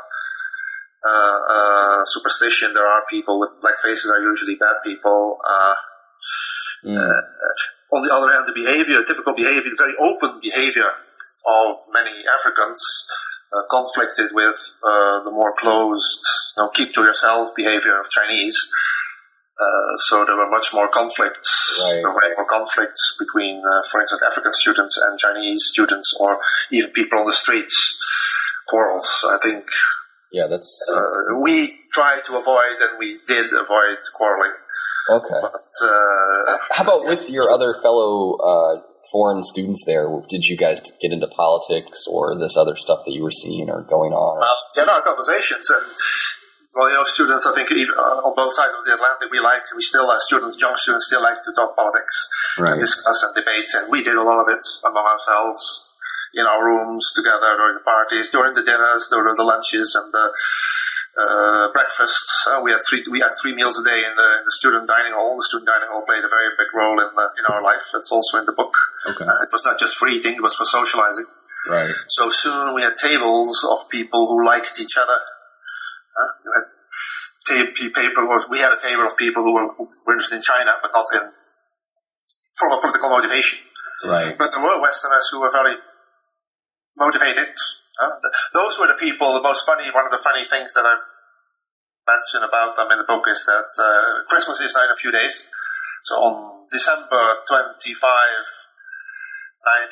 uh, 1.06 1.38
uh, 1.50 2.04
superstition, 2.04 2.72
there 2.72 2.86
are 2.86 3.04
people 3.08 3.38
with 3.38 3.50
black 3.60 3.78
faces 3.78 4.10
are 4.10 4.20
usually 4.20 4.56
bad 4.56 4.76
people. 4.82 5.38
Uh, 5.48 5.74
Mm. 6.84 6.94
On 7.92 8.02
the 8.06 8.12
other 8.12 8.32
hand, 8.32 8.44
the 8.46 8.52
behavior, 8.52 9.02
typical 9.04 9.34
behavior, 9.34 9.72
very 9.76 9.94
open 10.00 10.40
behavior 10.42 10.88
of 11.46 11.76
many 11.92 12.24
Africans 12.26 12.82
uh, 13.52 13.62
conflicted 13.70 14.30
with 14.34 14.76
uh, 14.84 15.24
the 15.24 15.30
more 15.30 15.54
closed, 15.58 16.24
you 16.56 16.64
know, 16.64 16.70
keep 16.70 16.92
to 16.94 17.02
yourself 17.02 17.50
behavior 17.56 17.98
of 17.98 18.06
Chinese. 18.10 18.68
Uh, 19.58 19.96
so 19.96 20.24
there 20.24 20.36
were 20.36 20.50
much 20.50 20.68
more 20.72 20.88
conflicts. 20.88 21.80
Right. 21.82 21.94
There 22.02 22.12
were 22.12 22.34
more 22.36 22.46
conflicts 22.48 23.16
between, 23.18 23.58
uh, 23.58 23.82
for 23.90 24.00
instance, 24.00 24.22
African 24.22 24.52
students 24.52 25.00
and 25.02 25.18
Chinese 25.18 25.64
students, 25.72 26.14
or 26.20 26.38
even 26.70 26.90
people 26.90 27.18
on 27.18 27.26
the 27.26 27.32
streets. 27.32 27.98
quarrels. 28.68 29.24
I 29.32 29.38
think 29.42 29.64
Yeah, 30.30 30.46
that's 30.46 30.78
uh, 30.92 31.40
we 31.40 31.72
tried 31.92 32.22
to 32.26 32.36
avoid, 32.36 32.76
and 32.80 32.98
we 32.98 33.18
did 33.26 33.46
avoid 33.52 33.98
quarreling. 34.14 34.52
Okay. 35.08 35.40
But 35.42 35.72
uh, 35.82 36.58
How 36.70 36.84
about 36.84 37.04
with 37.04 37.28
your 37.28 37.50
other 37.50 37.72
fellow 37.82 38.36
uh, 38.36 38.82
foreign 39.12 39.42
students 39.42 39.84
there? 39.86 40.08
Did 40.28 40.44
you 40.44 40.56
guys 40.56 40.80
get 41.00 41.12
into 41.12 41.28
politics 41.28 42.06
or 42.10 42.36
this 42.38 42.56
other 42.56 42.76
stuff 42.76 43.04
that 43.04 43.12
you 43.12 43.22
were 43.22 43.32
seeing 43.32 43.70
or 43.70 43.82
going 43.82 44.12
on? 44.12 44.44
had 44.76 44.88
our 44.88 45.02
conversations, 45.02 45.70
and 45.70 45.86
well, 46.74 46.88
you 46.88 46.94
know, 46.94 47.04
students. 47.04 47.46
I 47.46 47.54
think 47.54 47.70
even 47.72 47.94
uh, 47.96 48.26
on 48.28 48.34
both 48.36 48.54
sides 48.54 48.74
of 48.78 48.84
the 48.84 48.94
Atlantic, 48.94 49.30
we 49.30 49.40
like 49.40 49.62
we 49.74 49.82
still 49.82 50.06
uh, 50.06 50.18
students, 50.18 50.60
young 50.60 50.76
students, 50.76 51.06
still 51.06 51.22
like 51.22 51.40
to 51.42 51.52
talk 51.56 51.76
politics. 51.76 52.28
Right. 52.58 52.78
discuss 52.78 53.22
and 53.24 53.34
debate, 53.34 53.68
and 53.74 53.90
we 53.90 54.02
did 54.02 54.14
a 54.14 54.22
lot 54.22 54.40
of 54.40 54.46
it 54.52 54.64
among 54.84 55.06
ourselves 55.06 55.87
in 56.34 56.44
our 56.44 56.64
rooms 56.64 57.12
together 57.14 57.56
during 57.56 57.76
the 57.80 57.86
parties, 57.86 58.28
during 58.28 58.52
the 58.54 58.62
dinners, 58.62 59.08
during 59.10 59.34
the 59.34 59.44
lunches, 59.44 59.96
and 59.96 60.12
the 60.12 60.26
uh, 61.18 61.72
breakfasts. 61.72 62.46
Uh, 62.46 62.60
we 62.62 62.70
had 62.70 62.80
three 62.86 63.02
we 63.10 63.20
had 63.20 63.32
three 63.40 63.54
meals 63.54 63.78
a 63.80 63.84
day 63.84 64.04
in 64.04 64.14
the, 64.14 64.28
in 64.38 64.44
the 64.44 64.54
student 64.54 64.86
dining 64.86 65.12
hall. 65.14 65.36
The 65.36 65.44
student 65.44 65.68
dining 65.68 65.88
hall 65.90 66.04
played 66.06 66.22
a 66.22 66.30
very 66.30 66.54
big 66.56 66.70
role 66.74 67.00
in 67.00 67.10
the, 67.10 67.26
in 67.38 67.44
our 67.50 67.62
life. 67.62 67.90
It's 67.94 68.12
also 68.12 68.38
in 68.38 68.46
the 68.46 68.54
book. 68.54 68.74
Okay. 69.08 69.24
Uh, 69.24 69.42
it 69.42 69.50
was 69.50 69.64
not 69.64 69.78
just 69.78 69.96
for 69.96 70.08
eating; 70.08 70.38
it 70.38 70.42
was 70.42 70.54
for 70.54 70.64
socializing. 70.64 71.26
Right. 71.66 71.92
So 72.06 72.30
soon 72.30 72.74
we 72.74 72.82
had 72.82 72.96
tables 72.96 73.66
of 73.68 73.90
people 73.90 74.26
who 74.26 74.44
liked 74.46 74.78
each 74.80 74.96
other. 74.96 75.18
Uh, 76.16 76.30
we 76.44 77.56
had 77.58 77.74
ta- 77.74 78.00
paper. 78.00 78.22
We 78.50 78.58
had 78.60 78.72
a 78.72 78.80
table 78.80 79.04
of 79.04 79.16
people 79.18 79.42
who 79.42 79.54
were, 79.54 79.74
who 79.74 79.90
were 80.06 80.14
interested 80.14 80.36
in 80.36 80.42
China, 80.42 80.72
but 80.80 80.92
not 80.94 81.06
in 81.14 81.34
from 82.58 82.72
a 82.72 82.80
political 82.80 83.10
motivation. 83.10 83.60
Right. 84.04 84.38
But 84.38 84.50
there 84.52 84.62
were 84.62 84.80
Westerners 84.80 85.28
who 85.30 85.40
were 85.40 85.50
very 85.50 85.74
motivated. 86.98 87.54
Uh, 87.98 88.10
those 88.54 88.78
were 88.78 88.86
the 88.86 88.98
people. 88.98 89.32
The 89.34 89.42
most 89.42 89.64
funny. 89.64 89.90
One 89.90 90.04
of 90.04 90.12
the 90.12 90.18
funny 90.22 90.44
things 90.44 90.74
that 90.74 90.84
I 90.84 90.94
mention 92.08 92.42
about 92.42 92.76
them 92.76 92.90
in 92.90 92.98
the 92.98 93.08
book 93.08 93.24
is 93.30 93.44
that 93.46 93.70
uh, 93.78 94.24
Christmas 94.26 94.60
is 94.60 94.74
now 94.74 94.84
in 94.84 94.90
a 94.90 94.98
few 94.98 95.12
days. 95.12 95.46
So 96.04 96.14
on 96.16 96.66
December 96.70 97.36
25, 97.46 97.92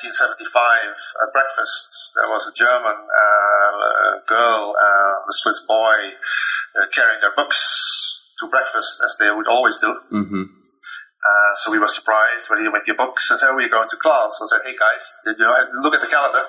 1975, 0.00 0.96
at 0.96 1.30
breakfast, 1.32 2.12
there 2.16 2.30
was 2.30 2.48
a 2.48 2.54
German 2.56 2.96
uh, 2.96 4.12
girl 4.24 4.72
and 4.72 5.22
a 5.28 5.34
Swiss 5.34 5.60
boy 5.66 6.16
uh, 6.78 6.86
carrying 6.94 7.20
their 7.20 7.34
books 7.36 8.32
to 8.40 8.48
breakfast, 8.48 9.02
as 9.04 9.16
they 9.18 9.30
would 9.30 9.48
always 9.48 9.80
do. 9.80 9.92
Mm-hmm. 10.12 10.44
Uh, 11.26 11.52
so 11.58 11.72
we 11.72 11.78
were 11.78 11.88
surprised 11.88 12.48
when 12.48 12.60
you 12.62 12.70
with 12.70 12.86
your 12.86 12.96
books 12.96 13.30
and 13.30 13.40
said, 13.40 13.50
"We're 13.52 13.68
going 13.68 13.88
to 13.88 13.96
class." 13.96 14.38
I 14.38 14.46
said, 14.46 14.62
"Hey 14.64 14.76
guys, 14.78 15.20
did 15.24 15.36
you 15.38 15.44
know, 15.44 15.56
look 15.82 15.94
at 15.94 16.00
the 16.00 16.06
calendar? 16.06 16.44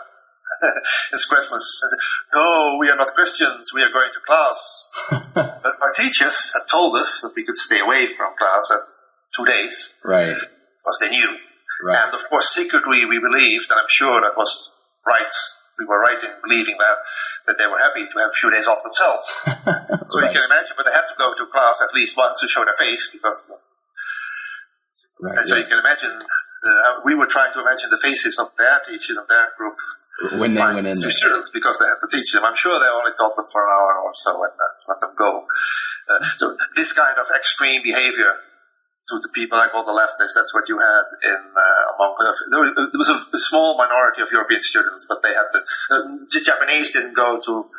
it's 1.14 1.26
Christmas." 1.26 1.64
Said, 1.82 1.98
"No, 2.34 2.78
we 2.80 2.90
are 2.90 2.96
not 2.96 3.08
Christians. 3.16 3.72
We 3.74 3.82
are 3.84 3.92
going 3.92 4.12
to 4.14 4.20
class." 4.26 4.92
but 5.36 5.76
our 5.82 5.94
teachers 5.96 6.54
had 6.54 6.68
told 6.70 6.96
us 6.98 7.22
that 7.22 7.34
we 7.36 7.44
could 7.46 7.58
stay 7.58 7.80
away 7.80 8.08
from 8.08 8.34
class 8.38 8.72
at 8.74 8.82
two 9.36 9.46
days 9.46 9.94
Right. 10.04 10.36
because 10.36 10.98
they 11.02 11.10
knew. 11.10 11.38
Right. 11.84 11.98
And 12.06 12.14
of 12.14 12.22
course, 12.30 12.50
secretly 12.50 13.06
we 13.06 13.20
believed, 13.20 13.70
and 13.70 13.80
I'm 13.80 13.90
sure 13.90 14.22
that 14.22 14.36
was 14.36 14.72
right. 15.06 15.32
We 15.78 15.86
were 15.86 16.02
right 16.02 16.18
in 16.24 16.32
believing 16.42 16.76
that 16.80 16.98
that 17.46 17.58
they 17.60 17.68
were 17.68 17.78
happy 17.78 18.02
to 18.02 18.16
have 18.20 18.30
a 18.34 18.40
few 18.40 18.50
days 18.52 18.68
off 18.68 18.82
themselves. 18.84 19.28
So 20.10 20.22
you 20.24 20.30
can 20.32 20.42
imagine, 20.48 20.74
but 20.78 20.86
they 20.88 20.94
had 20.96 21.06
to 21.12 21.16
go 21.20 21.34
to 21.36 21.46
class 21.52 21.84
at 21.84 21.94
least 21.94 22.16
once 22.18 22.40
to 22.40 22.48
show 22.48 22.64
their 22.64 22.74
face 22.80 23.12
because 23.12 23.44
Right. 25.20 25.38
and 25.38 25.48
so 25.48 25.56
you 25.58 25.66
can 25.66 25.80
imagine, 25.80 26.14
uh, 26.18 27.02
we 27.04 27.14
were 27.16 27.26
trying 27.26 27.52
to 27.54 27.62
imagine 27.62 27.90
the 27.90 27.98
faces 27.98 28.38
of 28.40 28.54
their 28.58 28.80
teachers 28.86 29.18
and 29.18 29.28
their 29.28 29.50
group 29.58 29.76
When 30.40 30.52
they 30.54 30.62
went 30.62 30.88
in 30.90 30.98
there. 30.98 31.14
students 31.14 31.50
because 31.54 31.78
they 31.78 31.86
had 31.86 32.02
to 32.02 32.10
teach 32.10 32.34
them. 32.34 32.44
I'm 32.44 32.58
sure 32.58 32.80
they 32.80 32.90
only 32.90 33.14
taught 33.14 33.36
them 33.38 33.46
for 33.46 33.62
an 33.62 33.70
hour 33.70 34.02
or 34.02 34.12
so 34.16 34.34
and 34.44 34.54
uh, 34.54 34.74
let 34.90 35.00
them 35.02 35.14
go. 35.14 35.46
Uh, 36.10 36.24
so 36.38 36.58
this 36.76 36.94
kind 36.94 37.18
of 37.20 37.28
extreme 37.36 37.84
behavior 37.84 38.42
to 39.10 39.16
the 39.22 39.30
people 39.32 39.58
I 39.58 39.68
call 39.70 39.86
the 39.86 39.96
leftists, 39.96 40.36
that's 40.36 40.54
what 40.54 40.68
you 40.68 40.80
had 40.80 41.06
in 41.24 41.38
uh, 41.38 41.84
among. 41.96 42.18
There 42.52 42.60
was, 42.60 42.72
there 42.76 43.00
was 43.00 43.10
a, 43.14 43.20
a 43.36 43.40
small 43.40 43.78
minority 43.78 44.22
of 44.22 44.32
European 44.32 44.62
students, 44.62 45.06
but 45.08 45.24
they 45.24 45.32
had 45.32 45.48
the, 45.54 45.62
uh, 45.92 46.02
the 46.28 46.42
Japanese 46.44 46.92
didn't 46.92 47.14
go 47.14 47.40
to 47.40 47.70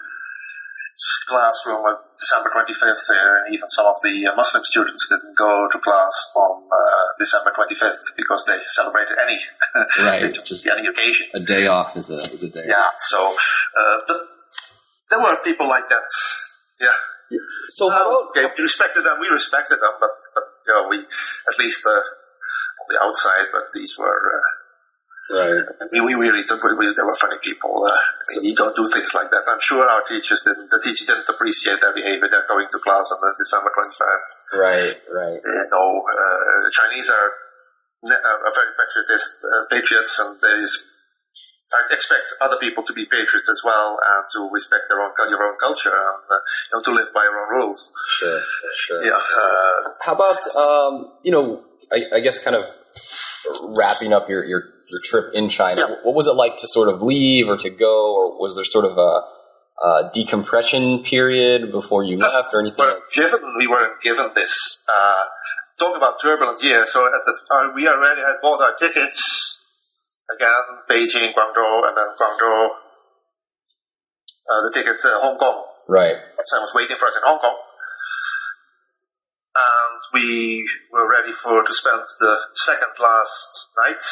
s- 0.99 1.23
classroom 1.29 1.81
on 1.87 1.97
December 2.19 2.51
25th, 2.51 3.07
uh, 3.11 3.39
and 3.47 3.55
even 3.55 3.69
some 3.69 3.87
of 3.87 3.95
the 4.03 4.27
uh, 4.27 4.35
Muslim 4.35 4.65
students 4.65 5.09
didn't 5.09 5.37
go 5.39 5.69
to 5.71 5.79
class 5.79 6.33
on 6.37 6.67
uh, 6.67 7.05
December 7.19 7.53
25th 7.55 8.17
because 8.17 8.45
they 8.47 8.59
celebrated 8.67 9.17
any 9.23 9.39
Right, 10.03 10.23
they 10.23 10.31
took 10.31 10.45
just- 10.47 10.67
any 10.67 10.87
occasion. 10.87 11.29
A 11.35 11.41
day 11.41 11.67
off 11.67 11.97
is 11.97 12.11
a 12.11 12.19
is 12.35 12.43
a 12.45 12.51
day. 12.51 12.65
Yeah, 12.67 12.91
so 12.99 13.35
uh, 13.79 13.99
but 14.09 14.19
there 15.11 15.21
were 15.21 15.37
people 15.45 15.69
like 15.69 15.89
that. 15.89 16.03
Yeah. 16.81 17.39
So 17.71 17.91
how 17.91 18.09
about 18.09 18.31
okay, 18.31 18.51
we 18.57 18.63
respected 18.63 19.05
them. 19.05 19.19
We 19.21 19.29
respected 19.29 19.77
them, 19.81 19.95
but 20.01 20.11
but 20.35 20.45
you 20.67 20.73
know, 20.75 20.89
we 20.89 20.99
at 20.99 21.57
least 21.59 21.87
uh, 21.87 21.91
on 22.81 22.87
the 22.89 22.99
outside. 23.05 23.47
But 23.53 23.65
these 23.75 23.97
were 23.99 24.19
right? 25.31 25.63
we, 25.93 26.01
we 26.01 26.15
really 26.15 26.43
took. 26.45 26.63
We, 26.63 26.87
they 26.87 27.05
were 27.05 27.17
funny 27.17 27.39
people. 27.43 27.85
Uh, 27.85 27.93
I 27.93 28.41
mean, 28.41 28.51
you 28.51 28.55
don't 28.55 28.75
do 28.75 28.87
things 28.89 29.15
like 29.15 29.31
that. 29.31 29.45
I'm 29.49 29.61
sure 29.61 29.85
our 29.85 30.03
teachers 30.05 30.43
didn't. 30.45 30.71
The 30.71 30.81
teachers 30.83 31.07
didn't 31.07 31.29
appreciate 31.29 31.81
their 31.81 31.95
behavior. 31.95 32.29
They're 32.31 32.49
going 32.49 32.67
to 32.71 32.79
class 32.79 33.11
on 33.13 33.21
the 33.21 33.35
December 33.37 33.71
25. 33.75 34.61
Right. 34.61 34.97
Right. 35.13 35.41
You 35.45 35.65
know, 35.71 35.89
uh, 36.03 36.55
the 36.65 36.73
Chinese 36.73 37.11
are, 37.11 37.29
ne- 38.05 38.23
uh, 38.25 38.47
are 38.49 38.55
very 38.57 38.73
patriotist, 38.77 39.45
uh, 39.45 39.65
patriots, 39.71 40.19
and 40.19 40.41
there 40.41 40.61
is. 40.61 40.85
I 41.69 41.93
expect 41.93 42.25
other 42.41 42.57
people 42.57 42.83
to 42.83 42.95
be 42.95 43.05
patriots 43.05 43.51
as 43.51 43.61
well 43.63 43.99
and 44.01 44.25
to 44.33 44.49
respect 44.51 44.85
their 44.89 45.03
own 45.03 45.13
your 45.29 45.45
own 45.45 45.55
culture 45.61 45.93
and 45.93 46.25
uh, 46.25 46.41
you 46.73 46.79
know, 46.79 46.83
to 46.83 46.93
live 46.93 47.13
by 47.13 47.25
your 47.25 47.37
own 47.45 47.61
rules. 47.61 47.93
Sure. 48.19 48.41
Sure. 48.87 49.05
Yeah. 49.05 49.13
Uh, 49.13 49.91
How 50.01 50.15
about 50.15 50.41
um, 50.57 51.13
you 51.23 51.31
know? 51.31 51.65
I, 51.93 52.17
I 52.17 52.21
guess 52.21 52.43
kind 52.43 52.57
of 52.57 52.65
wrapping 53.77 54.13
up 54.13 54.29
your 54.29 54.45
your, 54.45 54.65
your 54.91 55.01
trip 55.05 55.35
in 55.35 55.49
China. 55.49 55.81
Yeah. 55.81 55.95
What 56.03 56.15
was 56.15 56.27
it 56.27 56.33
like 56.33 56.57
to 56.59 56.69
sort 56.69 56.89
of 56.89 57.03
leave 57.03 57.49
or 57.49 57.57
to 57.57 57.71
go, 57.71 58.17
or 58.17 58.41
was 58.41 58.57
there 58.57 58.65
sort 58.65 58.85
of 58.85 58.99
a, 58.99 59.23
a 59.87 60.11
decompression 60.13 61.03
period 61.03 61.71
before 61.73 62.05
you 62.05 62.19
left, 62.19 62.55
or 62.55 62.61
anything? 62.61 63.03
Given 63.13 63.55
we 63.59 63.67
weren't 63.67 64.01
given 64.01 64.31
this, 64.35 64.83
uh, 64.89 65.25
talk 65.79 65.97
about 65.97 66.21
turbulent 66.21 66.63
year. 66.63 66.87
So 66.87 67.07
at 67.07 67.23
the 67.25 67.35
uh, 67.51 67.73
we 67.75 67.87
already 67.89 68.21
had 68.21 68.37
bought 68.43 68.61
our 68.63 68.75
tickets 68.75 69.59
again, 70.35 70.53
Beijing, 70.91 71.33
Guangzhou, 71.33 71.89
and 71.89 71.97
then 71.97 72.07
Guangzhou. 72.19 72.69
Uh, 74.51 74.63
the 74.65 74.73
ticket 74.73 74.97
to 75.03 75.09
Hong 75.21 75.37
Kong. 75.37 75.65
Right. 75.89 76.17
Sam 76.45 76.63
was 76.63 76.73
waiting 76.75 76.97
for 76.97 77.07
us 77.07 77.17
in 77.17 77.23
Hong 77.25 77.39
Kong, 77.39 77.57
and 79.55 80.01
we 80.15 80.67
were 80.91 81.11
ready 81.11 81.33
for 81.33 81.63
to 81.63 81.75
spend 81.75 82.01
the 82.19 82.37
second 82.55 82.93
last 82.99 83.69
night. 83.87 84.05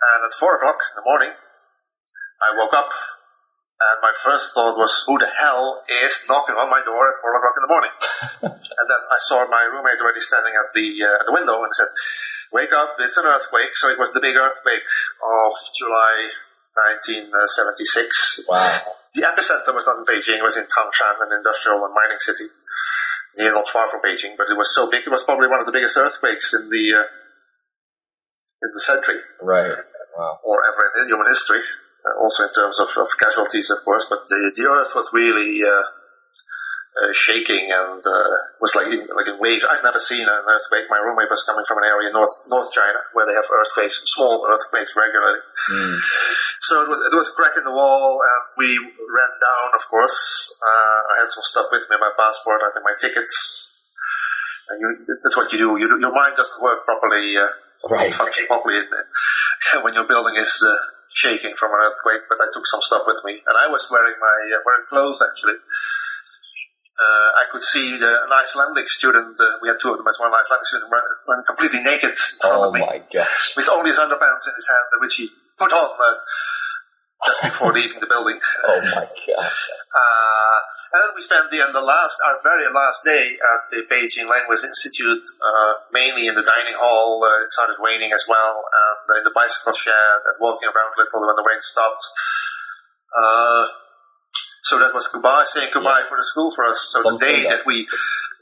And 0.00 0.24
at 0.24 0.32
four 0.32 0.56
o'clock 0.56 0.80
in 0.80 0.96
the 0.96 1.06
morning, 1.06 1.32
I 1.32 2.56
woke 2.56 2.72
up, 2.72 2.88
and 2.88 3.96
my 4.00 4.12
first 4.16 4.54
thought 4.54 4.80
was, 4.80 5.04
"Who 5.06 5.18
the 5.18 5.28
hell 5.28 5.84
is 5.88 6.24
knocking 6.28 6.56
on 6.56 6.70
my 6.70 6.80
door 6.80 7.04
at 7.04 7.20
four 7.20 7.36
o'clock 7.36 7.56
in 7.56 7.64
the 7.64 7.72
morning?" 7.74 7.94
and 8.48 8.86
then 8.88 9.02
I 9.12 9.18
saw 9.18 9.46
my 9.48 9.64
roommate 9.68 10.00
already 10.00 10.20
standing 10.20 10.54
at 10.56 10.72
the 10.72 11.04
uh, 11.04 11.20
at 11.20 11.26
the 11.26 11.36
window 11.36 11.62
and 11.62 11.72
said, 11.74 11.88
"Wake 12.52 12.72
up! 12.72 12.96
It's 12.98 13.16
an 13.16 13.26
earthquake." 13.26 13.76
So 13.76 13.88
it 13.88 13.98
was 13.98 14.12
the 14.12 14.20
big 14.20 14.36
earthquake 14.36 14.88
of 15.20 15.52
July 15.76 16.32
1976. 16.74 18.46
Wow. 18.48 18.80
The 19.14 19.22
epicenter 19.22 19.74
was 19.74 19.86
not 19.86 19.98
in 19.98 20.04
Beijing, 20.06 20.38
it 20.38 20.42
was 20.42 20.56
in 20.56 20.64
Tangshan, 20.64 21.18
an 21.20 21.32
industrial 21.34 21.84
and 21.84 21.94
mining 21.94 22.18
city, 22.20 22.44
near 23.38 23.52
not 23.52 23.68
far 23.68 23.88
from 23.88 24.00
Beijing, 24.02 24.36
but 24.38 24.48
it 24.48 24.56
was 24.56 24.74
so 24.74 24.88
big, 24.88 25.02
it 25.02 25.10
was 25.10 25.24
probably 25.24 25.48
one 25.48 25.58
of 25.58 25.66
the 25.66 25.72
biggest 25.72 25.96
earthquakes 25.96 26.54
in 26.54 26.70
the, 26.70 26.94
uh, 26.94 27.06
in 28.62 28.70
the 28.72 28.80
century, 28.80 29.18
Right. 29.42 29.74
Wow. 30.20 30.36
or 30.44 30.60
ever 30.68 30.84
in 31.00 31.08
human 31.08 31.26
history, 31.26 31.64
uh, 32.04 32.20
also 32.20 32.44
in 32.44 32.52
terms 32.52 32.76
of, 32.78 32.88
of 33.00 33.08
casualties, 33.16 33.70
of 33.72 33.80
course, 33.88 34.04
but 34.04 34.28
the, 34.28 34.52
the 34.54 34.68
earth 34.68 34.92
was 34.94 35.08
really, 35.16 35.64
uh, 35.64 35.84
uh, 37.00 37.12
shaking 37.14 37.70
and 37.70 38.02
uh, 38.02 38.34
was 38.60 38.74
like 38.74 38.90
in, 38.92 39.06
like 39.14 39.28
in 39.28 39.38
waves. 39.38 39.64
I've 39.64 39.82
never 39.82 39.98
seen 39.98 40.26
an 40.26 40.42
earthquake. 40.44 40.90
My 40.90 40.98
roommate 40.98 41.30
was 41.30 41.46
coming 41.46 41.64
from 41.64 41.78
an 41.78 41.86
area 41.86 42.10
in 42.10 42.14
North 42.14 42.34
North 42.50 42.68
China 42.74 42.98
where 43.14 43.24
they 43.24 43.32
have 43.32 43.46
earthquakes, 43.46 44.02
small 44.10 44.44
earthquakes 44.44 44.92
regularly. 44.98 45.40
Mm. 45.70 45.96
So 46.60 46.82
it 46.82 46.88
was 46.90 47.00
it 47.00 47.14
was 47.14 47.30
a 47.30 47.34
crack 47.38 47.54
in 47.56 47.64
the 47.64 47.70
wall, 47.72 48.18
and 48.20 48.42
we 48.58 48.76
ran 48.76 49.32
down. 49.38 49.68
Of 49.72 49.86
course, 49.88 50.50
uh, 50.60 50.98
I 51.14 51.24
had 51.24 51.28
some 51.30 51.46
stuff 51.46 51.66
with 51.70 51.86
me, 51.88 51.96
my 52.00 52.10
passport, 52.18 52.60
I 52.60 52.74
think 52.74 52.84
my 52.84 52.98
tickets. 52.98 53.70
And 54.68 54.82
you, 54.82 54.88
that's 55.06 55.36
what 55.36 55.50
you 55.54 55.58
do. 55.58 55.70
You, 55.78 55.88
your 55.98 56.14
mind 56.14 56.34
doesn't 56.36 56.62
work 56.62 56.84
properly, 56.84 57.36
uh, 57.36 57.48
Right. 57.88 58.12
function 58.12 58.46
properly 58.46 58.76
when 59.82 59.94
your 59.94 60.06
building 60.08 60.36
is 60.36 60.62
uh, 60.66 60.76
shaking 61.14 61.54
from 61.56 61.70
an 61.72 61.80
earthquake. 61.84 62.22
But 62.28 62.38
I 62.40 62.48
took 62.52 62.66
some 62.66 62.80
stuff 62.82 63.02
with 63.06 63.20
me, 63.24 63.40
and 63.46 63.56
I 63.58 63.68
was 63.68 63.88
wearing 63.90 64.14
my 64.20 64.36
uh, 64.56 64.60
wearing 64.64 64.86
clothes 64.88 65.22
actually. 65.22 65.58
Uh, 67.00 67.28
I 67.40 67.44
could 67.50 67.62
see 67.62 67.96
the, 67.96 68.24
an 68.24 68.28
Icelandic 68.28 68.86
student. 68.86 69.32
Uh, 69.40 69.56
we 69.62 69.68
had 69.68 69.78
two 69.80 69.90
of 69.90 69.96
them 69.96 70.06
as 70.06 70.20
one 70.20 70.32
Icelandic 70.36 70.66
student 70.66 70.92
run, 70.92 71.02
run 71.26 71.40
completely 71.48 71.80
naked 71.82 72.10
in 72.12 72.36
front 72.44 72.60
Oh 72.60 72.68
of 72.68 72.74
me 72.74 72.80
my 72.80 73.00
gosh. 73.08 73.54
with 73.56 73.68
only 73.72 73.88
his 73.88 73.98
underpants 73.98 74.44
in 74.44 74.52
his 74.52 74.68
hand, 74.68 74.84
which 75.00 75.14
he 75.14 75.30
put 75.58 75.72
on 75.72 75.90
uh, 75.96 76.14
just 77.24 77.40
before 77.42 77.72
leaving 77.78 78.00
the 78.00 78.06
building. 78.06 78.36
Oh 78.68 78.80
my 78.84 79.08
god! 79.08 79.50
Uh, 80.90 80.98
and 80.98 81.14
we 81.14 81.22
spent 81.22 81.46
the, 81.54 81.62
the 81.70 81.80
last, 81.80 82.18
our 82.26 82.34
very 82.42 82.66
last 82.66 83.06
day 83.06 83.38
at 83.38 83.60
the 83.70 83.86
Beijing 83.86 84.26
Language 84.26 84.66
Institute, 84.66 85.22
uh, 85.38 85.86
mainly 85.94 86.26
in 86.26 86.34
the 86.34 86.42
dining 86.42 86.74
hall. 86.74 87.22
Uh, 87.22 87.42
it 87.42 87.50
started 87.50 87.78
raining 87.78 88.10
as 88.10 88.26
well, 88.26 88.58
and 88.58 89.18
in 89.18 89.24
the 89.24 89.30
bicycle 89.30 89.72
shed, 89.72 90.18
and 90.26 90.36
walking 90.42 90.66
around 90.66 90.90
a 90.90 90.98
little 90.98 91.22
when 91.22 91.36
the 91.38 91.46
rain 91.46 91.62
stopped. 91.62 92.02
Uh, 93.14 93.66
so 94.66 94.78
that 94.78 94.90
was 94.94 95.06
goodbye, 95.08 95.44
saying 95.46 95.70
goodbye 95.72 96.02
Yeah. 96.02 96.10
for 96.10 96.18
the 96.18 96.26
school 96.26 96.50
for 96.50 96.64
us. 96.66 96.90
So 96.90 97.02
the 97.02 97.18
day 97.18 97.42
send-off. 97.42 97.62
that 97.62 97.62
we 97.66 97.86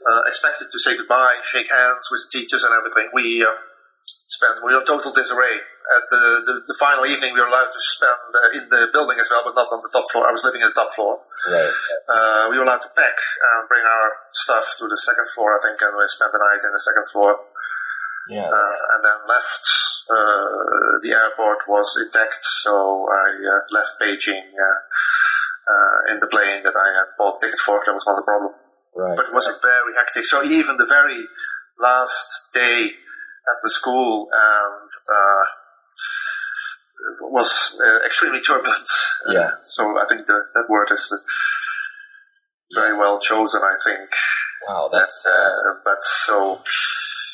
uh, 0.05 0.21
expected 0.25 0.67
to 0.71 0.79
say 0.79 0.97
goodbye, 0.97 1.37
shake 1.43 1.69
hands 1.69 2.09
with 2.09 2.25
the 2.25 2.39
teachers 2.39 2.63
and 2.63 2.73
everything, 2.73 3.09
we 3.13 3.41
uh, 3.45 3.49
spent, 4.05 4.61
we 4.65 4.73
were 4.73 4.81
in 4.81 4.85
total 4.85 5.11
disarray. 5.13 5.57
At 5.89 6.05
the, 6.05 6.23
the, 6.45 6.55
the 6.69 6.77
final 6.77 7.01
evening, 7.09 7.33
we 7.33 7.41
were 7.41 7.49
allowed 7.49 7.73
to 7.73 7.81
spend 7.81 8.29
uh, 8.29 8.57
in 8.61 8.69
the 8.69 8.93
building 8.93 9.17
as 9.17 9.25
well, 9.33 9.41
but 9.41 9.57
not 9.57 9.73
on 9.73 9.81
the 9.81 9.89
top 9.89 10.05
floor. 10.13 10.29
I 10.29 10.31
was 10.31 10.45
living 10.45 10.61
in 10.61 10.69
the 10.69 10.77
top 10.77 10.93
floor 10.93 11.17
Right. 11.49 11.73
uh, 12.05 12.47
we 12.51 12.57
were 12.59 12.65
allowed 12.67 12.83
to 12.85 12.91
pack 12.93 13.17
and 13.17 13.65
bring 13.71 13.81
our 13.81 14.07
stuff 14.33 14.75
to 14.77 14.85
the 14.85 14.97
second 15.01 15.25
floor, 15.33 15.55
I 15.55 15.59
think, 15.65 15.81
and 15.81 15.95
we 15.97 16.03
spent 16.05 16.29
the 16.29 16.37
night 16.45 16.61
in 16.61 16.69
the 16.69 16.83
second 16.83 17.05
floor, 17.09 17.31
Yeah. 18.29 18.45
uh, 18.45 18.77
and 18.93 19.01
then 19.01 19.19
left. 19.25 19.65
Uh, 20.09 20.97
the 21.05 21.13
airport 21.13 21.65
was 21.69 21.89
intact, 22.01 22.37
so 22.41 23.05
I 23.09 23.29
uh, 23.45 23.61
left 23.71 23.97
Beijing 24.01 24.41
uh, 24.41 24.79
uh, 25.69 26.13
in 26.13 26.19
the 26.19 26.27
plane 26.27 26.61
that 26.65 26.73
I 26.75 26.89
had 26.97 27.13
bought 27.17 27.39
ticket 27.39 27.59
for. 27.61 27.81
That 27.85 27.93
was 27.93 28.05
not 28.05 28.17
a 28.17 28.25
problem, 28.25 28.53
right. 28.95 29.15
but 29.15 29.27
it 29.29 29.33
was 29.33 29.45
very 29.61 29.93
hectic. 29.95 30.25
So 30.25 30.43
even 30.43 30.77
the 30.77 30.89
very 30.89 31.21
last 31.79 32.49
day 32.53 32.89
at 32.89 33.57
the 33.63 33.69
school 33.69 34.27
and 34.33 34.89
uh, 35.09 35.43
was 37.21 37.79
uh, 37.83 38.05
extremely 38.05 38.41
turbulent. 38.41 38.89
Uh, 39.27 39.33
Yeah. 39.33 39.51
so 39.61 39.97
I 39.97 40.05
think 40.07 40.25
the, 40.27 40.33
that 40.53 40.65
word 40.69 40.89
is 40.91 41.11
uh, 41.13 41.17
very 42.75 42.95
well 42.97 43.19
chosen. 43.19 43.61
I 43.63 43.75
think. 43.83 44.09
Wow. 44.67 44.89
That's 44.91 45.25
Uh, 45.25 45.73
but 45.85 46.03
so 46.03 46.61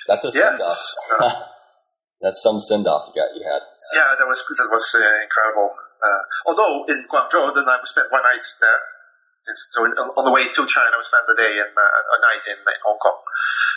that's 0.08 0.26
a 0.26 0.32
yes, 0.34 0.58
send 0.60 0.62
off. 0.62 1.34
uh, 1.34 1.42
that's 2.22 2.42
some 2.42 2.62
send 2.62 2.88
off 2.88 3.10
you 3.10 3.22
got. 3.22 3.34
You 3.36 3.44
had. 3.44 3.62
yeah, 3.96 4.16
that 4.20 4.28
was 4.28 4.40
that 4.46 4.70
was 4.72 4.86
uh, 4.96 5.24
incredible. 5.24 5.70
Uh, 6.04 6.22
although 6.48 6.86
in 6.88 7.04
Guangzhou, 7.12 7.54
then 7.56 7.66
I 7.68 7.80
spent 7.86 8.08
one 8.12 8.22
night 8.24 8.46
there. 8.62 8.82
It's, 9.46 9.70
on 9.78 10.26
the 10.26 10.34
way 10.34 10.50
to 10.50 10.62
China, 10.66 10.98
we 10.98 11.06
spent 11.06 11.30
the 11.30 11.38
day 11.38 11.54
and 11.62 11.70
uh, 11.70 11.86
a 11.86 12.18
night 12.18 12.42
in, 12.50 12.58
in 12.58 12.80
Hong 12.82 12.98
Kong. 12.98 13.22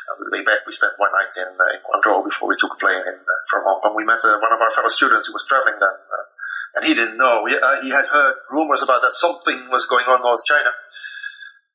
And 0.08 0.16
the 0.16 0.32
way 0.32 0.40
back, 0.40 0.64
we 0.64 0.72
spent 0.72 0.96
one 0.96 1.12
night 1.12 1.28
in, 1.36 1.52
uh, 1.52 1.76
in 1.76 1.84
Guangzhou 1.84 2.24
before 2.24 2.48
we 2.48 2.56
took 2.56 2.72
a 2.72 2.80
plane 2.80 3.04
in, 3.04 3.20
uh, 3.20 3.40
from 3.52 3.68
Hong 3.68 3.80
Kong. 3.84 3.92
We 3.92 4.08
met 4.08 4.24
uh, 4.24 4.40
one 4.40 4.48
of 4.48 4.60
our 4.64 4.72
fellow 4.72 4.88
students 4.88 5.28
who 5.28 5.36
was 5.36 5.44
traveling 5.44 5.76
then, 5.76 5.92
uh, 5.92 6.24
and 6.80 6.82
he 6.88 6.96
didn't 6.96 7.20
know. 7.20 7.44
He, 7.44 7.52
uh, 7.52 7.84
he 7.84 7.92
had 7.92 8.08
heard 8.08 8.40
rumors 8.48 8.80
about 8.80 9.04
that 9.04 9.12
something 9.12 9.68
was 9.68 9.84
going 9.84 10.08
on 10.08 10.24
in 10.24 10.24
North 10.24 10.40
China, 10.48 10.72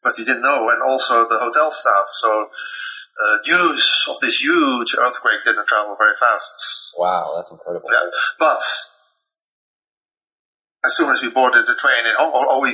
but 0.02 0.18
he 0.18 0.26
didn't 0.26 0.42
know. 0.42 0.66
And 0.74 0.82
also 0.82 1.30
the 1.30 1.38
hotel 1.38 1.70
staff. 1.70 2.10
So 2.18 2.50
uh, 2.50 3.38
news 3.46 4.10
of 4.10 4.18
this 4.26 4.42
huge 4.42 4.98
earthquake 4.98 5.46
didn't 5.46 5.70
travel 5.70 5.94
very 5.94 6.18
fast. 6.18 6.98
Wow. 6.98 7.38
That's 7.38 7.54
incredible. 7.54 7.86
Yeah. 7.94 8.10
But 8.42 8.64
as 10.82 10.98
soon 10.98 11.12
as 11.14 11.22
we 11.22 11.30
boarded 11.30 11.70
the 11.70 11.78
train 11.78 12.10
in 12.10 12.18
Hong 12.18 12.34
Kong, 12.34 12.48
or 12.50 12.62
we 12.62 12.74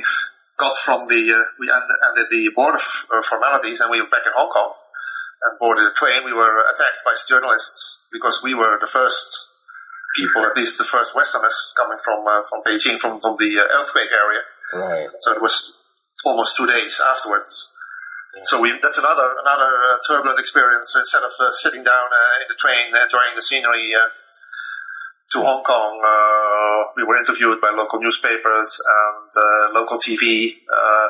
got 0.59 0.75
from 0.77 1.07
the, 1.07 1.31
uh, 1.31 1.41
we 1.57 1.71
ended, 1.71 1.97
ended 2.03 2.27
the 2.29 2.51
border 2.53 2.77
f- 2.77 3.07
uh, 3.07 3.23
formalities 3.23 3.79
and 3.79 3.89
we 3.89 4.01
were 4.01 4.11
back 4.11 4.27
in 4.27 4.35
Hong 4.35 4.51
Kong 4.51 4.75
and 5.41 5.59
boarded 5.59 5.87
the 5.87 5.95
train, 5.95 6.25
we 6.25 6.33
were 6.33 6.67
attacked 6.67 6.99
by 7.05 7.15
journalists 7.27 8.07
because 8.11 8.41
we 8.43 8.53
were 8.53 8.77
the 8.79 8.87
first 8.87 9.55
people, 10.15 10.43
at 10.43 10.55
least 10.57 10.77
the 10.77 10.83
first 10.83 11.15
Westerners 11.15 11.71
coming 11.77 11.97
from 12.03 12.27
uh, 12.27 12.43
from 12.43 12.59
Beijing, 12.67 12.99
from, 12.99 13.21
from 13.21 13.37
the 13.39 13.55
uh, 13.55 13.79
earthquake 13.79 14.11
area. 14.11 14.43
Right. 14.73 15.09
So 15.19 15.31
it 15.31 15.41
was 15.41 15.77
almost 16.25 16.57
two 16.57 16.67
days 16.67 16.99
afterwards. 16.99 17.71
So 18.43 18.61
we, 18.61 18.71
that's 18.71 18.97
another 18.97 19.35
another 19.41 19.71
uh, 19.89 19.97
turbulent 20.07 20.39
experience. 20.39 20.95
Instead 20.95 21.23
of 21.23 21.31
uh, 21.39 21.51
sitting 21.51 21.83
down 21.83 22.07
uh, 22.11 22.43
in 22.43 22.47
the 22.47 22.59
train 22.59 22.91
enjoying 22.91 23.35
the 23.35 23.41
scenery 23.41 23.91
uh, 23.95 24.11
to 25.31 25.41
Hong 25.41 25.63
Kong, 25.63 26.01
uh, 26.01 26.89
we 26.97 27.03
were 27.03 27.17
interviewed 27.17 27.61
by 27.61 27.69
local 27.69 27.99
newspapers 28.01 28.81
and 28.81 29.29
uh, 29.35 29.79
local 29.79 29.97
TV. 29.97 30.57
Uh, 30.65 31.07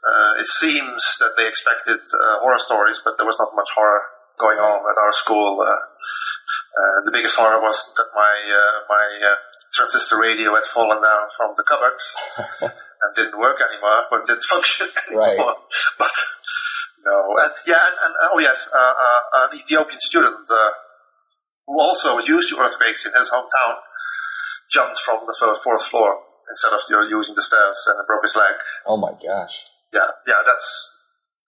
uh, 0.00 0.32
it 0.40 0.46
seems 0.46 1.16
that 1.20 1.32
they 1.36 1.46
expected 1.48 2.00
uh, 2.00 2.38
horror 2.40 2.58
stories, 2.58 3.00
but 3.04 3.16
there 3.16 3.26
was 3.26 3.38
not 3.38 3.48
much 3.54 3.68
horror 3.74 4.02
going 4.38 4.58
on 4.58 4.80
at 4.80 4.96
our 5.04 5.12
school. 5.12 5.60
Uh, 5.60 7.04
the 7.04 7.12
biggest 7.12 7.36
horror 7.36 7.60
was 7.60 7.92
that 7.96 8.08
my 8.14 8.34
uh, 8.48 8.76
my 8.88 9.06
uh, 9.26 9.36
transistor 9.72 10.18
radio 10.20 10.54
had 10.54 10.64
fallen 10.64 11.00
down 11.02 11.24
from 11.36 11.52
the 11.56 11.64
cupboard 11.68 11.98
and 13.02 13.10
didn't 13.14 13.38
work 13.38 13.58
anymore, 13.60 14.04
but 14.10 14.26
didn't 14.26 14.44
function 14.44 14.86
Right. 15.14 15.36
anymore. 15.36 15.56
But 15.98 16.12
no, 17.04 17.36
and 17.42 17.52
yeah, 17.66 17.80
and, 17.80 17.96
and 18.04 18.14
oh 18.32 18.38
yes, 18.38 18.70
uh, 18.72 18.78
uh, 18.78 19.44
an 19.48 19.58
Ethiopian 19.58 20.00
student 20.00 20.48
uh, 20.50 20.70
who 21.70 21.78
also 21.78 22.18
was 22.18 22.26
used 22.26 22.50
to 22.50 22.58
earthquakes 22.58 23.06
in 23.06 23.12
his 23.14 23.30
hometown 23.30 23.78
jumped 24.70 24.98
from 24.98 25.22
the 25.26 25.34
fourth 25.62 25.84
floor 25.86 26.18
instead 26.50 26.74
of 26.74 26.80
you 26.90 26.98
know, 26.98 27.06
using 27.06 27.34
the 27.38 27.42
stairs 27.42 27.78
and 27.86 28.02
broke 28.06 28.22
his 28.26 28.34
leg. 28.34 28.58
Oh 28.86 28.98
my 28.98 29.14
gosh. 29.14 29.54
Yeah, 29.94 30.10
yeah, 30.26 30.42
that's 30.42 30.66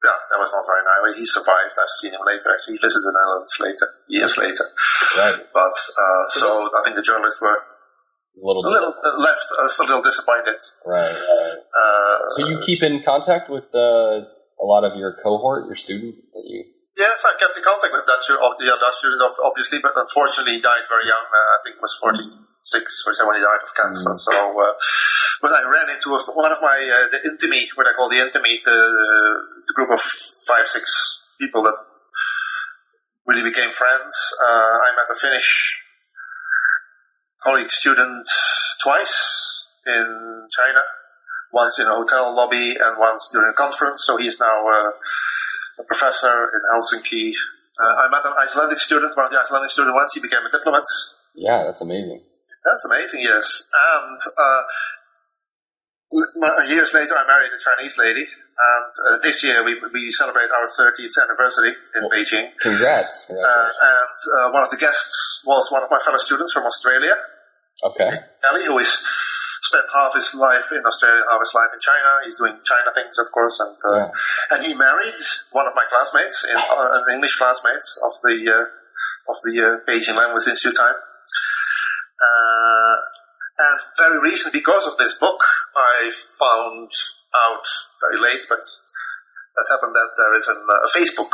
yeah, 0.03 0.19
that 0.31 0.39
was 0.39 0.51
not 0.51 0.67
very 0.67 0.83
nice. 0.83 1.19
He 1.19 1.27
survived. 1.27 1.75
I've 1.79 1.91
seen 1.91 2.11
him 2.11 2.23
later. 2.27 2.51
Actually, 2.51 2.75
he 2.75 2.83
visited 2.83 3.07
the 3.07 3.15
Netherlands 3.15 3.55
later, 3.63 3.87
years 4.09 4.35
later. 4.39 4.67
Right. 5.17 5.39
But 5.55 5.77
uh, 5.95 6.25
so 6.31 6.71
I 6.75 6.83
think 6.83 6.97
the 6.97 7.07
journalists 7.07 7.41
were 7.41 7.55
A 7.55 8.43
little 8.43 8.63
a 8.67 8.71
little 8.71 8.95
uh, 8.99 9.19
left 9.19 9.47
us 9.63 9.79
a 9.79 9.85
little 9.87 10.03
disappointed. 10.03 10.59
Right. 10.87 11.15
Right. 11.15 11.59
Uh, 11.71 12.19
So 12.35 12.49
you 12.49 12.59
keep 12.67 12.83
in 12.83 13.03
contact 13.07 13.51
with 13.51 13.71
uh, 13.75 14.27
a 14.27 14.67
lot 14.67 14.83
of 14.83 14.99
your 14.99 15.19
cohort, 15.23 15.67
your 15.67 15.77
student 15.77 16.17
that 16.35 16.45
you. 16.47 16.65
Yes, 16.97 17.25
I 17.25 17.33
kept 17.41 17.57
in 17.57 17.65
contact 17.65 17.93
with 17.93 18.05
that 18.05 18.21
of 18.21 18.53
the 18.61 18.69
Dutch 18.69 18.97
student, 19.01 19.23
obviously, 19.41 19.81
but 19.81 19.97
unfortunately 19.97 20.61
he 20.61 20.61
died 20.61 20.85
very 20.89 21.09
young. 21.09 21.25
Uh, 21.25 21.57
I 21.57 21.59
think 21.65 21.81
was 21.81 21.97
46 21.97 23.05
or 23.09 23.15
so 23.15 23.27
when 23.27 23.37
he 23.37 23.43
died 23.43 23.65
of 23.65 23.73
cancer. 23.73 24.13
So, 24.13 24.33
uh, 24.53 24.77
but 25.41 25.57
I 25.57 25.65
ran 25.65 25.89
into 25.89 26.13
a, 26.13 26.21
one 26.37 26.53
of 26.53 26.61
my, 26.61 26.77
uh, 26.77 27.09
the 27.09 27.25
Intimi, 27.25 27.73
what 27.77 27.89
I 27.89 27.97
call 27.97 28.11
the 28.13 28.21
Intimi, 28.21 28.61
the, 28.61 28.77
the 28.77 29.75
group 29.75 29.91
of 29.91 30.01
five, 30.01 30.69
six 30.69 30.93
people 31.41 31.63
that 31.65 31.77
really 33.27 33.43
became 33.43 33.71
friends. 33.71 34.13
Uh, 34.45 34.77
I 34.85 34.93
met 34.93 35.09
a 35.09 35.17
Finnish 35.17 35.81
colleague 37.43 37.71
student 37.71 38.29
twice 38.83 39.65
in 39.87 40.47
China, 40.53 40.83
once 41.53 41.79
in 41.79 41.87
a 41.87 41.95
hotel 41.95 42.35
lobby 42.37 42.77
and 42.77 42.99
once 42.99 43.31
during 43.33 43.49
a 43.49 43.55
conference. 43.55 44.05
So 44.05 44.17
he's 44.17 44.39
now 44.39 44.69
uh, 44.69 44.91
a 45.79 45.85
professor 45.85 46.51
in 46.53 46.61
Helsinki. 46.73 47.33
Uh, 47.81 48.05
I 48.05 48.09
met 48.11 48.25
an 48.25 48.35
Icelandic 48.41 48.79
student, 48.79 49.17
one 49.17 49.27
of 49.27 49.33
the 49.33 49.41
Icelandic 49.41 49.71
students 49.71 49.95
once. 49.95 50.15
He 50.15 50.21
became 50.21 50.45
a 50.45 50.51
diplomat. 50.51 50.85
Yeah, 51.35 51.65
that's 51.65 51.81
amazing. 51.81 52.21
That's 52.65 52.85
amazing, 52.85 53.23
yes. 53.23 53.69
And 53.73 54.19
uh, 54.39 54.63
years 56.69 56.95
later, 56.95 57.17
I 57.17 57.27
married 57.27 57.51
a 57.51 57.59
Chinese 57.59 57.99
lady. 57.99 58.25
And 58.53 58.93
uh, 59.09 59.19
this 59.23 59.43
year, 59.43 59.65
we, 59.65 59.81
we 59.93 60.11
celebrate 60.11 60.49
our 60.53 60.67
30th 60.67 61.17
anniversary 61.23 61.75
in 61.97 62.09
Beijing. 62.11 62.51
Congrats. 62.61 63.31
Uh, 63.31 63.35
and 63.35 64.19
uh, 64.39 64.51
one 64.53 64.63
of 64.63 64.71
the 64.71 64.77
guests 64.77 65.43
was 65.47 65.69
one 65.73 65.83
of 65.83 65.91
my 65.91 65.99
fellow 65.99 66.19
students 66.19 66.53
from 66.53 66.65
Australia, 66.65 67.15
okay. 67.83 68.11
Kelly, 68.45 68.67
who 68.67 68.79
is 68.79 69.03
spent 69.73 69.89
half 69.97 70.13
his 70.13 70.35
life 70.37 70.69
in 70.77 70.85
Australia, 70.85 71.25
half 71.33 71.41
his 71.41 71.55
life 71.57 71.73
in 71.73 71.81
China. 71.81 72.11
He's 72.29 72.37
doing 72.37 72.61
China 72.61 72.93
things, 72.93 73.17
of 73.17 73.33
course, 73.33 73.57
and 73.65 73.73
uh, 73.81 73.97
Yeah. 73.97 74.09
and 74.53 74.61
he 74.69 74.73
married 74.77 75.21
one 75.57 75.65
of 75.67 75.73
my 75.75 75.85
classmates, 75.89 76.45
in, 76.45 76.57
uh, 76.61 77.01
an 77.01 77.05
English 77.17 77.37
classmates 77.41 77.97
of 78.05 78.13
the 78.29 78.37
uh, 78.53 79.33
of 79.33 79.37
the 79.49 79.55
uh, 79.65 79.71
Beijing 79.89 80.17
Language 80.21 80.45
Institute 80.47 80.77
time. 80.77 80.99
Uh, 82.21 82.97
and 83.59 83.79
very 83.99 84.19
recently, 84.21 84.61
because 84.61 84.87
of 84.87 84.97
this 84.99 85.15
book, 85.19 85.41
I 85.77 86.11
found 86.39 86.91
out 87.35 87.65
very 88.05 88.21
late, 88.21 88.45
but 88.49 88.61
that's 89.57 89.71
happened 89.71 89.95
that 89.95 90.11
there 90.19 90.35
is 90.37 90.47
an, 90.49 90.61
uh, 90.69 90.87
a 90.87 90.89
Facebook 90.93 91.33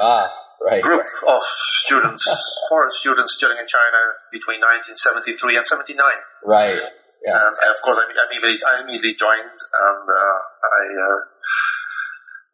Ah, 0.00 0.26
right. 0.66 0.82
group 0.82 1.04
of 1.28 1.42
students, 1.42 2.24
foreign 2.68 2.90
students 2.90 3.34
studying 3.34 3.60
in 3.60 3.66
China 3.66 4.00
between 4.32 4.60
1973 4.60 5.56
and 5.56 5.66
79. 5.66 6.06
Right. 6.44 6.80
Yeah. 7.24 7.40
And 7.40 7.56
I, 7.56 7.70
of 7.72 7.80
course, 7.80 7.98
I, 7.98 8.04
I, 8.04 8.24
immediately, 8.30 8.60
I 8.68 8.80
immediately 8.82 9.14
joined, 9.14 9.58
and 9.58 10.04
uh, 10.04 10.38
I 10.60 10.82
uh, 10.92 11.18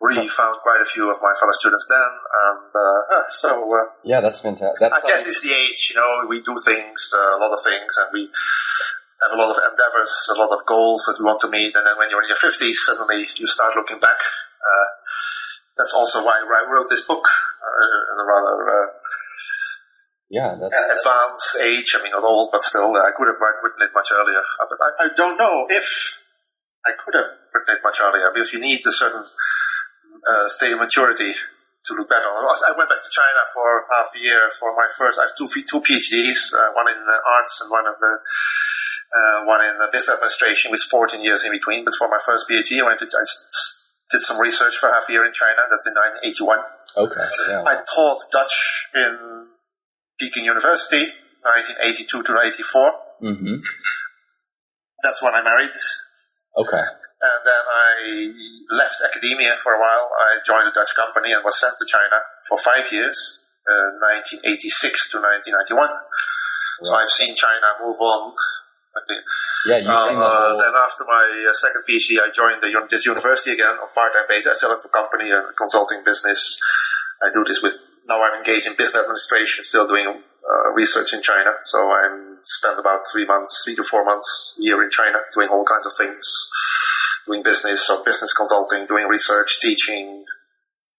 really 0.00 0.28
found 0.28 0.56
quite 0.62 0.80
a 0.80 0.84
few 0.84 1.10
of 1.10 1.18
my 1.20 1.32
fellow 1.38 1.52
students 1.52 1.86
then. 1.88 2.12
And 2.48 2.70
uh, 2.72 3.22
so 3.28 3.66
uh, 3.74 3.90
Yeah, 4.02 4.20
that's 4.20 4.40
fantastic. 4.40 4.80
That's 4.80 4.96
I 4.96 5.06
guess 5.06 5.26
it's 5.26 5.42
the 5.42 5.52
age, 5.52 5.92
you 5.94 6.00
know, 6.00 6.26
we 6.28 6.40
do 6.40 6.56
things, 6.64 7.12
uh, 7.14 7.36
a 7.36 7.38
lot 7.38 7.52
of 7.52 7.60
things, 7.62 7.98
and 7.98 8.08
we 8.12 8.30
have 9.22 9.32
a 9.32 9.36
lot 9.36 9.52
of 9.52 9.62
endeavors, 9.62 10.12
a 10.34 10.38
lot 10.38 10.50
of 10.50 10.64
goals 10.66 11.04
that 11.04 11.16
we 11.20 11.24
want 11.24 11.40
to 11.40 11.50
meet. 11.50 11.76
And 11.76 11.86
then 11.86 11.98
when 11.98 12.08
you're 12.08 12.22
in 12.22 12.28
your 12.28 12.40
50s, 12.40 12.86
suddenly 12.88 13.28
you 13.36 13.46
start 13.46 13.76
looking 13.76 14.00
back. 14.00 14.18
Uh, 14.18 14.88
that's 15.76 15.94
also 15.94 16.24
why 16.24 16.40
I 16.40 16.64
wrote 16.70 16.88
this 16.88 17.04
book, 17.04 17.24
uh, 17.24 18.22
a 18.22 18.24
rather 18.24 18.56
uh, 18.68 18.86
Yeah, 20.30 20.54
that's, 20.54 21.02
advanced 21.02 21.58
age. 21.58 21.90
I 21.98 22.02
mean, 22.02 22.12
not 22.12 22.22
old, 22.22 22.50
but 22.52 22.62
still, 22.62 22.94
I 22.94 23.10
could 23.10 23.26
have 23.26 23.42
written 23.42 23.82
it 23.82 23.90
much 23.92 24.14
earlier. 24.14 24.38
Uh, 24.38 24.66
but 24.70 24.78
I, 24.78 25.06
I 25.06 25.08
don't 25.18 25.36
know 25.36 25.66
if 25.68 26.14
I 26.86 26.92
could 26.94 27.18
have 27.18 27.34
written 27.52 27.74
it 27.74 27.80
much 27.82 27.98
earlier 28.00 28.30
because 28.32 28.52
you 28.52 28.60
need 28.60 28.78
a 28.86 28.92
certain 28.92 29.26
uh, 29.26 30.46
state 30.46 30.72
of 30.72 30.78
maturity 30.78 31.34
to 31.34 31.94
look 31.94 32.08
back 32.08 32.22
on. 32.22 32.46
I 32.46 32.78
went 32.78 32.90
back 32.90 33.02
to 33.02 33.10
China 33.10 33.42
for 33.52 33.84
half 33.90 34.14
a 34.14 34.20
year 34.22 34.50
for 34.58 34.70
my 34.76 34.86
first. 34.96 35.18
I 35.18 35.26
have 35.26 35.34
two 35.34 35.50
two 35.66 35.82
PhDs, 35.82 36.54
uh, 36.54 36.78
one 36.78 36.86
in 36.86 36.98
uh, 37.02 37.34
arts 37.36 37.60
and 37.62 37.70
one 37.70 37.86
of 37.90 37.98
the 37.98 38.14
uh, 39.10 39.44
one 39.46 39.64
in 39.64 39.78
the 39.78 39.88
business 39.90 40.14
administration, 40.14 40.70
with 40.70 40.82
14 40.82 41.22
years 41.22 41.44
in 41.44 41.50
between. 41.50 41.84
But 41.84 41.94
for 41.98 42.08
my 42.08 42.22
first 42.24 42.48
PhD, 42.48 42.80
I 42.80 42.86
went 42.86 43.00
to 43.00 43.06
I 43.06 43.26
did 44.10 44.20
some 44.20 44.38
research 44.38 44.76
for 44.76 44.88
half 44.88 45.08
a 45.08 45.12
year 45.12 45.26
in 45.26 45.32
China. 45.32 45.66
That's 45.68 45.86
in 45.86 45.94
1981. 46.22 46.58
Okay. 46.96 47.26
Yeah. 47.48 47.62
I 47.66 47.82
taught 47.94 48.18
Dutch 48.30 48.86
in 48.94 49.39
Peking 50.20 50.44
University, 50.44 51.08
1982 51.40 52.22
to 52.22 52.32
84. 52.44 52.92
Mm-hmm. 53.22 53.56
That's 55.02 55.22
when 55.22 55.34
I 55.34 55.42
married. 55.42 55.72
Okay. 56.56 56.84
And 57.20 57.40
then 57.44 57.64
I 57.68 58.32
left 58.76 58.96
academia 59.04 59.56
for 59.62 59.72
a 59.72 59.80
while. 59.80 60.08
I 60.20 60.40
joined 60.44 60.68
a 60.68 60.72
Dutch 60.72 60.96
company 60.96 61.32
and 61.32 61.44
was 61.44 61.60
sent 61.60 61.74
to 61.78 61.84
China 61.84 62.16
for 62.48 62.56
five 62.56 62.90
years, 62.92 63.44
uh, 63.68 64.00
1986 64.40 65.12
to 65.12 65.20
1991. 65.20 65.88
Right. 65.88 65.98
So 66.82 66.94
I've 66.96 67.12
seen 67.12 67.34
China 67.36 67.76
move 67.80 68.00
on. 68.00 68.32
Yeah, 69.66 69.80
uh, 69.84 70.56
then 70.56 70.72
after 70.72 71.04
my 71.04 71.46
uh, 71.48 71.52
second 71.52 71.82
PhD, 71.88 72.18
I 72.20 72.30
joined 72.32 72.62
the, 72.62 72.72
this 72.88 73.06
university 73.06 73.52
again 73.52 73.76
on 73.76 73.88
part-time 73.94 74.24
basis. 74.28 74.52
I 74.52 74.54
still 74.54 74.70
have 74.70 74.80
a 74.80 74.88
company, 74.88 75.30
a 75.30 75.52
consulting 75.56 76.02
business. 76.04 76.58
I 77.22 77.28
do 77.32 77.44
this 77.44 77.62
with, 77.62 77.76
now 78.10 78.22
I'm 78.22 78.36
engaged 78.36 78.66
in 78.66 78.74
business 78.74 79.00
administration, 79.00 79.64
still 79.64 79.86
doing 79.86 80.06
uh, 80.06 80.72
research 80.74 81.14
in 81.14 81.22
China. 81.22 81.50
So 81.62 81.78
I'm 81.78 82.38
spent 82.44 82.78
about 82.78 83.00
three 83.12 83.24
months, 83.24 83.62
three 83.64 83.76
to 83.76 83.84
four 83.84 84.04
months 84.04 84.58
a 84.58 84.62
year 84.62 84.82
in 84.82 84.90
China 84.90 85.18
doing 85.32 85.48
all 85.48 85.64
kinds 85.64 85.86
of 85.86 85.92
things 85.96 86.26
doing 87.30 87.42
business 87.42 87.88
or 87.90 88.02
business 88.04 88.32
consulting, 88.32 88.86
doing 88.86 89.06
research, 89.06 89.60
teaching. 89.60 90.24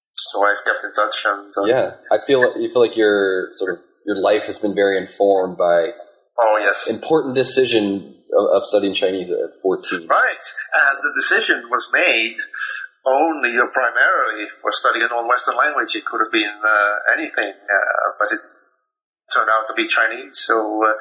So 0.08 0.46
I've 0.46 0.64
kept 0.64 0.84
in 0.84 0.94
touch 0.94 1.26
and 1.26 1.50
uh, 1.58 1.66
yeah, 1.66 1.92
I 2.12 2.20
feel 2.26 2.42
you 2.58 2.72
feel 2.72 2.82
like 2.82 2.96
your 2.96 3.50
sort 3.54 3.74
of 3.74 3.80
your 4.06 4.16
life 4.16 4.44
has 4.44 4.60
been 4.60 4.74
very 4.74 4.98
informed 4.98 5.58
by 5.58 5.92
oh 6.40 6.58
yes 6.60 6.90
important 6.90 7.36
decision 7.36 8.16
of, 8.38 8.62
of 8.62 8.66
studying 8.66 8.94
Chinese 8.94 9.30
at 9.30 9.62
fourteen. 9.62 10.08
Right, 10.08 10.46
and 10.74 11.00
the 11.04 11.12
decision 11.16 11.70
was 11.70 11.90
made 11.92 12.38
only 13.06 13.58
or 13.58 13.70
primarily 13.72 14.48
for 14.62 14.72
studying 14.72 15.06
a 15.06 15.10
non-Western 15.10 15.58
language. 15.58 15.96
It 15.96 16.06
could 16.06 16.22
have 16.24 16.32
been 16.32 16.54
uh, 16.64 16.96
anything, 17.14 17.54
uh, 17.54 18.08
but 18.20 18.30
it 18.32 18.40
turned 19.34 19.50
out 19.50 19.66
to 19.68 19.74
be 19.74 19.88
Chinese. 19.88 20.40
So 20.46 20.84
uh, 20.86 20.94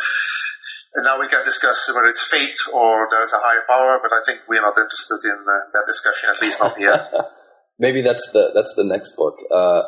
and 0.94 1.04
now 1.04 1.20
we 1.20 1.28
can 1.28 1.44
discuss 1.44 1.88
whether 1.94 2.06
it's 2.06 2.26
fate 2.26 2.56
or 2.72 3.06
there's 3.10 3.32
a 3.32 3.38
higher 3.38 3.62
power, 3.68 4.00
but 4.02 4.12
I 4.12 4.22
think 4.26 4.40
we're 4.48 4.62
not 4.62 4.76
interested 4.76 5.20
in 5.24 5.38
uh, 5.38 5.70
that 5.72 5.84
discussion, 5.86 6.30
at 6.30 6.40
least 6.40 6.60
not 6.60 6.76
here. 6.76 7.06
Maybe 7.78 8.02
that's 8.02 8.30
the 8.32 8.50
that's 8.54 8.74
the 8.74 8.84
next 8.84 9.16
book. 9.16 9.38
Uh, 9.50 9.80
uh, 9.80 9.82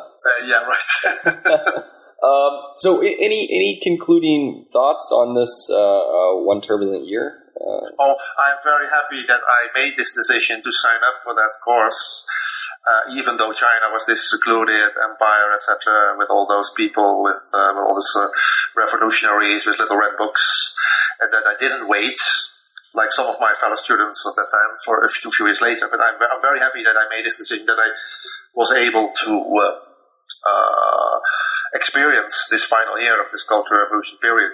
yeah, 0.47 0.63
right. 0.63 1.35
um, 2.23 2.53
so, 2.77 3.01
any 3.01 3.47
any 3.51 3.79
concluding 3.83 4.65
thoughts 4.71 5.11
on 5.11 5.35
this 5.35 5.69
uh, 5.69 5.75
uh, 5.75 6.41
one 6.41 6.61
turbulent 6.61 7.05
year? 7.05 7.42
Uh, 7.63 7.87
oh, 7.99 8.15
I'm 8.43 8.57
very 8.63 8.87
happy 8.87 9.25
that 9.27 9.39
I 9.39 9.71
made 9.73 9.95
this 9.95 10.13
decision 10.13 10.61
to 10.61 10.71
sign 10.71 10.99
up 11.07 11.15
for 11.23 11.33
that 11.33 11.55
course 11.63 12.27
uh, 12.83 13.15
even 13.15 13.37
though 13.37 13.53
China 13.53 13.87
was 13.91 14.05
this 14.05 14.29
secluded 14.29 14.91
empire, 14.99 15.53
etc., 15.53 16.15
with 16.17 16.29
all 16.29 16.45
those 16.47 16.71
people, 16.75 17.23
with, 17.23 17.39
uh, 17.53 17.71
with 17.75 17.83
all 17.87 17.95
those 17.95 18.13
uh, 18.19 18.27
revolutionaries 18.75 19.65
with 19.65 19.79
little 19.79 19.97
red 19.97 20.17
books, 20.17 20.75
and 21.21 21.31
that 21.31 21.47
I 21.47 21.55
didn't 21.57 21.87
wait 21.87 22.19
like 22.93 23.11
some 23.11 23.27
of 23.27 23.35
my 23.39 23.53
fellow 23.59 23.75
students 23.75 24.27
at 24.27 24.35
that 24.35 24.51
time 24.51 24.75
for 24.85 25.03
a 25.03 25.09
few, 25.09 25.31
few 25.31 25.45
years 25.47 25.61
later. 25.61 25.87
But 25.89 26.01
I'm, 26.01 26.15
I'm, 26.15 26.41
very 26.41 26.59
happy 26.59 26.83
that 26.83 26.95
I 26.95 27.07
made 27.09 27.25
this 27.25 27.37
decision, 27.37 27.65
that 27.67 27.79
I 27.79 27.89
was 28.53 28.71
able 28.73 29.11
to 29.25 29.59
uh, 29.63 29.79
uh, 30.45 31.19
experience 31.73 32.47
this 32.51 32.65
final 32.65 32.99
year 32.99 33.19
of 33.21 33.31
this 33.31 33.43
Cultural 33.43 33.81
Revolution 33.81 34.17
period. 34.21 34.51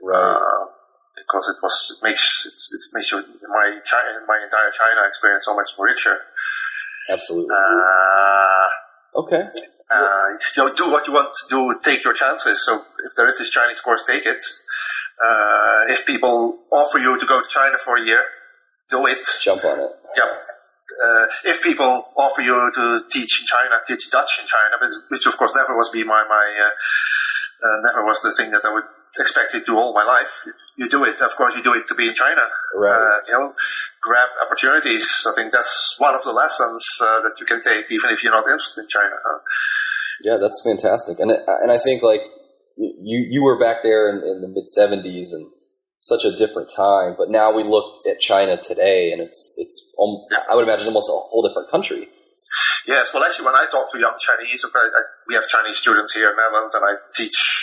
Right 0.00 0.16
uh, 0.16 0.83
because 1.16 1.48
it 1.48 1.56
was 1.62 1.96
it 1.96 2.04
makes 2.04 2.44
it's, 2.46 2.70
it 2.72 2.96
makes 2.96 3.12
my 3.12 3.78
China, 3.84 4.20
my 4.26 4.40
entire 4.42 4.70
China 4.70 5.06
experience 5.06 5.44
so 5.44 5.56
much 5.56 5.68
more 5.78 5.86
richer. 5.86 6.18
Absolutely. 7.10 7.54
Uh, 7.54 9.20
okay. 9.20 9.42
Uh, 9.90 10.28
you 10.56 10.64
know, 10.64 10.74
do 10.74 10.90
what 10.90 11.06
you 11.06 11.12
want 11.12 11.32
to 11.32 11.46
do. 11.48 11.78
Take 11.82 12.04
your 12.04 12.14
chances. 12.14 12.64
So 12.64 12.82
if 13.04 13.12
there 13.16 13.28
is 13.28 13.38
this 13.38 13.50
Chinese 13.50 13.80
course, 13.80 14.04
take 14.06 14.26
it. 14.26 14.42
Uh, 15.22 15.92
if 15.92 16.06
people 16.06 16.64
offer 16.72 16.98
you 16.98 17.18
to 17.18 17.26
go 17.26 17.40
to 17.40 17.48
China 17.48 17.76
for 17.78 17.98
a 17.98 18.04
year, 18.04 18.22
do 18.90 19.06
it. 19.06 19.24
Jump 19.42 19.64
on 19.64 19.80
it. 19.80 19.90
Yeah. 20.16 20.24
Uh, 20.24 21.26
if 21.44 21.62
people 21.62 22.08
offer 22.16 22.42
you 22.42 22.70
to 22.74 23.02
teach 23.10 23.40
in 23.40 23.46
China, 23.46 23.76
teach 23.86 24.10
Dutch 24.10 24.40
in 24.40 24.46
China, 24.46 24.76
which 25.08 25.26
of 25.26 25.36
course 25.36 25.54
never 25.54 25.76
was 25.76 25.90
be 25.90 26.04
my 26.04 26.24
my 26.28 26.46
uh, 26.60 27.66
uh, 27.66 27.80
never 27.82 28.04
was 28.04 28.20
the 28.22 28.32
thing 28.32 28.50
that 28.50 28.64
I 28.64 28.72
would 28.72 28.84
expect 29.18 29.52
to 29.52 29.60
do 29.60 29.76
all 29.76 29.94
my 29.94 30.04
life 30.04 30.44
you 30.76 30.88
do 30.88 31.04
it. 31.04 31.20
Of 31.20 31.36
course, 31.36 31.56
you 31.56 31.62
do 31.62 31.74
it 31.74 31.86
to 31.88 31.94
be 31.94 32.08
in 32.08 32.14
China. 32.14 32.42
Right. 32.76 32.94
Uh, 32.94 33.18
you 33.26 33.32
know, 33.32 33.54
grab 34.02 34.28
opportunities. 34.44 35.26
I 35.30 35.34
think 35.34 35.52
that's 35.52 35.96
one 35.98 36.14
of 36.14 36.22
the 36.24 36.32
lessons 36.32 36.84
uh, 37.00 37.20
that 37.20 37.34
you 37.38 37.46
can 37.46 37.60
take, 37.62 37.90
even 37.90 38.10
if 38.10 38.22
you're 38.22 38.32
not 38.32 38.44
interested 38.44 38.82
in 38.82 38.88
China. 38.88 39.16
Yeah, 40.22 40.38
that's 40.40 40.62
fantastic. 40.62 41.18
And 41.18 41.30
and 41.30 41.70
I 41.70 41.76
think 41.76 42.02
like 42.02 42.20
you 42.76 43.26
you 43.30 43.42
were 43.42 43.58
back 43.58 43.78
there 43.82 44.10
in, 44.10 44.22
in 44.22 44.40
the 44.40 44.48
mid 44.48 44.66
'70s 44.66 45.32
and 45.32 45.50
such 46.00 46.24
a 46.24 46.36
different 46.36 46.68
time. 46.68 47.14
But 47.16 47.30
now 47.30 47.52
we 47.52 47.64
look 47.64 47.96
at 48.10 48.20
China 48.20 48.60
today, 48.60 49.10
and 49.12 49.20
it's 49.20 49.54
it's 49.56 49.90
almost, 49.96 50.26
I 50.50 50.54
would 50.54 50.64
imagine 50.64 50.86
almost 50.86 51.08
a 51.08 51.16
whole 51.16 51.46
different 51.46 51.70
country. 51.70 52.08
Yes, 52.86 53.14
well, 53.14 53.24
actually, 53.24 53.46
when 53.46 53.56
I 53.56 53.64
talk 53.70 53.90
to 53.92 53.98
young 53.98 54.16
Chinese, 54.20 54.64
I, 54.64 54.78
I, 54.78 55.02
we 55.26 55.34
have 55.34 55.48
Chinese 55.48 55.78
students 55.78 56.12
here 56.12 56.28
in 56.28 56.36
Netherlands, 56.36 56.74
and 56.74 56.84
I 56.84 56.92
teach 57.14 57.53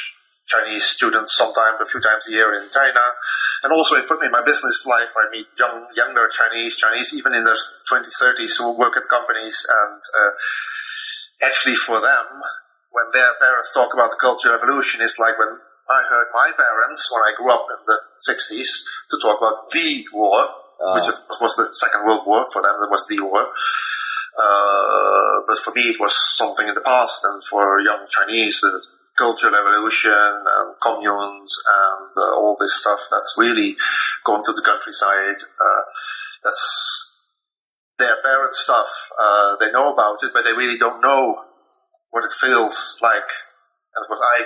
Chinese 0.51 0.83
students 0.83 1.35
sometimes 1.35 1.79
a 1.79 1.85
few 1.87 2.01
times 2.03 2.27
a 2.27 2.31
year 2.31 2.51
in 2.59 2.67
China. 2.67 2.99
And 3.63 3.71
also 3.71 3.95
in, 3.95 4.03
in 4.03 4.31
my 4.31 4.43
business 4.43 4.83
life, 4.85 5.15
I 5.15 5.31
meet 5.31 5.47
young, 5.57 5.87
younger 5.95 6.27
Chinese, 6.27 6.75
Chinese 6.75 7.15
even 7.15 7.33
in 7.33 7.43
their 7.43 7.55
20s, 7.55 8.19
30s 8.19 8.59
who 8.59 8.75
work 8.75 8.97
at 8.97 9.07
companies. 9.07 9.63
And 9.63 9.99
uh, 10.19 10.31
actually 11.47 11.75
for 11.75 12.01
them, 12.01 12.25
when 12.91 13.07
their 13.13 13.31
parents 13.39 13.71
talk 13.73 13.93
about 13.93 14.11
the 14.11 14.19
Cultural 14.19 14.59
Revolution, 14.59 14.99
it's 15.01 15.19
like 15.19 15.39
when 15.39 15.55
I 15.89 16.03
heard 16.07 16.27
my 16.33 16.51
parents, 16.55 17.07
when 17.11 17.23
I 17.23 17.31
grew 17.35 17.51
up 17.51 17.67
in 17.71 17.79
the 17.87 17.99
60s, 18.27 18.83
to 19.09 19.19
talk 19.21 19.39
about 19.39 19.71
the 19.71 20.05
war, 20.11 20.43
uh. 20.83 20.93
which 20.95 21.07
of 21.07 21.15
course 21.27 21.41
was 21.41 21.55
the 21.55 21.69
Second 21.73 22.05
World 22.05 22.27
War. 22.27 22.45
For 22.51 22.61
them, 22.61 22.75
it 22.83 22.91
was 22.91 23.07
the 23.07 23.23
war. 23.23 23.47
Uh, 24.31 25.43
but 25.47 25.57
for 25.57 25.73
me, 25.75 25.91
it 25.91 25.99
was 25.99 26.15
something 26.37 26.67
in 26.67 26.75
the 26.75 26.81
past, 26.81 27.19
and 27.23 27.43
for 27.43 27.79
young 27.81 28.05
Chinese, 28.09 28.61
the 28.61 28.81
cultural 29.21 29.53
Revolution 29.53 30.11
and 30.17 30.73
communes 30.81 31.53
and 31.61 32.09
uh, 32.17 32.33
all 32.33 32.57
this 32.59 32.81
stuff 32.81 32.99
that's 33.11 33.35
really 33.37 33.77
gone 34.25 34.41
to 34.43 34.51
the 34.51 34.65
countryside. 34.65 35.37
Uh, 35.45 35.83
that's 36.43 37.21
their 37.99 38.17
parent 38.23 38.55
stuff. 38.55 38.89
Uh, 39.13 39.57
they 39.59 39.71
know 39.71 39.93
about 39.93 40.17
it, 40.23 40.31
but 40.33 40.43
they 40.43 40.53
really 40.53 40.77
don't 40.77 41.01
know 41.01 41.37
what 42.09 42.25
it 42.25 42.31
feels 42.33 42.97
like. 43.01 43.29
And 43.93 44.05
what 44.07 44.17
I, 44.17 44.43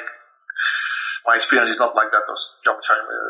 my 1.25 1.35
experience 1.37 1.71
is 1.71 1.79
not 1.79 1.95
like 1.95 2.11
that. 2.11 2.23
Those 2.27 2.59
young 2.65 2.79